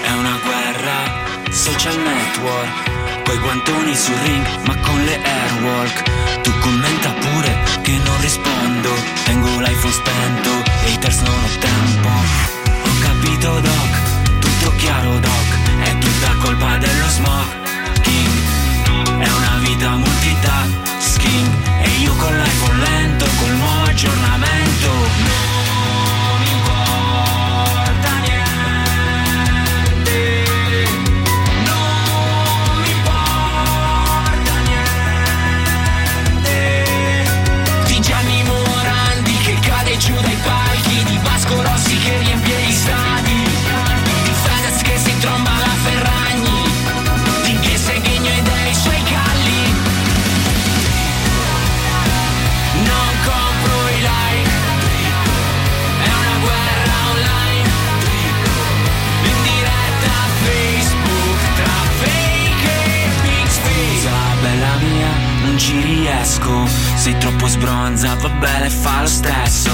È 0.02 0.10
una 0.10 0.38
guerra, 0.42 1.50
social 1.50 1.98
network 1.98 2.97
Coi 3.28 3.38
guantoni 3.40 3.94
sul 3.94 4.14
ring 4.24 4.46
ma 4.64 4.74
con 4.78 5.04
le 5.04 5.20
airwalk. 5.22 6.40
Tu 6.40 6.50
commenta 6.60 7.10
pure 7.10 7.58
che 7.82 8.00
non 8.02 8.18
rispondo. 8.22 8.88
Tengo 9.26 9.60
l'iPhone 9.60 9.92
spento 9.92 10.50
e 10.86 10.92
haters 10.94 11.20
non 11.20 11.34
ho 11.34 11.58
tempo. 11.58 12.08
Ho 12.08 12.98
capito 13.00 13.60
doc, 13.60 13.90
tutto 14.38 14.74
chiaro 14.76 15.18
doc. 15.18 15.46
È 15.82 15.98
tutta 15.98 16.36
colpa 16.40 16.78
dello 16.78 17.08
smoking. 17.08 18.32
È 19.18 19.28
una 19.28 19.58
vita 19.60 19.90
multitasking. 19.90 21.48
E 21.82 21.88
io 22.00 22.14
con 22.14 22.34
l'iPhone 22.34 22.78
lento, 22.78 23.26
col 23.40 23.56
nuovo 23.56 23.82
aggiornamento. 23.90 24.88
Non 24.88 25.57
riesco 66.48 66.66
Sei 66.96 67.16
troppo 67.18 67.46
sbronza 67.46 68.14
Va 68.16 68.28
bene 68.28 68.70
fa 68.70 69.02
lo 69.02 69.06
stesso. 69.06 69.70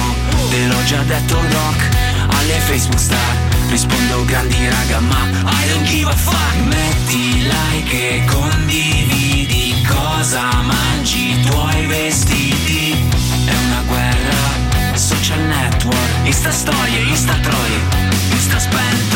Te 0.51 0.67
l'ho 0.67 0.85
già 0.85 1.03
detto 1.03 1.35
doc 1.35 1.89
Alle 2.29 2.59
Facebook 2.61 3.01
star 3.01 3.37
Rispondo 3.69 4.25
grandi 4.25 4.69
raga 4.69 5.01
ma 5.01 5.29
I 5.45 5.69
don't 5.69 5.85
give 5.89 6.11
a 6.11 6.17
fuck. 6.17 6.55
Metti 6.67 7.43
like 7.43 8.15
e 8.17 8.25
condividi 8.25 9.75
Cosa 9.87 10.51
mangi 10.63 11.39
i 11.39 11.41
tuoi 11.43 11.87
vestiti. 11.87 12.93
È 13.45 13.53
una 13.67 13.83
guerra 13.87 14.97
Social 14.97 15.41
network 15.41 15.99
Insta 16.25 16.51
storie, 16.51 17.01
Insta 17.03 17.35
troie 17.41 17.81
Insta 18.31 18.59
spento 18.59 19.14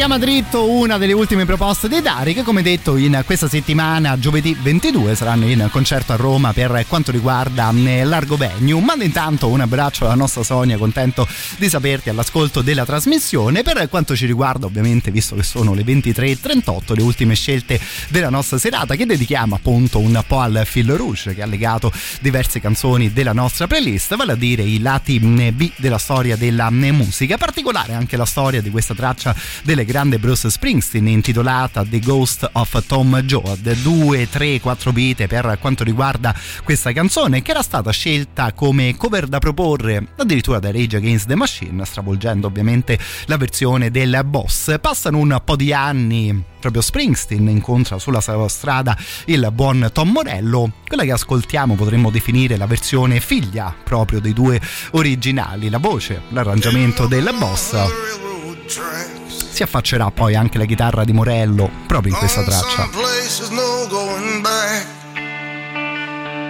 Chiama 0.00 0.16
Dritto, 0.16 0.66
una 0.66 0.96
delle 0.96 1.12
ultime 1.12 1.44
proposte 1.44 1.86
dei 1.86 2.00
Dari 2.00 2.32
che 2.32 2.42
come 2.42 2.62
detto 2.62 2.96
in 2.96 3.20
questa 3.26 3.50
settimana, 3.50 4.18
giovedì 4.18 4.56
22, 4.58 5.14
saranno 5.14 5.46
in 5.46 5.68
concerto 5.70 6.14
a 6.14 6.16
Roma 6.16 6.54
per 6.54 6.86
quanto 6.88 7.10
riguarda 7.10 7.70
mm, 7.70 8.04
Largo 8.04 8.38
Venue. 8.38 8.80
Mando 8.80 9.04
intanto 9.04 9.48
un 9.48 9.60
abbraccio 9.60 10.06
alla 10.06 10.14
nostra 10.14 10.42
Sonia, 10.42 10.78
contento 10.78 11.28
di 11.58 11.68
saperti 11.68 12.08
all'ascolto 12.08 12.62
della 12.62 12.86
trasmissione. 12.86 13.62
Per 13.62 13.90
quanto 13.90 14.16
ci 14.16 14.24
riguarda 14.24 14.64
ovviamente, 14.64 15.10
visto 15.10 15.36
che 15.36 15.42
sono 15.42 15.74
le 15.74 15.82
23.38, 15.82 16.96
le 16.96 17.02
ultime 17.02 17.34
scelte 17.34 17.78
della 18.08 18.30
nostra 18.30 18.56
serata 18.56 18.94
che 18.94 19.04
dedichiamo 19.04 19.54
appunto 19.54 19.98
un 19.98 20.24
po' 20.26 20.40
al 20.40 20.62
fil 20.64 20.92
rouge 20.92 21.34
che 21.34 21.42
ha 21.42 21.46
legato 21.46 21.92
diverse 22.22 22.58
canzoni 22.58 23.12
della 23.12 23.34
nostra 23.34 23.66
playlist, 23.66 24.16
vale 24.16 24.32
a 24.32 24.36
dire 24.36 24.62
i 24.62 24.80
lati 24.80 25.20
mm, 25.20 25.48
B 25.52 25.72
della 25.76 25.98
storia 25.98 26.36
della 26.36 26.70
mm, 26.70 26.88
musica, 26.88 27.36
particolare 27.36 27.92
anche 27.92 28.16
la 28.16 28.24
storia 28.24 28.62
di 28.62 28.70
questa 28.70 28.94
traccia 28.94 29.36
delle 29.62 29.88
grande 29.90 30.20
Bruce 30.20 30.48
Springsteen 30.50 31.08
intitolata 31.08 31.84
The 31.84 31.98
Ghost 31.98 32.48
of 32.52 32.86
Tom 32.86 33.20
Joad 33.22 33.72
2, 33.82 34.28
3, 34.28 34.60
4 34.60 34.92
vite 34.92 35.26
per 35.26 35.58
quanto 35.60 35.82
riguarda 35.82 36.32
questa 36.62 36.92
canzone 36.92 37.42
che 37.42 37.50
era 37.50 37.62
stata 37.62 37.90
scelta 37.90 38.52
come 38.52 38.94
cover 38.94 39.26
da 39.26 39.40
proporre 39.40 40.06
addirittura 40.16 40.60
da 40.60 40.70
Rage 40.70 40.98
Against 40.98 41.26
the 41.26 41.34
Machine 41.34 41.84
stravolgendo 41.84 42.46
ovviamente 42.46 43.00
la 43.26 43.36
versione 43.36 43.90
del 43.90 44.20
boss. 44.26 44.78
Passano 44.80 45.18
un 45.18 45.42
po' 45.44 45.56
di 45.56 45.72
anni 45.72 46.40
proprio 46.60 46.82
Springsteen 46.82 47.48
incontra 47.48 47.98
sulla 47.98 48.20
sua 48.20 48.46
strada 48.46 48.96
il 49.24 49.48
buon 49.52 49.90
Tom 49.92 50.10
Morello 50.10 50.70
quella 50.86 51.02
che 51.02 51.12
ascoltiamo 51.12 51.74
potremmo 51.74 52.10
definire 52.10 52.56
la 52.56 52.66
versione 52.66 53.18
figlia 53.18 53.74
proprio 53.82 54.20
dei 54.20 54.32
due 54.32 54.60
originali. 54.92 55.68
La 55.68 55.78
voce 55.78 56.22
l'arrangiamento 56.28 57.08
del 57.08 57.34
boss 57.36 59.18
si 59.60 59.64
affaccerà 59.64 60.10
poi 60.10 60.34
anche 60.36 60.56
la 60.56 60.64
chitarra 60.64 61.04
di 61.04 61.12
Morello 61.12 61.68
proprio 61.86 62.14
in 62.14 62.18
questa 62.18 62.42
traccia. 62.42 62.88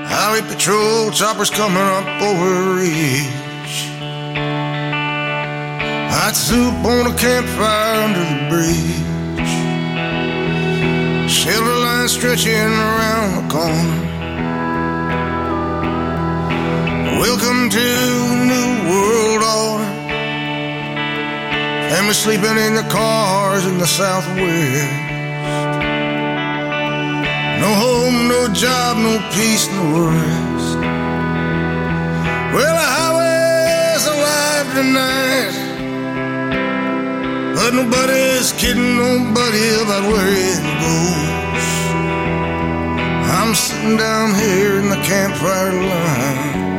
Highway 0.07 0.43
patrol 0.43 1.11
choppers 1.11 1.51
coming 1.51 1.83
up 1.83 2.07
over 2.21 2.75
ridge. 2.77 3.89
Hot 6.11 6.35
soup 6.35 6.85
on 6.85 7.07
a 7.07 7.15
campfire 7.15 8.05
under 8.05 8.25
the 8.25 8.47
bridge. 8.49 9.49
Shelter 11.29 11.79
line 11.79 12.09
stretching 12.09 12.55
around 12.55 13.35
the 13.35 13.53
corner. 13.53 14.09
Welcome 17.19 17.71
to 17.71 17.79
new 18.47 18.89
world 18.89 19.43
order. 19.43 20.00
Family 21.91 22.15
sleeping 22.15 22.57
in 22.57 22.75
the 22.77 22.87
cars 22.89 23.67
in 23.67 23.79
the 23.79 23.87
southwest. 23.87 24.93
No 27.61 27.71
home, 27.85 28.29
no 28.29 28.47
job, 28.55 28.97
no 28.97 29.19
peace, 29.35 29.67
no 29.75 30.07
rest. 30.07 30.79
Well, 32.55 32.75
the 32.81 32.89
highway's 32.95 34.07
alive 34.07 34.69
tonight. 34.79 35.57
But 37.57 37.75
nobody's 37.75 38.53
kidding 38.53 38.97
nobody 38.97 39.67
about 39.83 40.05
where 40.13 40.31
it 40.31 40.63
goes. 40.87 41.71
I'm 43.35 43.53
sitting 43.53 43.97
down 43.97 44.37
here 44.37 44.79
in 44.79 44.91
the 44.91 45.01
campfire 45.03 45.73
line. 45.73 46.70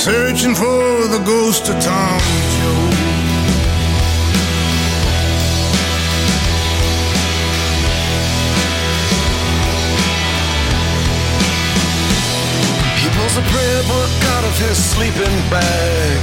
Searching 0.00 0.54
for 0.54 0.80
the 1.12 1.22
ghost 1.26 1.68
of 1.68 1.76
Tom 1.84 2.20
Joe. 2.56 2.88
He 12.96 13.08
pulls 13.12 13.36
a 13.36 13.44
prayer 13.44 13.82
book 13.92 14.12
out 14.32 14.44
of 14.48 14.56
his 14.56 14.78
sleeping 14.82 15.36
bag. 15.52 16.20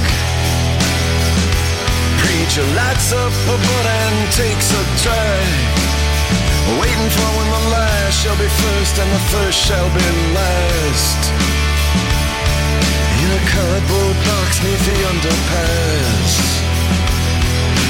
Preacher 2.18 2.66
lights 2.74 3.12
up 3.12 3.30
a 3.46 3.56
butt 3.62 3.86
and 3.86 4.32
takes 4.32 4.74
a 4.74 4.82
drag. 5.06 5.78
Waiting 6.82 7.10
for 7.14 7.28
when 7.38 7.48
the 7.54 7.64
last 7.70 8.24
shall 8.24 8.36
be 8.42 8.48
first 8.48 8.98
and 8.98 9.10
the 9.12 9.22
first 9.30 9.56
shall 9.56 9.88
be 9.94 10.34
last. 10.34 11.67
A 13.28 13.40
cardboard 13.44 14.16
box 14.24 14.62
neath 14.64 14.84
the 14.88 14.98
underpass. 15.12 16.32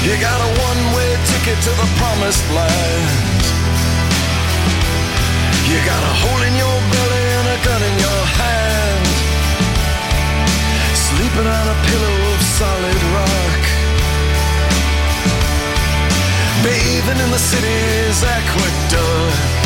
You 0.03 0.19
got 0.19 0.35
a 0.35 0.49
one-way 0.67 1.11
ticket 1.31 1.55
to 1.63 1.71
the 1.79 1.87
promised 1.95 2.43
land. 2.51 3.07
You 5.63 5.79
got 5.87 6.01
a 6.11 6.13
hole 6.21 6.43
in 6.43 6.55
your 6.59 6.77
belly 6.91 7.25
and 7.39 7.47
a 7.55 7.57
gun 7.63 7.81
in 7.87 7.95
your 8.03 8.23
hand. 8.35 9.05
Sleeping 11.07 11.47
on 11.47 11.65
a 11.71 11.77
pillow 11.87 12.15
of 12.35 12.39
solid 12.59 13.01
rock. 13.15 13.63
Bathing 16.67 17.19
in 17.23 17.31
the 17.31 17.39
city's 17.39 18.23
aqueduct. 18.27 19.58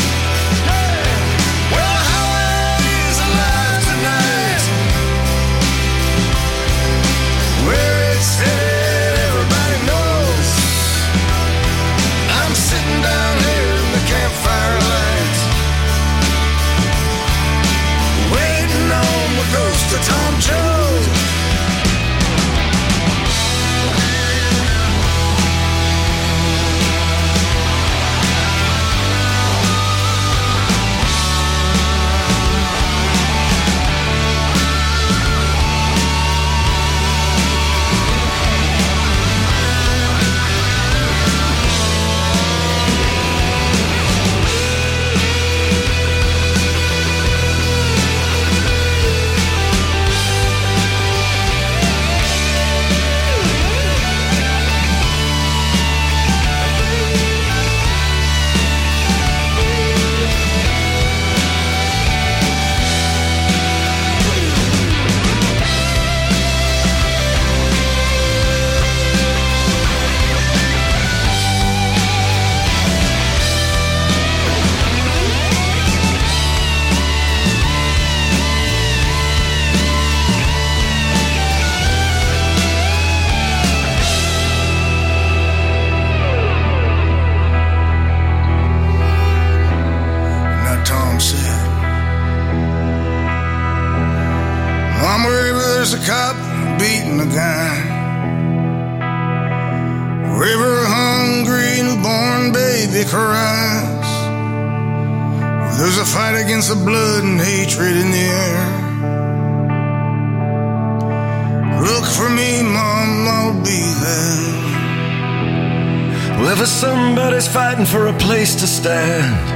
Fighting 117.83 117.91
for 117.91 118.07
a 118.07 118.13
place 118.19 118.55
to 118.55 118.67
stand. 118.67 119.49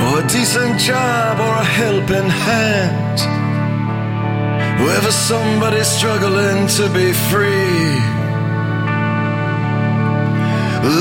Or 0.00 0.24
a 0.24 0.28
decent 0.28 0.78
job 0.80 1.38
or 1.38 1.54
a 1.54 1.64
helping 1.64 2.30
hand. 2.30 3.20
Wherever 4.80 5.12
somebody's 5.12 5.86
struggling 5.86 6.66
to 6.68 6.88
be 6.90 7.12
free. 7.30 7.98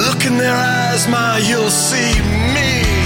Look 0.05 0.25
in 0.25 0.38
their 0.38 0.55
eyes, 0.55 1.07
my, 1.07 1.39
you'll 1.47 1.69
see 1.69 2.21
me. 2.53 2.96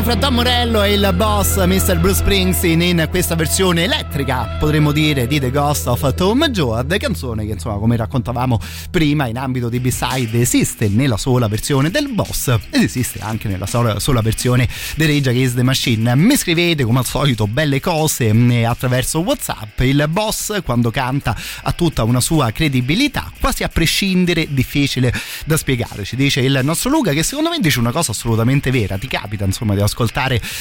Collaborazione 0.00 0.02
fra 0.02 0.16
Tom 0.16 0.34
Morello 0.34 0.82
e 0.82 0.92
il 0.94 1.12
boss 1.14 1.64
Mr. 1.64 1.98
Bruce 1.98 2.16
Springsteen 2.16 2.82
in 2.82 3.06
questa 3.10 3.34
versione 3.34 3.84
elettrica, 3.84 4.56
potremmo 4.58 4.92
dire, 4.92 5.26
di 5.26 5.38
The 5.38 5.50
Ghost 5.50 5.86
of 5.86 6.14
Tom 6.14 6.48
Joad, 6.48 6.96
canzone 6.96 7.44
che 7.44 7.52
insomma 7.52 7.76
come 7.76 7.96
raccontavamo 7.96 8.58
prima 8.90 9.26
in 9.26 9.36
ambito 9.36 9.68
di 9.68 9.78
B-side 9.78 10.40
esiste 10.40 10.88
nella 10.88 11.16
sola 11.16 11.48
versione 11.48 11.90
del 11.90 12.08
boss 12.08 12.48
ed 12.70 12.82
esiste 12.82 13.20
anche 13.20 13.48
nella 13.48 13.66
sola, 13.66 13.98
sola 13.98 14.20
versione 14.20 14.68
di 14.96 15.06
Rage 15.06 15.30
Against 15.30 15.56
the 15.56 15.62
Machine. 15.62 16.14
Mi 16.16 16.36
scrivete 16.36 16.84
come 16.84 16.98
al 17.00 17.06
solito 17.06 17.46
belle 17.46 17.80
cose 17.80 18.32
mm, 18.32 18.64
attraverso 18.64 19.20
Whatsapp, 19.20 19.80
il 19.80 20.06
boss 20.08 20.62
quando 20.62 20.90
canta 20.90 21.36
ha 21.62 21.72
tutta 21.72 22.04
una 22.04 22.20
sua 22.20 22.50
credibilità, 22.52 23.30
quasi 23.38 23.62
a 23.62 23.68
prescindere 23.68 24.46
difficile 24.50 25.12
da 25.44 25.56
spiegare, 25.56 26.04
ci 26.04 26.16
dice 26.16 26.40
il 26.40 26.60
nostro 26.62 26.90
Luca 26.90 27.12
che 27.12 27.22
secondo 27.22 27.50
me 27.50 27.58
dice 27.60 27.78
una 27.78 27.92
cosa 27.92 28.12
assolutamente 28.12 28.70
vera, 28.70 28.96
ti 28.96 29.06
capita 29.06 29.44
insomma 29.44 29.74
di 29.74 29.80
ascoltare 29.80 29.89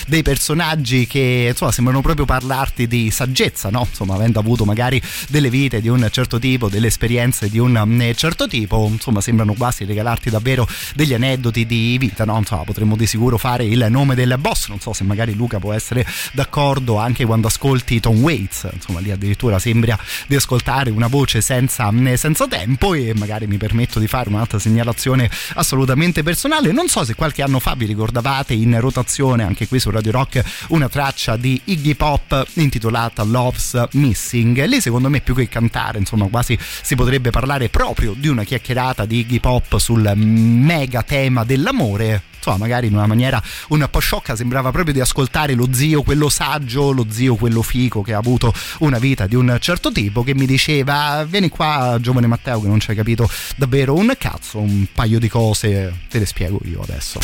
dei 0.07 0.23
personaggi 0.23 1.07
che 1.07 1.47
insomma 1.49 1.71
sembrano 1.71 2.01
proprio 2.01 2.25
parlarti 2.25 2.87
di 2.87 3.11
saggezza, 3.11 3.69
no? 3.69 3.85
Insomma, 3.89 4.15
avendo 4.15 4.39
avuto 4.39 4.65
magari 4.65 5.01
delle 5.29 5.49
vite 5.49 5.81
di 5.81 5.87
un 5.87 6.07
certo 6.11 6.39
tipo, 6.39 6.69
delle 6.69 6.87
esperienze 6.87 7.49
di 7.49 7.59
un 7.59 7.81
mm, 7.85 8.11
certo 8.15 8.47
tipo, 8.47 8.87
insomma, 8.91 9.21
sembrano 9.21 9.53
quasi 9.53 9.85
regalarti 9.85 10.29
davvero 10.29 10.67
degli 10.95 11.13
aneddoti 11.13 11.65
di 11.65 11.97
vita, 11.97 12.25
no? 12.25 12.37
Insomma, 12.37 12.63
potremmo 12.63 12.95
di 12.95 13.05
sicuro 13.05 13.37
fare 13.37 13.65
il 13.65 13.85
nome 13.89 14.15
del 14.15 14.35
boss, 14.39 14.67
non 14.67 14.79
so 14.79 14.93
se 14.93 15.03
magari 15.03 15.35
Luca 15.35 15.59
può 15.59 15.73
essere 15.73 16.05
d'accordo 16.33 16.97
anche 16.97 17.25
quando 17.25 17.47
ascolti 17.47 17.99
Tom 17.99 18.21
Waits, 18.21 18.69
insomma, 18.73 18.99
lì 18.99 19.11
addirittura 19.11 19.59
sembra 19.59 19.97
di 20.27 20.35
ascoltare 20.35 20.89
una 20.89 21.07
voce 21.07 21.41
senza, 21.41 21.91
mm, 21.91 22.13
senza 22.13 22.47
tempo 22.47 22.93
e 22.93 23.13
magari 23.15 23.47
mi 23.47 23.57
permetto 23.57 23.99
di 23.99 24.07
fare 24.07 24.29
un'altra 24.29 24.59
segnalazione 24.59 25.29
assolutamente 25.53 26.23
personale, 26.23 26.71
non 26.71 26.87
so 26.87 27.03
se 27.03 27.15
qualche 27.15 27.41
anno 27.41 27.59
fa 27.59 27.75
vi 27.75 27.85
ricordavate 27.85 28.53
in 28.53 28.79
rotazione 28.79 29.18
anche 29.27 29.67
qui 29.67 29.79
su 29.79 29.89
Radio 29.89 30.11
Rock 30.11 30.41
una 30.69 30.87
traccia 30.87 31.35
di 31.35 31.59
Iggy 31.65 31.95
Pop 31.95 32.47
intitolata 32.53 33.23
Love's 33.23 33.87
Missing. 33.91 34.63
Lì 34.65 34.79
secondo 34.79 35.09
me 35.09 35.19
più 35.19 35.35
che 35.35 35.49
cantare, 35.49 35.97
insomma, 35.97 36.27
quasi 36.27 36.57
si 36.59 36.95
potrebbe 36.95 37.29
parlare 37.29 37.67
proprio 37.67 38.13
di 38.15 38.29
una 38.29 38.43
chiacchierata 38.43 39.05
di 39.05 39.19
Iggy 39.19 39.39
Pop 39.41 39.77
sul 39.77 40.09
mega 40.15 41.03
tema 41.03 41.43
dell'amore 41.43 42.23
insomma 42.39 42.55
magari 42.55 42.87
in 42.87 42.93
una 42.93 43.05
maniera 43.05 43.41
un 43.69 43.85
po' 43.91 43.99
sciocca 43.99 44.33
sembrava 44.33 44.71
proprio 44.71 44.93
di 44.93 45.01
ascoltare 45.01 45.53
lo 45.55 45.67
zio 45.71 46.03
quello 46.03 46.29
saggio 46.29 46.91
lo 46.91 47.05
zio 47.09 47.35
quello 47.35 47.61
fico 47.61 48.01
che 48.01 48.13
ha 48.13 48.17
avuto 48.17 48.53
una 48.79 48.97
vita 48.97 49.27
di 49.27 49.35
un 49.35 49.57
certo 49.59 49.91
tipo 49.91 50.23
che 50.23 50.33
mi 50.33 50.45
diceva 50.45 51.25
vieni 51.27 51.49
qua 51.49 51.97
giovane 51.99 52.27
Matteo 52.27 52.61
che 52.61 52.67
non 52.67 52.79
ci 52.79 52.91
hai 52.91 52.95
capito 52.95 53.29
davvero 53.57 53.93
un 53.93 54.15
cazzo 54.17 54.59
un 54.59 54.85
paio 54.93 55.19
di 55.19 55.27
cose 55.27 55.93
te 56.09 56.19
le 56.19 56.25
spiego 56.25 56.59
io 56.63 56.81
adesso 56.81 57.19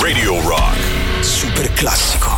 Radio 0.00 0.40
Rock. 0.42 1.15
Super 1.22 1.70
classico. 1.72 2.30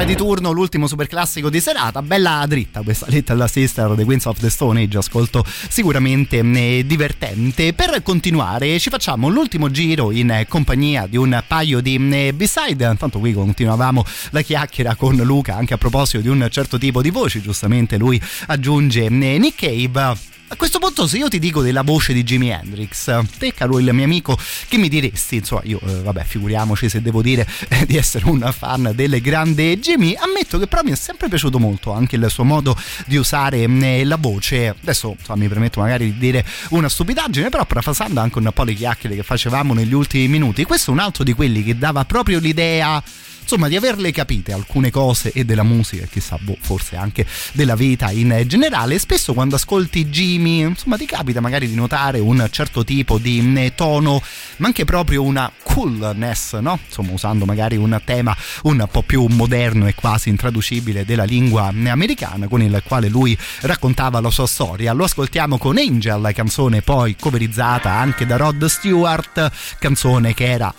Speaker 0.00 0.04
di 0.04 0.16
turno 0.16 0.50
l'ultimo 0.50 0.86
super 0.86 1.06
classico 1.06 1.50
di 1.50 1.60
serata. 1.60 2.02
Bella 2.02 2.44
dritta 2.46 2.82
questa 2.82 3.06
Little 3.08 3.46
Sister 3.48 3.94
dei 3.94 4.04
Queens 4.04 4.24
of 4.26 4.38
the 4.38 4.50
Stone 4.50 4.82
Age 4.82 4.98
ascolto 4.98 5.44
sicuramente 5.68 6.38
eh, 6.38 6.84
divertente. 6.86 7.72
Per 7.72 8.02
continuare 8.02 8.78
ci 8.78 8.90
facciamo 8.90 9.28
l'ultimo 9.28 9.70
giro 9.70 10.10
in 10.10 10.44
compagnia 10.48 11.06
di 11.06 11.16
un 11.16 11.42
paio 11.46 11.80
di 11.80 11.96
eh, 11.96 12.32
B-side. 12.32 12.88
Intanto 12.88 13.18
qui 13.18 13.32
continuavamo 13.32 14.04
la 14.30 14.42
chiacchiera 14.42 14.94
con 14.94 15.16
Luca 15.16 15.56
anche 15.56 15.74
a 15.74 15.78
proposito 15.78 16.20
di 16.22 16.28
un 16.28 16.46
certo 16.50 16.78
tipo 16.78 17.02
di 17.02 17.10
voci. 17.10 17.40
Giustamente 17.40 17.96
lui 17.96 18.20
aggiunge 18.46 19.04
eh, 19.04 19.08
Nick 19.10 19.56
Cave 19.56 20.29
questo 20.60 20.78
punto, 20.78 21.06
se 21.06 21.16
io 21.16 21.28
ti 21.28 21.38
dico 21.38 21.62
della 21.62 21.80
voce 21.80 22.12
di 22.12 22.22
Jimi 22.22 22.50
Hendrix, 22.50 23.10
te, 23.38 23.54
caro 23.54 23.78
il 23.78 23.90
mio 23.94 24.04
amico, 24.04 24.38
che 24.68 24.76
mi 24.76 24.90
diresti? 24.90 25.36
Insomma, 25.36 25.62
io, 25.64 25.80
eh, 25.86 26.02
vabbè, 26.02 26.22
figuriamoci 26.22 26.90
se 26.90 27.00
devo 27.00 27.22
dire 27.22 27.48
eh, 27.68 27.86
di 27.86 27.96
essere 27.96 28.26
un 28.26 28.46
fan 28.54 28.92
del 28.94 29.22
grande 29.22 29.80
Jimmy. 29.80 30.14
Ammetto 30.14 30.58
che 30.58 30.66
però 30.66 30.82
mi 30.82 30.90
è 30.90 30.96
sempre 30.96 31.30
piaciuto 31.30 31.58
molto 31.58 31.92
anche 31.92 32.16
il 32.16 32.26
suo 32.28 32.44
modo 32.44 32.76
di 33.06 33.16
usare 33.16 33.66
mh, 33.66 34.06
la 34.06 34.16
voce. 34.16 34.76
Adesso 34.78 35.16
insomma, 35.18 35.38
mi 35.38 35.48
permetto 35.48 35.80
magari 35.80 36.12
di 36.12 36.18
dire 36.18 36.44
una 36.68 36.90
stupidaggine, 36.90 37.48
però 37.48 37.64
parafrasando 37.64 38.20
anche 38.20 38.36
un 38.36 38.50
po' 38.52 38.64
le 38.64 38.74
chiacchiere 38.74 39.16
che 39.16 39.22
facevamo 39.22 39.72
negli 39.72 39.94
ultimi 39.94 40.28
minuti, 40.28 40.64
questo 40.64 40.90
è 40.90 40.92
un 40.92 41.00
altro 41.00 41.24
di 41.24 41.32
quelli 41.32 41.64
che 41.64 41.78
dava 41.78 42.04
proprio 42.04 42.38
l'idea 42.38 43.02
insomma 43.50 43.66
di 43.66 43.74
averle 43.74 44.12
capite 44.12 44.52
alcune 44.52 44.92
cose 44.92 45.32
e 45.32 45.44
della 45.44 45.64
musica 45.64 46.06
chissà 46.06 46.38
boh, 46.40 46.56
forse 46.60 46.94
anche 46.94 47.26
della 47.50 47.74
vita 47.74 48.12
in 48.12 48.44
generale 48.46 48.96
spesso 48.96 49.34
quando 49.34 49.56
ascolti 49.56 50.06
Jimmy 50.06 50.60
insomma 50.60 50.96
ti 50.96 51.04
capita 51.04 51.40
magari 51.40 51.66
di 51.66 51.74
notare 51.74 52.20
un 52.20 52.46
certo 52.52 52.84
tipo 52.84 53.18
di 53.18 53.42
mh, 53.42 53.72
tono 53.74 54.22
ma 54.58 54.66
anche 54.68 54.84
proprio 54.84 55.24
una 55.24 55.50
coolness 55.64 56.60
no? 56.60 56.78
insomma 56.86 57.10
usando 57.10 57.44
magari 57.44 57.76
un 57.76 58.00
tema 58.04 58.36
un 58.62 58.86
po' 58.88 59.02
più 59.02 59.26
moderno 59.26 59.88
e 59.88 59.96
quasi 59.96 60.28
intraducibile 60.28 61.04
della 61.04 61.24
lingua 61.24 61.72
americana 61.72 62.46
con 62.46 62.62
il 62.62 62.80
quale 62.86 63.08
lui 63.08 63.36
raccontava 63.62 64.20
la 64.20 64.30
sua 64.30 64.46
storia 64.46 64.92
lo 64.92 65.02
ascoltiamo 65.02 65.58
con 65.58 65.76
Angel 65.76 66.30
canzone 66.32 66.82
poi 66.82 67.16
coverizzata 67.18 67.90
anche 67.90 68.26
da 68.26 68.36
Rod 68.36 68.64
Stewart 68.66 69.50
canzone 69.80 70.34
che 70.34 70.48
era 70.48 70.72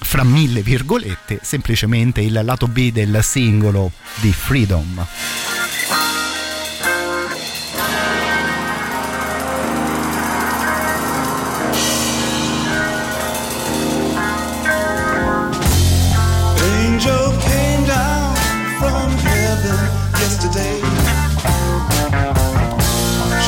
fra 0.00 0.24
mille 0.24 0.62
virgolette, 0.62 1.40
semplicemente 1.42 2.20
il 2.20 2.40
lato 2.42 2.66
B 2.66 2.90
del 2.92 3.20
singolo 3.22 3.92
di 4.20 4.32
Freedom. 4.32 5.06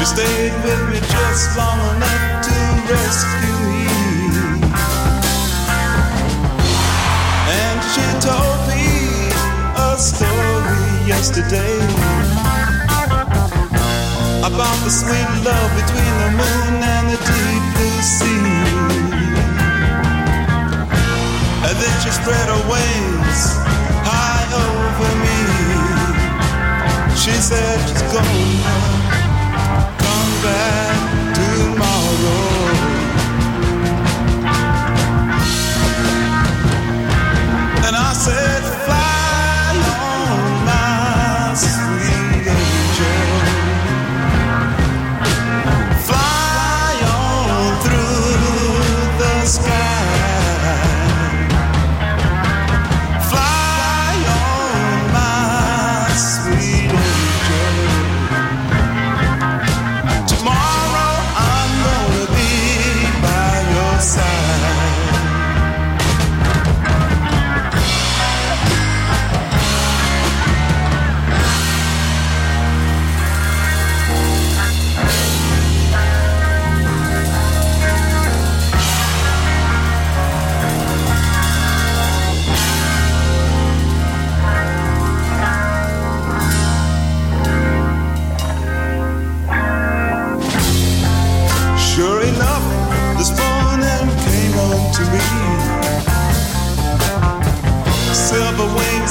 She 0.00 0.06
stayed 0.06 0.54
with 0.64 0.88
me 0.88 0.98
just 0.98 1.56
long 1.58 1.78
enough 1.94 2.42
to 2.42 2.92
rescue 2.92 3.49
yesterday 11.20 11.76
about 14.40 14.76
the 14.84 14.88
sweet 14.88 15.30
love 15.44 15.70
between 15.76 16.14
the 16.24 16.30
moon 16.40 16.72
and 16.80 17.04
the 17.12 17.18
deep 17.28 17.62
blue 17.76 18.00
sea. 18.00 18.48
And 21.66 21.76
then 21.76 21.94
she 22.00 22.08
spread 22.08 22.46
her 22.48 22.62
wings 22.72 23.40
high 24.08 24.48
over 24.64 25.12
me. 25.24 25.40
She 27.22 27.32
said 27.32 27.76
she's 27.86 28.02
gonna 28.14 28.40
come 30.00 30.32
back 30.42 30.89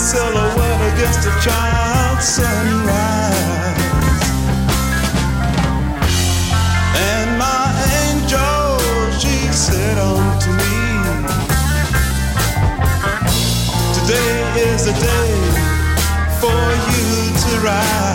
silhouette 0.09 0.93
against 0.93 1.19
a 1.19 1.33
child's 1.39 2.27
sunrise. 2.27 3.77
And 6.97 7.37
my 7.37 7.69
angel, 8.01 8.79
she 9.19 9.37
said 9.53 9.99
unto 9.99 10.49
me, 10.61 10.77
Today 13.97 14.33
is 14.65 14.85
the 14.85 14.93
day 14.93 15.31
for 16.41 16.63
you 16.91 17.07
to 17.43 17.51
rise. 17.63 18.08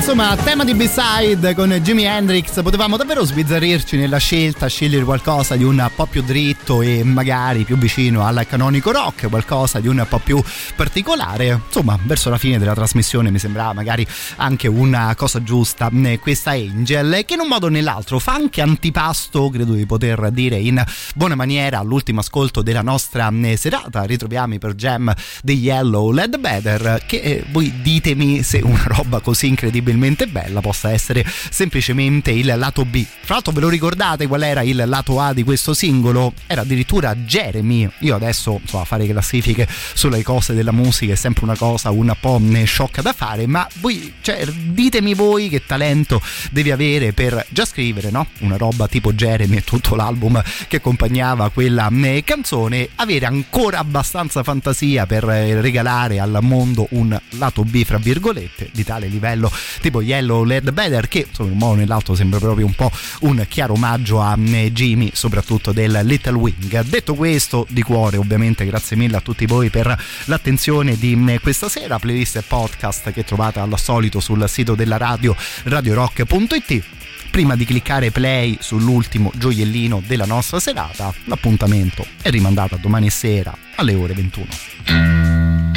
Insomma, 0.00 0.34
tema 0.34 0.64
di 0.64 0.74
B-side 0.74 1.54
con 1.54 1.70
Jimi 1.82 2.04
Hendrix, 2.04 2.62
potevamo 2.62 2.96
davvero 2.96 3.22
sbizzarrirci 3.22 3.98
nella 3.98 4.16
scelta, 4.16 4.66
scegliere 4.66 5.04
qualcosa 5.04 5.56
di 5.56 5.62
un 5.62 5.90
po' 5.94 6.06
più 6.06 6.22
dritto 6.22 6.80
e 6.80 7.04
magari 7.04 7.64
più 7.64 7.76
vicino 7.76 8.24
al 8.24 8.46
canonico 8.48 8.92
rock, 8.92 9.28
qualcosa 9.28 9.78
di 9.78 9.88
un 9.88 10.04
po' 10.08 10.18
più 10.18 10.42
particolare. 10.74 11.60
Insomma, 11.66 11.98
verso 12.02 12.30
la 12.30 12.38
fine 12.38 12.58
della 12.58 12.72
trasmissione 12.72 13.30
mi 13.30 13.38
sembrava 13.38 13.74
magari 13.74 14.06
anche 14.36 14.68
una 14.68 15.14
cosa 15.14 15.42
giusta 15.42 15.90
eh, 15.92 16.18
questa 16.18 16.52
Angel, 16.52 17.22
che 17.26 17.34
in 17.34 17.40
un 17.40 17.48
modo 17.48 17.66
o 17.66 17.68
nell'altro 17.68 18.18
fa 18.18 18.32
anche 18.32 18.62
antipasto, 18.62 19.50
credo 19.50 19.74
di 19.74 19.84
poter 19.84 20.30
dire 20.30 20.56
in 20.56 20.82
buona 21.14 21.34
maniera, 21.34 21.78
all'ultimo 21.78 22.20
ascolto 22.20 22.62
della 22.62 22.82
nostra 22.82 23.30
eh, 23.42 23.56
serata. 23.58 24.04
Ritroviamo 24.04 24.54
i 24.54 24.58
per 24.58 24.74
Jam 24.74 25.14
di 25.42 25.58
Yellow 25.58 26.10
Led 26.10 26.38
Better, 26.38 27.04
che 27.06 27.16
eh, 27.20 27.44
voi 27.50 27.82
ditemi 27.82 28.42
se 28.42 28.60
una 28.64 28.84
roba 28.86 29.20
così 29.20 29.46
incredibilmente 29.46 29.88
bella 30.26 30.60
possa 30.60 30.90
essere 30.90 31.24
semplicemente 31.50 32.30
il 32.30 32.52
lato 32.56 32.84
B. 32.84 33.04
Tra 33.24 33.34
l'altro 33.34 33.52
ve 33.52 33.60
lo 33.60 33.68
ricordate 33.68 34.26
qual 34.26 34.42
era 34.42 34.62
il 34.62 34.82
lato 34.86 35.20
A 35.20 35.32
di 35.32 35.42
questo 35.42 35.74
singolo? 35.74 36.32
Era 36.46 36.62
addirittura 36.62 37.14
Jeremy. 37.14 37.88
Io 38.00 38.14
adesso 38.14 38.58
insomma 38.60 38.84
fare 38.84 39.06
classifiche 39.06 39.68
sulle 39.94 40.22
cose 40.22 40.54
della 40.54 40.72
musica 40.72 41.12
è 41.12 41.16
sempre 41.16 41.44
una 41.44 41.56
cosa 41.56 41.90
un 41.90 42.14
po' 42.20 42.40
sciocca 42.64 43.02
da 43.02 43.12
fare, 43.12 43.46
ma 43.46 43.66
voi 43.80 44.14
cioè, 44.20 44.44
ditemi 44.46 45.14
voi 45.14 45.48
che 45.48 45.64
talento 45.64 46.20
devi 46.50 46.70
avere 46.70 47.12
per 47.12 47.44
già 47.50 47.64
scrivere 47.64 48.10
no? 48.10 48.26
una 48.40 48.56
roba 48.56 48.88
tipo 48.88 49.12
Jeremy 49.12 49.56
e 49.56 49.64
tutto 49.64 49.94
l'album 49.94 50.42
che 50.68 50.76
accompagnava 50.76 51.50
quella 51.50 51.90
eh, 52.02 52.22
canzone, 52.24 52.88
avere 52.96 53.26
ancora 53.26 53.78
abbastanza 53.78 54.42
fantasia 54.42 55.06
per 55.06 55.28
eh, 55.28 55.60
regalare 55.60 56.20
al 56.20 56.38
mondo 56.40 56.86
un 56.90 57.18
lato 57.30 57.64
B 57.64 57.84
fra 57.84 57.98
virgolette 57.98 58.70
di 58.72 58.84
tale 58.84 59.06
livello 59.06 59.50
tipo 59.80 60.02
Yellow 60.02 60.44
Led 60.44 60.70
Better 60.70 61.08
che 61.08 61.26
insomma 61.28 61.48
in 61.48 61.54
un 61.54 61.58
modo 61.58 61.72
o 61.72 61.76
nell'altro 61.76 62.14
sembra 62.14 62.38
proprio 62.38 62.66
un 62.66 62.74
po' 62.74 62.90
un 63.20 63.44
chiaro 63.48 63.74
omaggio 63.74 64.20
a 64.20 64.36
Jimmy 64.36 65.10
soprattutto 65.14 65.72
del 65.72 66.00
Little 66.04 66.34
Wing. 66.34 66.82
Detto 66.82 67.14
questo 67.14 67.66
di 67.68 67.82
cuore 67.82 68.16
ovviamente 68.16 68.64
grazie 68.64 68.96
mille 68.96 69.16
a 69.16 69.20
tutti 69.20 69.46
voi 69.46 69.70
per 69.70 69.96
l'attenzione 70.24 70.96
di 70.96 71.38
questa 71.42 71.68
sera. 71.68 71.98
Playlist 71.98 72.36
e 72.36 72.42
podcast 72.42 73.12
che 73.12 73.24
trovate 73.24 73.58
al 73.60 73.78
solito 73.78 74.20
sul 74.20 74.44
sito 74.48 74.74
della 74.74 74.96
radio 74.96 75.34
radiorock.it 75.64 76.82
prima 77.30 77.54
di 77.54 77.64
cliccare 77.64 78.10
play 78.10 78.58
sull'ultimo 78.60 79.30
gioiellino 79.34 80.02
della 80.04 80.26
nostra 80.26 80.58
serata, 80.58 81.14
l'appuntamento 81.24 82.04
è 82.20 82.30
rimandato 82.30 82.74
a 82.74 82.78
domani 82.78 83.08
sera 83.08 83.56
alle 83.76 83.94
ore 83.94 84.14
21. 84.14 85.69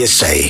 Dei 0.00 0.06
106 0.06 0.49